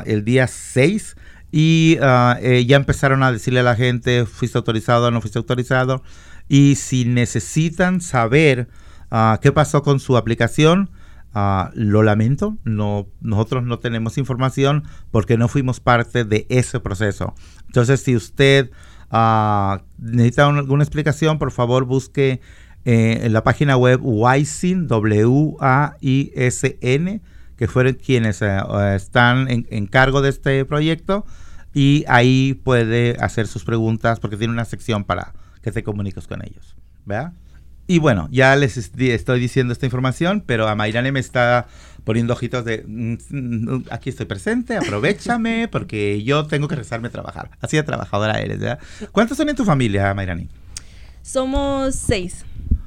el 0.05 0.27
día 0.27 0.47
6 0.47 1.17
y 1.53 1.97
eh, 2.03 2.67
ya 2.67 2.77
empezaron 2.77 3.23
a 3.23 3.33
decirle 3.33 3.61
a 3.61 3.62
la 3.62 3.77
gente, 3.77 4.27
fuiste 4.27 4.59
autorizado 4.59 5.07
o 5.07 5.11
no 5.11 5.23
fuiste 5.23 5.39
autorizado. 5.39 6.03
Y 6.51 6.75
si 6.75 7.07
necesitan 7.07 8.03
saber 8.03 8.69
Ah, 9.17 9.39
¿Qué 9.41 9.53
pasó 9.53 9.85
con 9.85 10.01
su 10.01 10.17
aplicación? 10.17 10.91
Ah, 11.33 11.71
lo 11.75 12.03
lamento, 12.03 12.59
no, 12.65 13.07
nosotros 13.21 13.62
no 13.62 13.79
tenemos 13.79 14.19
información 14.19 14.83
porque 15.12 15.39
no 15.39 15.47
fuimos 15.47 15.79
parte 15.79 16.25
de 16.25 16.49
ese 16.49 16.81
proceso. 16.81 17.33
Entonces, 17.69 18.01
si 18.01 18.17
usted 18.17 18.73
uh, 19.12 19.77
necesita 19.99 20.49
alguna 20.49 20.83
explicación, 20.83 21.39
por 21.39 21.53
favor 21.53 21.85
busque 21.85 22.41
eh, 22.85 23.21
en 23.23 23.33
la 23.33 23.45
página 23.45 23.77
web 23.77 24.01
WISN, 24.03 24.89
W-A-I-S-N, 24.89 25.61
que 27.57 27.69
fueron 27.69 27.95
quienes 27.95 28.43
eh, 28.43 28.59
están 28.97 29.49
en, 29.49 29.69
en, 29.71 29.87
cargo 29.87 30.23
de 30.23 30.31
este 30.31 30.65
proyecto, 30.65 31.25
y 31.73 32.05
ahí 32.09 32.61
puede 32.65 33.17
hacer 33.21 33.47
sus 33.47 33.65
preguntas 33.65 34.19
porque 34.19 34.37
tiene 34.37 34.53
una 34.53 34.65
sección 34.65 35.05
para 35.05 35.35
que 35.62 35.71
te 35.71 35.85
comuniques 35.85 36.27
con 36.27 36.45
ellos. 36.45 36.75
¿Verdad? 37.07 37.33
Y 37.87 37.99
bueno, 37.99 38.28
ya 38.30 38.57
les 38.57 38.76
estoy 38.76 39.41
diciendo 39.41 39.72
esta 39.72 39.87
información, 39.87 40.43
pero 40.47 40.68
a 40.68 40.74
Mayrane 40.74 41.12
me 41.12 41.20
está 41.20 41.66
poniendo 42.05 42.32
ojitos 42.32 42.64
de 42.64 42.85
mm, 42.87 43.16
mm, 43.30 43.85
aquí 43.91 44.11
estoy 44.11 44.26
presente, 44.26 44.76
aprovechame, 44.76 45.68
porque 45.72 46.22
yo 46.22 46.47
tengo 46.47 46.68
que 46.68 46.76
rezarme 46.76 47.09
a 47.09 47.11
trabajar. 47.11 47.51
Así 47.61 47.76
de 47.76 47.82
trabajadora 47.82 48.41
eres, 48.41 48.61
¿verdad? 48.61 48.78
¿Cuántos 49.12 49.37
son 49.37 49.49
en 49.49 49.57
tu 49.57 49.64
familia, 49.64 50.14
Mayrani? 50.14 50.49
Somos 51.22 51.95
seis. 51.95 52.45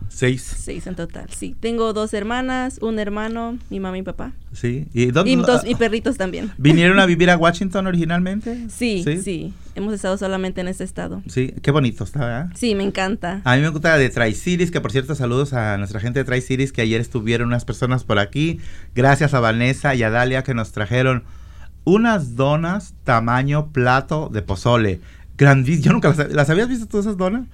Seis. 0.09 0.41
Seis 0.41 0.87
en 0.87 0.95
total, 0.95 1.27
sí. 1.29 1.55
Tengo 1.59 1.93
dos 1.93 2.13
hermanas, 2.13 2.79
un 2.81 2.99
hermano, 2.99 3.57
mi 3.69 3.79
mamá 3.79 3.97
y 3.97 4.03
papá. 4.03 4.33
Sí. 4.53 4.87
¿Y, 4.93 5.07
dónde, 5.07 5.31
y 5.31 5.35
dos 5.35 5.63
y 5.65 5.75
perritos 5.75 6.17
también. 6.17 6.51
¿Vinieron 6.57 6.99
a 6.99 7.05
vivir 7.05 7.29
a 7.29 7.37
Washington 7.37 7.87
originalmente? 7.87 8.65
Sí, 8.69 9.03
sí, 9.23 9.53
Hemos 9.75 9.93
estado 9.93 10.17
solamente 10.17 10.61
en 10.61 10.67
este 10.67 10.83
estado. 10.83 11.21
Sí, 11.27 11.53
qué 11.61 11.69
bonito 11.69 12.03
está, 12.03 12.19
¿verdad? 12.19 12.49
Sí, 12.55 12.73
me 12.73 12.83
encanta. 12.83 13.41
A 13.43 13.55
mí 13.55 13.61
me 13.61 13.69
gusta 13.69 13.97
de 13.97 14.09
Tri-Cities, 14.09 14.71
que 14.71 14.81
por 14.81 14.91
cierto, 14.91 15.13
saludos 15.13 15.53
a 15.53 15.77
nuestra 15.77 15.99
gente 15.99 16.19
de 16.19 16.25
Tri-Cities, 16.25 16.71
que 16.71 16.81
ayer 16.81 16.99
estuvieron 16.99 17.49
unas 17.49 17.63
personas 17.63 18.03
por 18.03 18.17
aquí. 18.17 18.59
Gracias 18.95 19.33
a 19.35 19.39
Vanessa 19.39 19.93
y 19.93 20.01
a 20.01 20.09
Dalia 20.09 20.43
que 20.43 20.55
nos 20.55 20.71
trajeron 20.71 21.23
unas 21.83 22.35
donas 22.35 22.95
tamaño 23.03 23.67
plato 23.67 24.29
de 24.33 24.41
pozole. 24.41 24.99
Grandísimas. 25.37 25.85
Yo 25.85 25.93
nunca 25.93 26.09
las, 26.09 26.33
las 26.33 26.49
habías 26.49 26.67
visto 26.67 26.87
todas 26.87 27.05
esas 27.05 27.17
donas. 27.17 27.45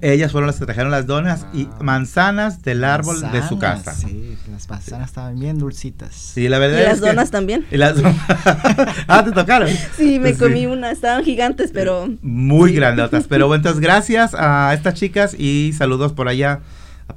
Ellas 0.00 0.32
fueron 0.32 0.46
las 0.46 0.58
que 0.58 0.64
trajeron 0.64 0.90
las 0.90 1.06
donas 1.06 1.46
y 1.52 1.68
manzanas 1.80 2.62
del 2.62 2.84
árbol 2.84 3.20
de 3.32 3.46
su 3.46 3.58
casa. 3.58 3.92
Sí, 3.92 4.36
las 4.50 4.68
manzanas 4.68 5.08
estaban 5.08 5.38
bien 5.38 5.58
dulcitas. 5.58 6.14
Sí, 6.14 6.48
la 6.48 6.58
verdad 6.58 6.80
¿Y 6.80 6.82
las 6.84 7.00
donas 7.00 7.30
también? 7.30 7.66
Y 7.70 7.76
las 7.76 7.96
ah, 9.08 9.24
¿te 9.24 9.32
tocaron? 9.32 9.68
Sí, 9.96 10.18
me 10.18 10.34
comí 10.34 10.66
una. 10.66 10.90
Estaban 10.90 11.24
gigantes, 11.24 11.70
pero... 11.72 12.08
Muy 12.22 12.72
grandotas. 12.72 13.24
Pero 13.28 13.46
bueno, 13.46 13.60
entonces 13.60 13.80
gracias 13.80 14.34
a 14.34 14.72
estas 14.74 14.94
chicas 14.94 15.34
y 15.38 15.72
saludos 15.76 16.12
por 16.12 16.28
allá 16.28 16.60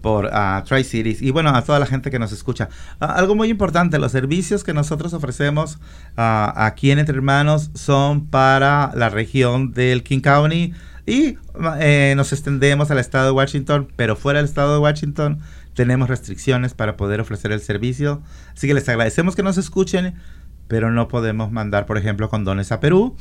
por 0.02 0.26
uh, 0.26 0.64
Tri-Cities 0.66 1.22
y 1.22 1.32
bueno, 1.32 1.50
a 1.50 1.64
toda 1.64 1.80
la 1.80 1.86
gente 1.86 2.10
que 2.12 2.20
nos 2.20 2.32
escucha. 2.32 2.70
algo 3.00 3.36
muy 3.36 3.50
importante, 3.50 4.00
los 4.00 4.12
servicios 4.12 4.64
que 4.64 4.74
nosotros 4.74 5.14
ofrecemos 5.14 5.76
uh, 6.18 6.52
aquí 6.56 6.92
en 6.92 7.00
Entre 7.00 7.16
Hermanos 7.16 7.72
son 7.74 8.28
para 8.28 8.92
la 8.96 9.10
región 9.10 9.74
del 9.74 10.04
King 10.04 10.22
County, 10.22 10.74
Y 11.06 11.38
eh, 11.80 12.14
nos 12.16 12.34
extendemos 12.34 12.92
al 12.92 13.00
estado 13.00 13.26
de 13.26 13.32
Washington, 13.32 13.88
pero 13.96 14.16
fuera 14.16 14.40
del 14.40 14.46
estado 14.46 14.74
de 14.74 14.80
Washington 14.80 15.40
tenemos 15.74 16.10
restricciones 16.10 16.74
para 16.74 16.98
poder 16.98 17.22
ofrecer 17.22 17.52
el 17.52 17.62
servicio. 17.62 18.22
Así 18.54 18.68
que 18.68 18.74
les 18.74 18.88
agradecemos 18.90 19.36
que 19.36 19.44
nos 19.44 19.58
escuchen, 19.58 20.16
pero 20.68 20.92
no 20.92 21.08
podemos 21.08 21.52
mandar, 21.52 21.86
por 21.86 21.98
ejemplo, 21.98 22.30
condones 22.30 22.72
a 22.72 22.80
Perú. 22.80 23.16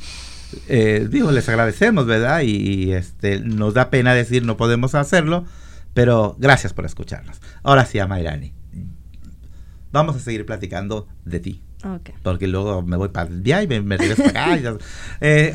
Eh, 0.67 1.07
digo, 1.09 1.31
les 1.31 1.47
agradecemos, 1.49 2.05
¿verdad? 2.05 2.41
Y, 2.41 2.91
este, 2.91 3.39
nos 3.39 3.73
da 3.73 3.89
pena 3.89 4.13
decir 4.13 4.45
no 4.45 4.57
podemos 4.57 4.95
hacerlo, 4.95 5.45
pero 5.93 6.35
gracias 6.39 6.73
por 6.73 6.85
escucharnos. 6.85 7.41
Ahora 7.63 7.85
sí, 7.85 7.99
Amairani, 7.99 8.53
vamos 9.91 10.15
a 10.15 10.19
seguir 10.19 10.45
platicando 10.45 11.07
de 11.25 11.39
ti. 11.39 11.61
Porque 12.21 12.47
luego 12.47 12.83
me 12.83 12.95
voy 12.95 13.09
para 13.09 13.29
el 13.29 13.41
día 13.41 13.63
y 13.63 13.67
me, 13.67 13.97
regreso 13.97 14.23
para 14.23 14.53
acá. 14.53 14.77
Eh, 15.21 15.53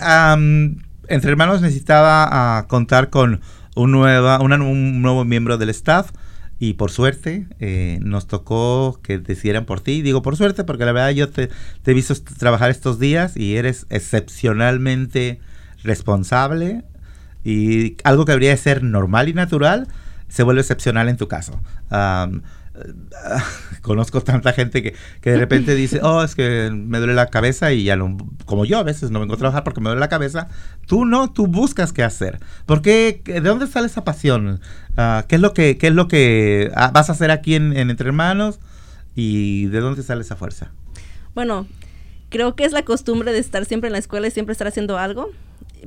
entre 1.08 1.30
hermanos 1.30 1.60
necesitaba 1.60 2.28
ah, 2.30 2.66
contar 2.68 3.10
con 3.10 3.40
un, 3.74 3.92
nueva, 3.92 4.40
un 4.40 5.02
nuevo 5.02 5.24
miembro 5.24 5.58
del 5.58 5.70
staff 5.70 6.10
y 6.58 6.74
por 6.74 6.90
suerte 6.90 7.46
eh, 7.60 7.98
nos 8.00 8.26
tocó 8.26 8.98
que 9.02 9.18
decidieran 9.18 9.66
por 9.66 9.80
ti. 9.80 10.02
Digo 10.02 10.22
por 10.22 10.36
suerte 10.36 10.64
porque 10.64 10.84
la 10.84 10.92
verdad 10.92 11.10
yo 11.10 11.28
te, 11.28 11.50
he 11.84 11.94
visto 11.94 12.14
trabajar 12.38 12.70
estos 12.70 12.98
días 12.98 13.36
y 13.36 13.56
eres 13.56 13.86
excepcionalmente 13.90 15.40
responsable 15.82 16.84
y 17.44 17.96
algo 18.04 18.24
que 18.24 18.32
debería 18.32 18.56
ser 18.56 18.82
normal 18.82 19.28
y 19.28 19.34
natural 19.34 19.86
se 20.28 20.42
vuelve 20.42 20.62
excepcional 20.62 21.08
en 21.08 21.16
tu 21.16 21.28
caso. 21.28 21.60
conozco 23.82 24.20
tanta 24.20 24.52
gente 24.52 24.82
que, 24.82 24.94
de 25.22 25.36
repente 25.36 25.74
dice, 25.74 26.00
oh, 26.02 26.22
es 26.22 26.34
que 26.34 26.70
me 26.72 26.98
duele 26.98 27.14
la 27.14 27.28
cabeza 27.28 27.72
y 27.72 27.84
ya 27.84 27.96
no, 27.96 28.16
como 28.44 28.64
yo 28.64 28.78
a 28.78 28.82
veces 28.82 29.10
no 29.10 29.20
vengo 29.20 29.34
a 29.34 29.38
trabajar 29.38 29.64
porque 29.64 29.80
me 29.80 29.88
duele 29.88 30.00
la 30.00 30.08
cabeza. 30.08 30.48
Tú 30.86 31.04
no, 31.04 31.32
tú 31.32 31.46
buscas 31.46 31.92
qué 31.92 32.02
hacer. 32.02 32.40
¿Por 32.66 32.82
qué? 32.82 33.22
¿De 33.24 33.40
dónde 33.40 33.66
sale 33.66 33.86
esa 33.86 34.04
pasión? 34.04 34.60
Ah, 34.96 35.24
¿Qué 35.28 35.36
es 35.36 35.40
lo 35.40 35.52
que, 35.52 35.78
qué 35.78 35.88
es 35.88 35.94
lo 35.94 36.08
que 36.08 36.70
ah, 36.74 36.90
vas 36.92 37.08
a 37.08 37.12
hacer 37.12 37.30
aquí 37.30 37.54
en, 37.54 37.76
Entre 37.76 38.08
Hermanos? 38.08 38.60
¿Y 39.14 39.66
de 39.66 39.80
dónde 39.80 40.02
sale 40.02 40.22
esa 40.22 40.36
fuerza? 40.36 40.70
Bueno, 41.34 41.66
creo 42.28 42.54
que 42.54 42.64
es 42.64 42.72
la 42.72 42.84
costumbre 42.84 43.32
de 43.32 43.38
estar 43.38 43.64
siempre 43.64 43.88
en 43.88 43.92
la 43.92 43.98
escuela 43.98 44.26
y 44.26 44.30
siempre 44.30 44.52
estar 44.52 44.66
haciendo 44.66 44.98
algo 44.98 45.30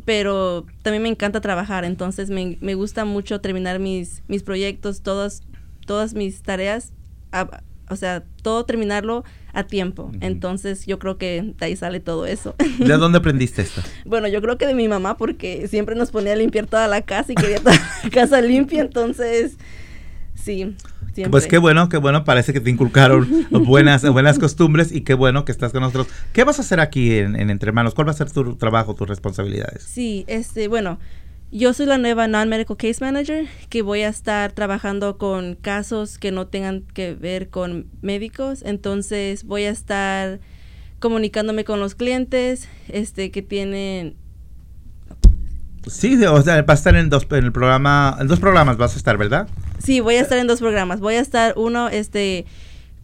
pero 0.05 0.65
también 0.81 1.03
me 1.03 1.09
encanta 1.09 1.41
trabajar, 1.41 1.83
entonces 1.83 2.29
me, 2.29 2.57
me 2.61 2.75
gusta 2.75 3.05
mucho 3.05 3.41
terminar 3.41 3.79
mis, 3.79 4.23
mis 4.27 4.43
proyectos, 4.43 5.01
todas, 5.01 5.43
todas 5.89 6.13
mis 6.13 6.43
tareas 6.43 6.93
o 7.89 7.95
sea, 7.95 8.23
todo 8.43 8.63
terminarlo 8.63 9.23
a 9.53 9.63
tiempo. 9.63 10.11
Entonces 10.21 10.85
yo 10.85 10.99
creo 10.99 11.17
que 11.17 11.55
de 11.57 11.65
ahí 11.65 11.75
sale 11.75 11.99
todo 11.99 12.27
eso. 12.27 12.53
¿De 12.77 12.97
dónde 12.97 13.17
aprendiste 13.17 13.63
esto? 13.63 13.81
bueno, 14.05 14.27
yo 14.27 14.39
creo 14.39 14.59
que 14.59 14.67
de 14.67 14.75
mi 14.75 14.87
mamá 14.87 15.17
porque 15.17 15.67
siempre 15.67 15.95
nos 15.95 16.11
ponía 16.11 16.33
a 16.33 16.35
limpiar 16.35 16.67
toda 16.67 16.87
la 16.87 17.01
casa 17.01 17.31
y 17.31 17.35
quería 17.35 17.57
toda 17.57 17.73
la 18.03 18.09
casa 18.11 18.39
limpia, 18.39 18.81
entonces 18.81 19.57
sí. 20.35 20.75
Siempre. 21.15 21.31
Pues 21.31 21.47
qué 21.47 21.57
bueno, 21.57 21.89
qué 21.89 21.97
bueno, 21.97 22.23
parece 22.23 22.53
que 22.53 22.59
te 22.59 22.69
inculcaron 22.69 23.27
buenas, 23.49 24.07
buenas 24.07 24.37
costumbres 24.37 24.91
y 24.91 25.01
qué 25.01 25.15
bueno 25.15 25.43
que 25.43 25.51
estás 25.51 25.71
con 25.71 25.81
nosotros. 25.81 26.07
¿Qué 26.33 26.43
vas 26.43 26.59
a 26.59 26.61
hacer 26.61 26.79
aquí 26.79 27.17
en, 27.17 27.35
en 27.35 27.49
Entre 27.49 27.71
Manos? 27.71 27.95
¿Cuál 27.95 28.07
va 28.07 28.11
a 28.11 28.15
ser 28.15 28.31
tu 28.31 28.55
trabajo, 28.55 28.93
tus 28.93 29.09
responsabilidades? 29.09 29.83
Sí, 29.83 30.25
este, 30.27 30.67
bueno, 30.67 30.99
yo 31.51 31.73
soy 31.73 31.87
la 31.87 31.97
nueva 31.97 32.27
Non-Medical 32.27 32.77
Case 32.77 33.03
Manager 33.03 33.47
que 33.69 33.81
voy 33.81 34.01
a 34.01 34.09
estar 34.09 34.51
trabajando 34.51 35.17
con 35.17 35.55
casos 35.55 36.17
que 36.17 36.31
no 36.31 36.47
tengan 36.47 36.81
que 36.81 37.15
ver 37.15 37.49
con 37.49 37.87
médicos. 38.01 38.61
Entonces 38.63 39.43
voy 39.43 39.63
a 39.63 39.71
estar 39.71 40.39
comunicándome 40.99 41.63
con 41.63 41.79
los 41.79 41.95
clientes 41.95 42.67
este, 42.87 43.31
que 43.31 43.41
tienen... 43.41 44.15
Sí, 45.87 46.23
o 46.23 46.41
sea, 46.41 46.61
va 46.61 46.73
a 46.73 46.75
estar 46.75 46.95
en, 46.95 47.09
dos, 47.09 47.25
en 47.31 47.45
el 47.45 47.51
programa, 47.51 48.15
en 48.19 48.27
dos 48.27 48.39
programas 48.39 48.77
vas 48.77 48.93
a 48.93 48.97
estar, 48.97 49.17
¿verdad? 49.17 49.47
Sí, 49.79 50.01
voy 50.01 50.15
a 50.15 50.21
estar 50.21 50.37
en 50.37 50.45
dos 50.45 50.59
programas. 50.59 50.99
Voy 50.99 51.15
a 51.15 51.21
estar 51.21 51.53
uno, 51.55 51.89
este, 51.89 52.45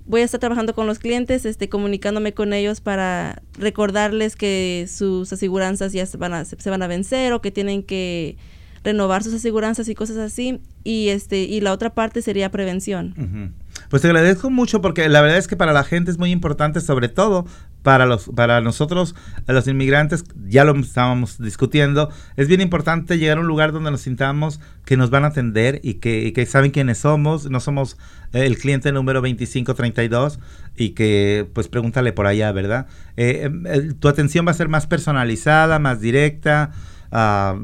voy 0.05 0.21
a 0.21 0.25
estar 0.25 0.39
trabajando 0.39 0.73
con 0.73 0.87
los 0.87 0.99
clientes, 0.99 1.45
este, 1.45 1.69
comunicándome 1.69 2.33
con 2.33 2.53
ellos 2.53 2.81
para 2.81 3.41
recordarles 3.57 4.35
que 4.35 4.85
sus 4.87 5.31
aseguranzas 5.33 5.93
ya 5.93 6.05
se 6.05 6.17
van 6.17 6.33
a, 6.33 6.45
se, 6.45 6.69
van 6.69 6.83
a 6.83 6.87
vencer 6.87 7.33
o 7.33 7.41
que 7.41 7.51
tienen 7.51 7.83
que 7.83 8.37
renovar 8.83 9.23
sus 9.23 9.33
aseguranzas 9.33 9.89
y 9.89 9.95
cosas 9.95 10.17
así. 10.17 10.59
Y 10.83 11.09
este, 11.09 11.39
y 11.39 11.61
la 11.61 11.73
otra 11.73 11.93
parte 11.93 12.21
sería 12.21 12.51
prevención. 12.51 13.55
Pues 13.89 14.01
te 14.01 14.07
agradezco 14.07 14.49
mucho 14.49 14.81
porque 14.81 15.07
la 15.09 15.21
verdad 15.21 15.37
es 15.37 15.47
que 15.47 15.55
para 15.55 15.73
la 15.73 15.83
gente 15.83 16.11
es 16.11 16.17
muy 16.17 16.31
importante, 16.31 16.81
sobre 16.81 17.09
todo 17.09 17.45
para 17.83 18.07
los 18.07 18.29
para 18.35 18.61
nosotros 18.61 19.15
los 19.45 19.67
inmigrantes, 19.67 20.23
ya 20.47 20.63
lo 20.63 20.75
estábamos 20.79 21.37
discutiendo, 21.37 22.09
es 22.35 22.47
bien 22.47 22.61
importante 22.61 23.19
llegar 23.19 23.37
a 23.37 23.41
un 23.41 23.47
lugar 23.47 23.71
donde 23.71 23.91
nos 23.91 24.01
sintamos 24.01 24.59
que 24.85 24.97
nos 24.97 25.11
van 25.11 25.23
a 25.23 25.27
atender 25.27 25.81
y 25.83 25.95
que, 25.95 26.33
que 26.33 26.45
saben 26.47 26.71
quiénes 26.71 26.97
somos, 26.97 27.49
no 27.49 27.59
somos 27.59 27.97
el 28.33 28.57
cliente 28.57 28.91
número 28.91 29.21
2532 29.21 30.39
y 30.75 30.89
que 30.89 31.47
pues 31.53 31.67
pregúntale 31.67 32.11
por 32.11 32.25
allá, 32.27 32.51
¿verdad? 32.51 32.87
Eh, 33.17 33.41
em, 33.43 33.93
tu 33.93 34.07
atención 34.07 34.47
va 34.47 34.51
a 34.51 34.55
ser 34.55 34.67
más 34.67 34.87
personalizada, 34.87 35.79
más 35.79 36.01
directa. 36.01 36.71
Ah, 37.17 37.55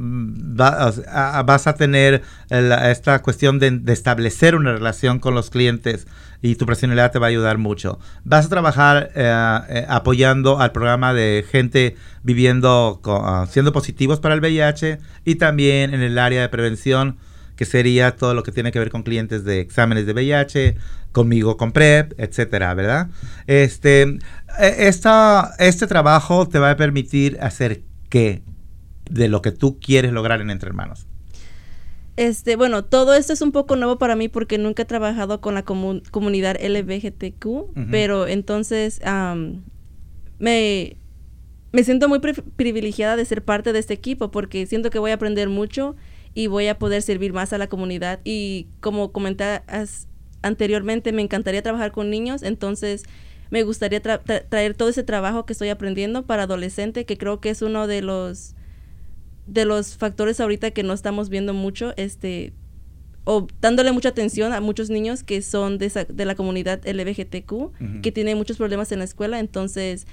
ah, 1.10 1.44
vas 1.46 1.68
a 1.68 1.74
tener 1.74 2.22
esta 2.50 3.22
cuestión 3.22 3.60
de, 3.60 3.82
establecer 3.92 4.56
una 4.56 4.72
relación 4.72 5.20
con 5.20 5.36
los 5.36 5.50
clientes 5.50 6.08
y 6.42 6.56
tu 6.56 6.66
personalidad 6.66 7.12
te 7.12 7.20
va 7.20 7.26
a 7.26 7.30
ayudar 7.30 7.58
mucho. 7.58 8.00
Vas 8.24 8.46
a 8.46 8.50
trabajar 8.50 9.12
eh, 9.14 9.60
eh, 9.68 9.86
apoyando 9.90 10.62
al 10.62 10.72
programa 10.72 11.14
de 11.14 11.46
gente 11.52 11.98
viviendo, 12.24 13.02
ah, 13.06 13.46
siendo 13.50 13.74
positivos 13.74 14.22
para 14.22 14.36
el 14.36 14.40
VIH 14.40 15.00
y 15.26 15.36
también 15.36 15.94
en 15.94 16.02
el 16.02 16.18
área 16.18 16.42
de 16.42 16.48
prevención 16.48 17.18
que 17.58 17.66
sería 17.66 18.16
todo 18.16 18.34
lo 18.34 18.44
que 18.44 18.54
tiene 18.54 18.72
que 18.72 18.80
ver 18.80 18.90
con 18.90 19.04
clientes 19.04 19.44
de 19.44 19.60
exámenes 19.60 20.06
de 20.06 20.14
VIH, 20.14 20.78
conmigo 21.12 21.58
con 21.58 21.74
PrEP, 21.74 22.14
etcétera, 22.18 22.74
¿verdad? 22.74 23.10
Este, 23.48 24.04
e, 24.60 24.88
esta, 24.88 25.56
este 25.60 25.88
trabajo 25.88 26.48
te 26.48 26.58
va 26.58 26.72
a 26.72 26.78
permitir 26.78 27.38
hacer 27.42 27.82
qué 28.08 28.44
de 29.12 29.28
lo 29.28 29.42
que 29.42 29.52
tú 29.52 29.80
quieres 29.80 30.14
lograr 30.14 30.42
en 30.42 30.50
Entre 30.50 30.70
Hermanos? 30.70 31.08
Este, 32.18 32.56
bueno, 32.56 32.84
todo 32.84 33.14
esto 33.14 33.34
es 33.34 33.42
un 33.42 33.52
poco 33.52 33.76
nuevo 33.76 33.98
para 33.98 34.16
mí 34.16 34.28
porque 34.28 34.58
nunca 34.58 34.84
he 34.84 34.86
trabajado 34.86 35.42
con 35.42 35.54
la 35.54 35.64
comunidad 35.64 36.58
LBGTQ, 36.62 37.90
pero 37.90 38.28
entonces 38.28 39.02
me, 40.40 40.98
me 41.72 41.84
siento 41.84 42.10
muy 42.10 42.20
privilegiada 42.20 43.16
de 43.16 43.26
ser 43.26 43.44
parte 43.44 43.74
de 43.74 43.80
este 43.80 43.94
equipo 43.94 44.30
porque 44.30 44.66
siento 44.66 44.90
que 44.90 45.00
voy 45.00 45.12
a 45.12 45.16
aprender 45.16 45.50
mucho 45.50 45.96
y 46.34 46.48
voy 46.48 46.68
a 46.68 46.78
poder 46.78 47.02
servir 47.02 47.34
más 47.34 47.54
a 47.54 47.58
la 47.58 47.68
comunidad. 47.68 48.20
Y 48.24 48.68
como 48.82 49.12
comentabas 49.12 50.08
anteriormente, 50.42 51.12
me 51.14 51.22
encantaría 51.22 51.62
trabajar 51.62 51.92
con 51.92 52.10
niños, 52.10 52.44
entonces 52.44 53.04
me 53.52 53.64
gustaría 53.64 54.02
traer 54.02 54.74
todo 54.76 54.90
ese 54.90 55.04
trabajo 55.04 55.46
que 55.46 55.54
estoy 55.54 55.70
aprendiendo 55.70 56.26
para 56.26 56.44
adolescente, 56.44 57.06
que 57.06 57.18
creo 57.18 57.40
que 57.40 57.50
es 57.50 57.62
uno 57.62 57.88
de 57.88 58.02
los 58.02 58.56
de 59.52 59.66
los 59.66 59.98
factores 59.98 60.40
ahorita 60.40 60.72
que 60.72 60.82
no 60.82 60.94
estamos 60.94 61.28
viendo 61.28 61.54
mucho, 61.54 61.94
este, 61.98 62.54
o 63.26 63.48
dándole 63.60 63.92
mucha 63.92 64.10
atención 64.10 64.54
a 64.54 64.62
muchos 64.62 64.90
niños 64.90 65.24
que 65.24 65.42
son 65.42 65.78
de, 65.78 66.08
de 66.08 66.26
la 66.26 66.36
comunidad 66.36 66.82
LGBTQ, 66.88 68.02
que 68.02 68.12
tienen 68.14 68.38
muchos 68.38 68.56
problemas 68.56 68.94
en 68.94 69.00
la 69.00 69.06
escuela. 69.06 69.40
Entonces, 69.40 70.08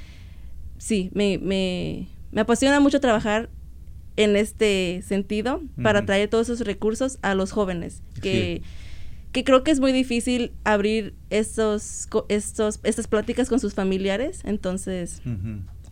sí, 0.76 1.10
me, 1.14 1.38
me, 1.38 2.08
me 2.32 2.40
apasiona 2.40 2.80
mucho 2.80 3.00
trabajar 3.00 3.48
en 4.16 4.34
este 4.34 5.02
sentido 5.06 5.62
para 5.80 6.04
traer 6.04 6.28
todos 6.28 6.48
esos 6.48 6.66
recursos 6.66 7.20
a 7.22 7.36
los 7.36 7.52
jóvenes, 7.52 8.02
que, 8.20 8.62
que 9.30 9.44
creo 9.44 9.62
que 9.62 9.70
es 9.70 9.78
muy 9.78 9.92
difícil 9.92 10.50
abrir 10.64 11.14
estos, 11.30 12.08
estos, 12.28 12.80
estas 12.82 13.06
pláticas 13.06 13.48
con 13.48 13.60
sus 13.60 13.74
familiares. 13.74 14.40
Entonces... 14.44 15.22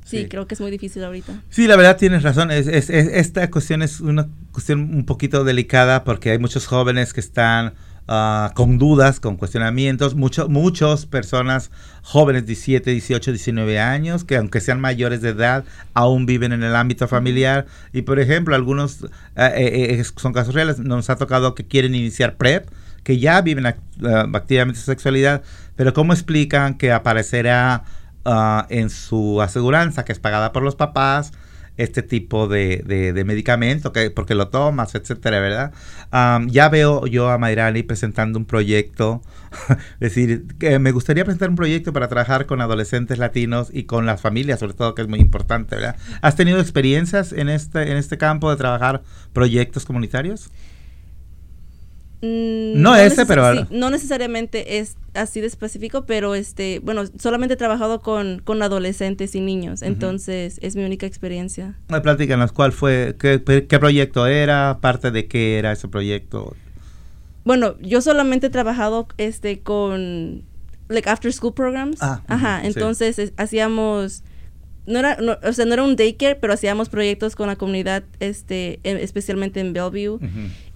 Sí, 0.07 0.27
creo 0.29 0.47
que 0.47 0.55
es 0.55 0.61
muy 0.61 0.71
difícil 0.71 1.03
ahorita. 1.03 1.43
Sí, 1.51 1.67
la 1.67 1.75
verdad 1.77 1.97
tienes 1.97 2.23
razón. 2.23 2.53
Es, 2.53 2.69
esta 2.69 3.51
cuestión 3.51 3.83
es 3.83 4.01
una 4.01 4.29
cuestión 4.53 4.95
un 4.95 5.05
poquito 5.05 5.43
delicada 5.43 6.05
porque 6.05 6.31
hay 6.31 6.39
muchos 6.39 6.69
jóvenes 6.69 7.13
que 7.13 7.19
están 7.19 7.75
ah, 8.07 8.53
con 8.55 8.79
dudas, 8.79 9.19
con 9.19 9.37
cuestionamientos. 9.37 10.15
Mucho, 10.15 10.49
muchas 10.49 11.07
personas 11.07 11.73
jóvenes, 12.03 12.47
17, 12.47 12.93
18, 12.93 13.33
19 13.33 13.81
años, 13.81 14.23
que 14.23 14.37
aunque 14.37 14.61
sean 14.61 14.81
mayores 14.81 15.23
de 15.23 15.31
edad, 15.31 15.65
aún 15.93 16.25
viven 16.25 16.53
en 16.53 16.63
el 16.63 16.77
ámbito 16.77 17.09
familiar. 17.09 17.67
Y 17.93 18.03
por 18.03 18.21
ejemplo, 18.21 18.55
algunos 18.55 19.03
eh, 19.03 19.09
eh, 19.57 19.99
eh, 19.99 20.05
son 20.05 20.33
casos 20.33 20.55
reales. 20.55 20.79
Nos 20.79 21.11
ha 21.11 21.17
tocado 21.17 21.57
que 21.57 21.67
quieren 21.67 21.97
iniciar 21.97 22.37
PrEP, 22.37 22.69
que 23.03 23.19
ya 23.19 23.41
viven 23.41 23.67
activamente 23.67 24.79
su 24.79 24.87
sexualidad, 24.87 25.43
pero 25.75 25.93
¿cómo 25.93 26.13
explican 26.13 26.79
que 26.79 26.93
aparecerá 26.93 27.85
Ah, 28.29 28.67
en 28.71 28.91
su 28.91 29.41
aseguranza 29.41 30.05
que 30.05 30.11
es 30.11 30.19
pagada 30.19 30.51
por 30.51 30.65
los 30.65 30.75
papás 30.75 31.33
este 31.77 32.03
tipo 32.03 32.49
de, 32.49 32.83
de, 33.15 33.25
medicamento, 33.25 33.93
que, 33.93 34.11
porque 34.11 34.35
lo 34.35 34.49
tomas, 34.49 34.97
etcétera, 34.97 35.39
¿verdad? 35.41 35.73
ya 36.49 36.69
veo 36.71 37.07
yo 37.07 37.31
a 37.31 37.39
Mayrani 37.39 37.83
presentando 37.83 38.39
un 38.39 38.47
proyecto, 38.47 39.23
es 39.69 39.77
decir, 40.01 40.47
que 40.59 40.79
me 40.79 40.91
gustaría 40.91 41.25
presentar 41.25 41.51
un 41.51 41.57
proyecto 41.57 41.93
para 41.93 42.09
trabajar 42.09 42.47
con 42.47 42.63
adolescentes 42.63 43.19
latinos 43.19 43.69
y 43.73 43.85
con 43.85 44.07
las 44.07 44.23
familias, 44.23 44.59
sobre 44.59 44.73
todo, 44.73 44.95
que 44.95 45.03
es 45.03 45.09
muy 45.09 45.21
importante, 45.21 45.77
¿verdad? 45.77 45.97
¿Has 46.23 46.35
tenido 46.35 46.59
experiencias 46.61 47.33
en 47.33 47.49
este, 47.49 47.91
en 47.91 47.99
este 47.99 48.19
campo 48.19 48.51
de 48.51 48.57
trabajar 48.57 49.03
proyectos 49.35 49.85
comunitarios? 49.85 50.51
Mm, 52.23 52.81
no, 52.81 52.97
ese, 52.97 53.27
pero... 53.27 53.67
no 53.71 53.91
necesariamente 53.91 54.79
es 54.79 54.97
así 55.15 55.41
de 55.41 55.47
específico, 55.47 56.07
pero 56.07 56.35
este, 56.35 56.81
bueno, 56.81 57.03
solamente 57.19 57.55
he 57.55 57.57
trabajado 57.57 58.01
con, 58.01 58.41
con 58.43 58.63
adolescentes 58.63 59.35
y 59.35 59.41
niños, 59.41 59.83
entonces 59.83 60.59
es 60.63 60.77
mi 60.77 60.85
única 60.85 61.07
experiencia. 61.07 61.75
Platícanos, 62.03 62.53
¿cuál 62.53 62.73
fue, 62.73 63.17
qué, 63.19 63.43
qué 63.69 63.79
proyecto 63.79 64.27
era, 64.27 64.79
parte 64.81 65.11
de 65.11 65.27
qué 65.27 65.59
era 65.59 65.73
ese 65.73 65.89
proyecto? 65.89 66.55
Bueno, 67.45 67.77
yo 67.81 68.01
solamente 68.01 68.49
he 68.49 68.51
trabajado 68.51 69.07
este 69.19 69.61
con 69.61 70.43
like 70.89 71.09
after 71.09 71.33
school 71.33 71.55
programs. 71.55 72.03
Ah, 72.03 72.23
Ajá, 72.27 72.61
entonces 72.65 73.33
hacíamos 73.37 74.23
no 74.87 74.99
era, 74.99 75.19
o 75.43 75.53
sea, 75.53 75.65
no 75.65 75.75
era 75.75 75.83
un 75.83 75.97
daycare, 75.97 76.37
pero 76.37 76.53
hacíamos 76.53 76.89
proyectos 76.89 77.35
con 77.35 77.49
la 77.49 77.57
comunidad, 77.57 78.05
este, 78.21 78.81
especialmente 78.83 79.61
en 79.61 79.73
Bellevue. 79.73 80.19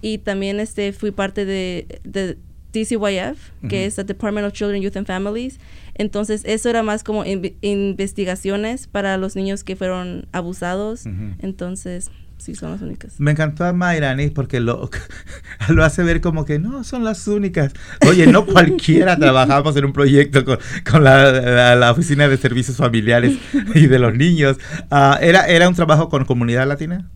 Y 0.01 0.17
también 0.19 0.59
este, 0.59 0.93
fui 0.93 1.11
parte 1.11 1.45
de, 1.45 1.99
de 2.03 2.37
DCYF, 2.73 3.51
que 3.69 3.85
es 3.85 3.97
el 3.97 4.05
Department 4.05 4.47
of 4.47 4.53
Children, 4.53 4.81
Youth 4.81 4.97
and 4.97 5.07
Families. 5.07 5.59
Entonces, 5.93 6.43
eso 6.45 6.69
era 6.69 6.83
más 6.83 7.03
como 7.03 7.23
investigaciones 7.25 8.87
para 8.87 9.17
los 9.17 9.35
niños 9.35 9.63
que 9.63 9.75
fueron 9.75 10.27
abusados. 10.31 11.05
Entonces, 11.39 12.11
sí 12.41 12.55
son 12.55 12.71
las 12.71 12.81
únicas. 12.81 13.19
Me 13.19 13.31
encantó 13.31 13.63
a 13.65 13.73
Mayrani 13.73 14.29
porque 14.29 14.59
lo, 14.59 14.89
lo 15.69 15.83
hace 15.83 16.03
ver 16.03 16.21
como 16.21 16.45
que 16.45 16.59
no, 16.59 16.83
son 16.83 17.03
las 17.03 17.27
únicas. 17.27 17.73
Oye, 18.07 18.27
no 18.27 18.45
cualquiera 18.45 19.15
trabajamos 19.19 19.75
en 19.77 19.85
un 19.85 19.93
proyecto 19.93 20.43
con, 20.43 20.59
con 20.89 21.03
la, 21.03 21.75
la, 21.75 21.91
Oficina 21.91 22.27
de 22.27 22.37
Servicios 22.37 22.77
Familiares 22.77 23.37
y 23.75 23.87
de 23.87 23.99
los 23.99 24.13
Niños. 24.15 24.57
Uh, 24.91 25.15
¿era, 25.21 25.47
¿Era 25.47 25.69
un 25.69 25.75
trabajo 25.75 26.09
con 26.09 26.25
comunidad 26.25 26.67
latina? 26.67 27.09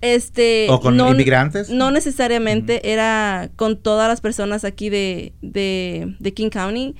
Este, 0.00 0.66
¿O 0.68 0.80
con 0.80 1.00
inmigrantes? 1.00 1.70
No 1.70 1.90
necesariamente, 1.90 2.92
era 2.92 3.50
con 3.56 3.78
todas 3.78 4.08
las 4.08 4.20
personas 4.20 4.64
aquí 4.64 4.90
de, 4.90 5.32
de, 5.40 6.14
de 6.18 6.34
King 6.34 6.50
County 6.50 6.94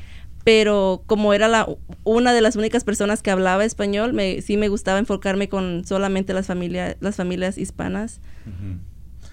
pero 0.45 1.03
como 1.07 1.33
era 1.33 1.49
la 1.49 1.67
una 2.05 2.33
de 2.35 2.43
las 2.43 2.55
únicas 2.55 2.85
personas 2.85 3.23
que 3.23 3.31
hablaba 3.31 3.65
español, 3.65 4.13
me, 4.13 4.43
sí 4.43 4.57
me 4.57 4.69
gustaba 4.69 4.99
enfocarme 4.99 5.49
con 5.49 5.85
solamente 5.87 6.35
las 6.35 6.47
familias 6.47 6.97
las 7.01 7.17
familias 7.17 7.57
hispanas. 7.59 8.21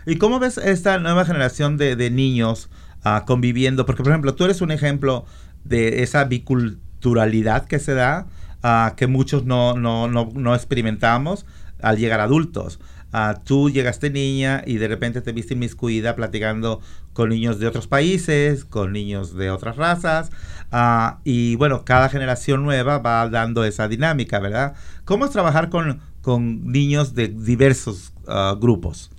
¿Y 0.05 0.15
cómo 0.15 0.39
ves 0.39 0.57
esta 0.57 0.97
nueva 0.97 1.25
generación 1.25 1.77
de, 1.77 2.09
niños 2.09 2.69
uh, 3.05 3.25
conviviendo? 3.25 3.85
Porque, 3.85 4.03
por 4.03 4.11
ejemplo, 4.11 4.33
tú 4.33 4.45
eres 4.45 4.61
un 4.61 4.71
ejemplo 4.71 5.25
de 5.63 6.01
esa 6.01 6.23
biculturalidad 6.23 7.65
que 7.65 7.77
se 7.77 7.93
da, 7.93 8.25
uh, 8.63 8.95
que 8.95 9.07
muchos 9.07 9.45
no, 9.45 9.75
no, 9.75 10.07
no, 10.07 10.31
no 10.33 10.55
experimentamos 10.55 11.45
al 11.81 11.97
llegar 11.97 12.19
adultos. 12.19 12.79
Uh, 13.13 13.37
tú 13.43 13.69
llegaste 13.69 14.09
niña 14.09 14.63
y 14.65 14.75
de 14.77 14.87
repente 14.87 15.21
te 15.21 15.33
viste 15.33 15.53
inmiscuida 15.53 16.15
platicando 16.15 16.79
con 17.13 17.29
niños 17.29 17.59
de 17.59 17.67
otros 17.67 17.87
países, 17.87 18.63
con 18.63 18.93
niños 18.93 19.35
de 19.35 19.51
otras 19.51 19.75
razas, 19.75 20.31
uh, 20.71 21.19
y 21.25 21.55
bueno, 21.55 21.83
cada 21.83 22.07
generación 22.07 22.63
nueva 22.63 22.99
va 22.99 23.27
dando 23.27 23.65
esa 23.65 23.87
dinámica, 23.87 24.39
¿verdad? 24.39 24.75
¿Cómo 25.03 25.25
es 25.25 25.31
trabajar 25.31 25.69
con, 25.69 25.99
con 26.21 26.71
niños 26.71 27.13
de 27.13 27.27
diversos 27.27 28.13
uh, 28.27 28.55
grupos? 28.57 29.11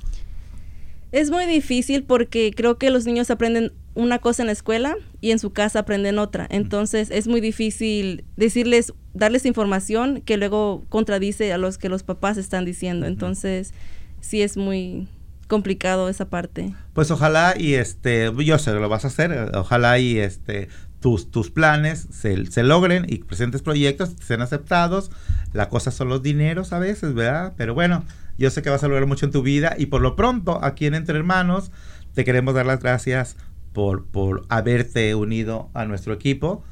Es 1.12 1.30
muy 1.30 1.44
difícil 1.44 2.04
porque 2.04 2.52
creo 2.56 2.78
que 2.78 2.88
los 2.88 3.04
niños 3.04 3.30
aprenden 3.30 3.72
una 3.94 4.18
cosa 4.18 4.42
en 4.42 4.46
la 4.46 4.52
escuela 4.52 4.96
y 5.20 5.30
en 5.30 5.38
su 5.38 5.52
casa 5.52 5.80
aprenden 5.80 6.18
otra. 6.18 6.46
Entonces 6.50 7.10
es 7.10 7.28
muy 7.28 7.40
difícil 7.40 8.24
decirles, 8.36 8.92
darles 9.14 9.46
información 9.46 10.22
que 10.22 10.36
luego 10.36 10.84
contradice 10.88 11.52
a 11.52 11.58
los 11.58 11.78
que 11.78 11.88
los 11.88 12.02
papás 12.02 12.36
están 12.36 12.64
diciendo. 12.64 13.06
Entonces 13.06 13.74
sí 14.20 14.42
es 14.42 14.56
muy 14.56 15.08
complicado 15.48 16.08
esa 16.08 16.30
parte. 16.30 16.74
Pues 16.94 17.10
ojalá 17.10 17.54
y 17.58 17.74
este, 17.74 18.32
yo 18.44 18.58
sé 18.58 18.72
que 18.72 18.80
lo 18.80 18.88
vas 18.88 19.04
a 19.04 19.08
hacer, 19.08 19.50
ojalá 19.54 19.98
y 19.98 20.18
este 20.18 20.68
tus, 21.00 21.30
tus 21.30 21.50
planes 21.50 22.06
se, 22.12 22.46
se 22.46 22.62
logren 22.62 23.04
y 23.08 23.18
presentes 23.18 23.60
proyectos, 23.60 24.14
sean 24.24 24.40
aceptados. 24.40 25.10
La 25.52 25.68
cosa 25.68 25.90
son 25.90 26.08
los 26.08 26.22
dineros 26.22 26.72
a 26.72 26.78
veces, 26.78 27.12
¿verdad? 27.12 27.52
Pero 27.56 27.74
bueno, 27.74 28.04
yo 28.38 28.50
sé 28.50 28.62
que 28.62 28.70
vas 28.70 28.82
a 28.84 28.88
lograr 28.88 29.06
mucho 29.06 29.26
en 29.26 29.32
tu 29.32 29.42
vida 29.42 29.74
y 29.76 29.86
por 29.86 30.00
lo 30.00 30.16
pronto 30.16 30.64
aquí 30.64 30.86
en 30.86 30.94
Entre 30.94 31.18
Hermanos 31.18 31.72
te 32.14 32.24
queremos 32.24 32.54
dar 32.54 32.66
las 32.66 32.80
gracias 32.80 33.36
por, 33.72 34.06
por 34.06 34.44
haberte 34.48 35.14
unido 35.14 35.70
a 35.74 35.84
nuestro 35.84 36.12
equipo. 36.12 36.62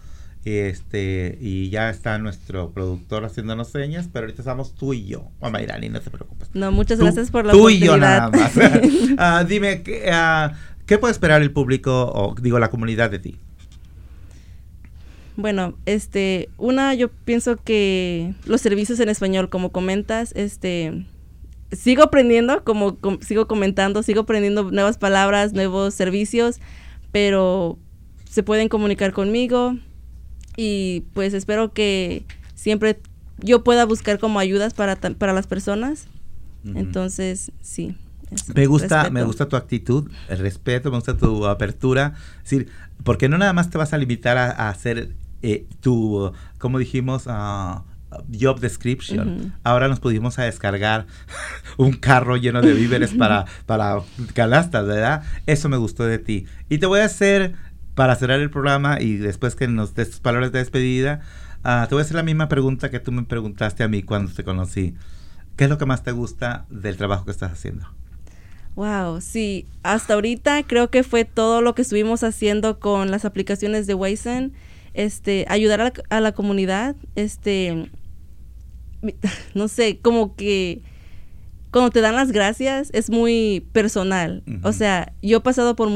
Este, 0.45 1.37
y 1.39 1.69
ya 1.69 1.91
está 1.91 2.17
nuestro 2.19 2.71
productor 2.71 3.27
haciéndonos 3.27 3.69
señas, 3.69 4.09
pero 4.11 4.25
ahorita 4.25 4.41
estamos 4.41 4.75
tú 4.75 4.95
y 4.95 5.05
yo. 5.05 5.29
Mamá 5.41 5.61
Irani, 5.61 5.91
no 5.91 6.01
te 6.01 6.11
preocupes. 6.11 6.49
No, 6.55 6.73
muchas 6.73 6.99
gracias 6.99 7.31
por 7.31 7.45
la 7.45 7.53
tú 7.53 7.59
oportunidad. 7.61 7.81
Tú 7.81 7.85
y 7.85 7.87
yo 7.87 7.97
nada 7.99 8.31
más. 8.31 8.53
Ah, 9.19 9.45
dime, 9.47 9.83
uh, 9.87 10.55
¿qué 10.87 10.99
puede 10.99 11.13
esperar 11.13 11.43
el 11.43 11.53
público 11.53 12.11
o 12.15 12.35
digo 12.41 12.59
la 12.59 12.71
comunidad 12.71 13.11
de 13.11 13.19
ti? 13.19 13.37
Bueno, 15.37 15.75
este, 15.87 16.49
una, 16.59 16.95
yo 16.95 17.09
pienso 17.09 17.57
que 17.57 18.35
los 18.47 18.61
servicios 18.61 18.99
en 19.01 19.09
español, 19.09 19.49
como 19.49 19.73
comentas, 19.73 20.33
este, 20.37 21.07
sigo 21.73 22.03
aprendiendo, 22.03 22.65
como 22.65 22.99
sigo 23.21 23.47
comentando, 23.47 24.03
sigo 24.03 24.23
aprendiendo 24.23 24.71
nuevas 24.71 24.99
palabras, 24.99 25.53
nuevos 25.53 25.95
servicios, 25.95 26.61
pero 27.13 27.79
se 28.29 28.43
pueden 28.43 28.69
comunicar 28.69 29.13
conmigo 29.13 29.77
y 30.57 31.05
pues 31.15 31.35
espero 31.35 31.73
que 31.73 32.25
siempre 32.55 33.01
yo 33.39 33.65
pueda 33.65 33.85
buscar 33.87 34.19
como 34.19 34.39
ayudas 34.39 34.75
para, 34.75 34.97
para 34.97 35.33
las 35.33 35.47
personas. 35.47 36.07
Entonces, 36.75 37.53
sí. 37.63 37.97
me 38.55 38.67
gusta, 38.67 39.09
me 39.11 39.23
gusta 39.25 39.49
tu 39.49 39.57
actitud, 39.57 40.11
el 40.29 40.39
respeto, 40.39 40.91
me 40.91 40.99
gusta 40.99 41.17
tu 41.17 41.47
apertura. 41.47 42.15
Es 42.45 42.51
decir, 42.51 42.69
porque 43.03 43.29
no 43.29 43.39
nada 43.39 43.55
más 43.55 43.71
te 43.71 43.79
vas 43.79 43.95
a 43.95 43.99
limitar 43.99 44.37
a, 44.37 44.69
hacer 44.69 45.15
eh, 45.43 45.67
tu, 45.81 46.33
como 46.59 46.79
dijimos, 46.79 47.27
uh, 47.27 47.81
job 48.33 48.61
description. 48.61 49.55
Ahora 49.63 49.89
nos 49.89 50.01
pudimos 50.01 50.39
a 50.39 50.45
descargar 50.45 51.07
un 51.77 51.93
carro 51.93 52.37
lleno 52.37 52.63
de 52.63 52.75
víveres 52.75 53.13
para, 53.13 53.47
para 53.67 54.01
canastas, 54.35 54.87
¿verdad? 54.87 55.23
Eso 55.47 55.69
me 55.69 55.77
gustó 55.77 56.05
de 56.05 56.19
ti. 56.19 56.47
Y 56.69 56.79
te 56.79 56.87
voy 56.87 57.01
a 57.01 57.05
hacer, 57.05 57.55
para 57.95 58.17
cerrar 58.17 58.41
el 58.41 58.51
programa 58.51 59.01
y 59.01 59.17
después 59.17 59.55
que 59.55 59.69
nos 59.69 59.95
des 59.95 60.11
tus 60.11 60.21
palabras 60.21 60.53
de 60.53 60.59
despedida, 60.59 61.21
ah, 61.65 61.87
te 61.89 61.95
voy 61.95 62.03
a 62.03 62.05
hacer 62.05 62.17
la 62.17 62.23
misma 62.23 62.49
pregunta 62.49 62.91
que 62.91 63.01
tú 63.01 63.13
me 63.13 63.23
preguntaste 63.25 63.83
a 63.83 63.89
mí 63.89 64.03
cuando 64.03 64.33
te 64.33 64.45
conocí. 64.45 64.95
¿Qué 65.57 65.65
es 65.65 65.71
lo 65.71 65.79
que 65.79 65.87
más 65.87 66.03
te 66.03 66.13
gusta 66.13 66.65
del 66.71 66.97
trabajo 66.97 67.25
que 67.25 67.31
estás 67.31 67.53
haciendo? 67.53 67.87
Wow, 68.77 69.21
sí, 69.21 69.67
hasta 69.83 70.15
ahorita 70.15 70.63
creo 70.63 70.89
que 70.91 71.03
fue 71.03 71.25
todo 71.25 71.61
lo 71.61 71.75
que 71.75 71.83
estuvimos 71.83 72.23
haciendo 72.23 72.79
con 72.79 73.11
las 73.11 73.25
aplicaciones 73.25 73.87
de 73.87 73.95
Waysen, 73.95 74.53
este, 74.95 75.45
ayudar 75.49 75.81
a 75.81 75.85
la, 75.85 75.93
a 76.09 76.21
la 76.21 76.33
comunidad, 76.33 76.97
este, 77.17 77.91
no 79.55 79.69
sé, 79.69 79.99
como 79.99 80.35
que 80.37 80.83
cuando 81.71 81.91
te 81.91 82.01
dan 82.01 82.17
las 82.17 82.33
gracias 82.33 82.91
es 82.93 83.11
muy 83.11 83.65
personal. 83.73 84.43
O 84.63 84.73
sea, 84.73 85.13
yo 85.23 85.39
he 85.39 85.41
pasado 85.41 85.77
por, 85.77 85.89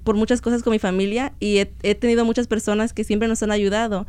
por 0.00 0.16
muchas 0.16 0.40
cosas 0.40 0.62
con 0.62 0.72
mi 0.72 0.78
familia 0.78 1.32
y 1.38 1.58
he, 1.58 1.94
tenido 1.94 2.24
muchas 2.24 2.48
personas 2.48 2.92
que 2.92 3.04
siempre 3.04 3.28
nos 3.28 3.42
han 3.42 3.52
ayudado. 3.52 4.06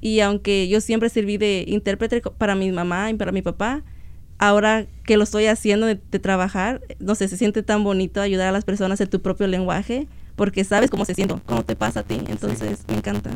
Y 0.00 0.20
aunque 0.20 0.68
yo 0.68 0.80
siempre 0.80 1.08
serví 1.10 1.36
de 1.36 1.64
intérprete 1.68 2.22
para 2.22 2.54
mi 2.54 2.72
mamá 2.72 3.10
y 3.10 3.14
para 3.14 3.30
mi 3.30 3.42
papá, 3.42 3.82
ahora 4.38 4.86
que 5.04 5.16
lo 5.18 5.24
estoy 5.24 5.46
haciendo 5.46 5.86
de, 5.86 5.96
trabajar, 5.96 6.80
no 6.98 7.14
sé, 7.14 7.28
se 7.28 7.36
siente 7.36 7.62
tan 7.62 7.84
bonito 7.84 8.20
ayudar 8.20 8.48
a 8.48 8.52
las 8.52 8.64
personas 8.64 9.00
en 9.00 9.08
tu 9.08 9.20
propio 9.20 9.46
lenguaje 9.46 10.08
porque 10.34 10.64
sabes 10.64 10.90
cómo 10.90 11.04
se 11.04 11.14
siente, 11.14 11.34
cómo 11.44 11.62
te 11.62 11.76
pasa 11.76 12.00
a 12.00 12.02
ti. 12.04 12.18
Entonces, 12.28 12.84
me 12.88 12.96
encanta. 12.96 13.30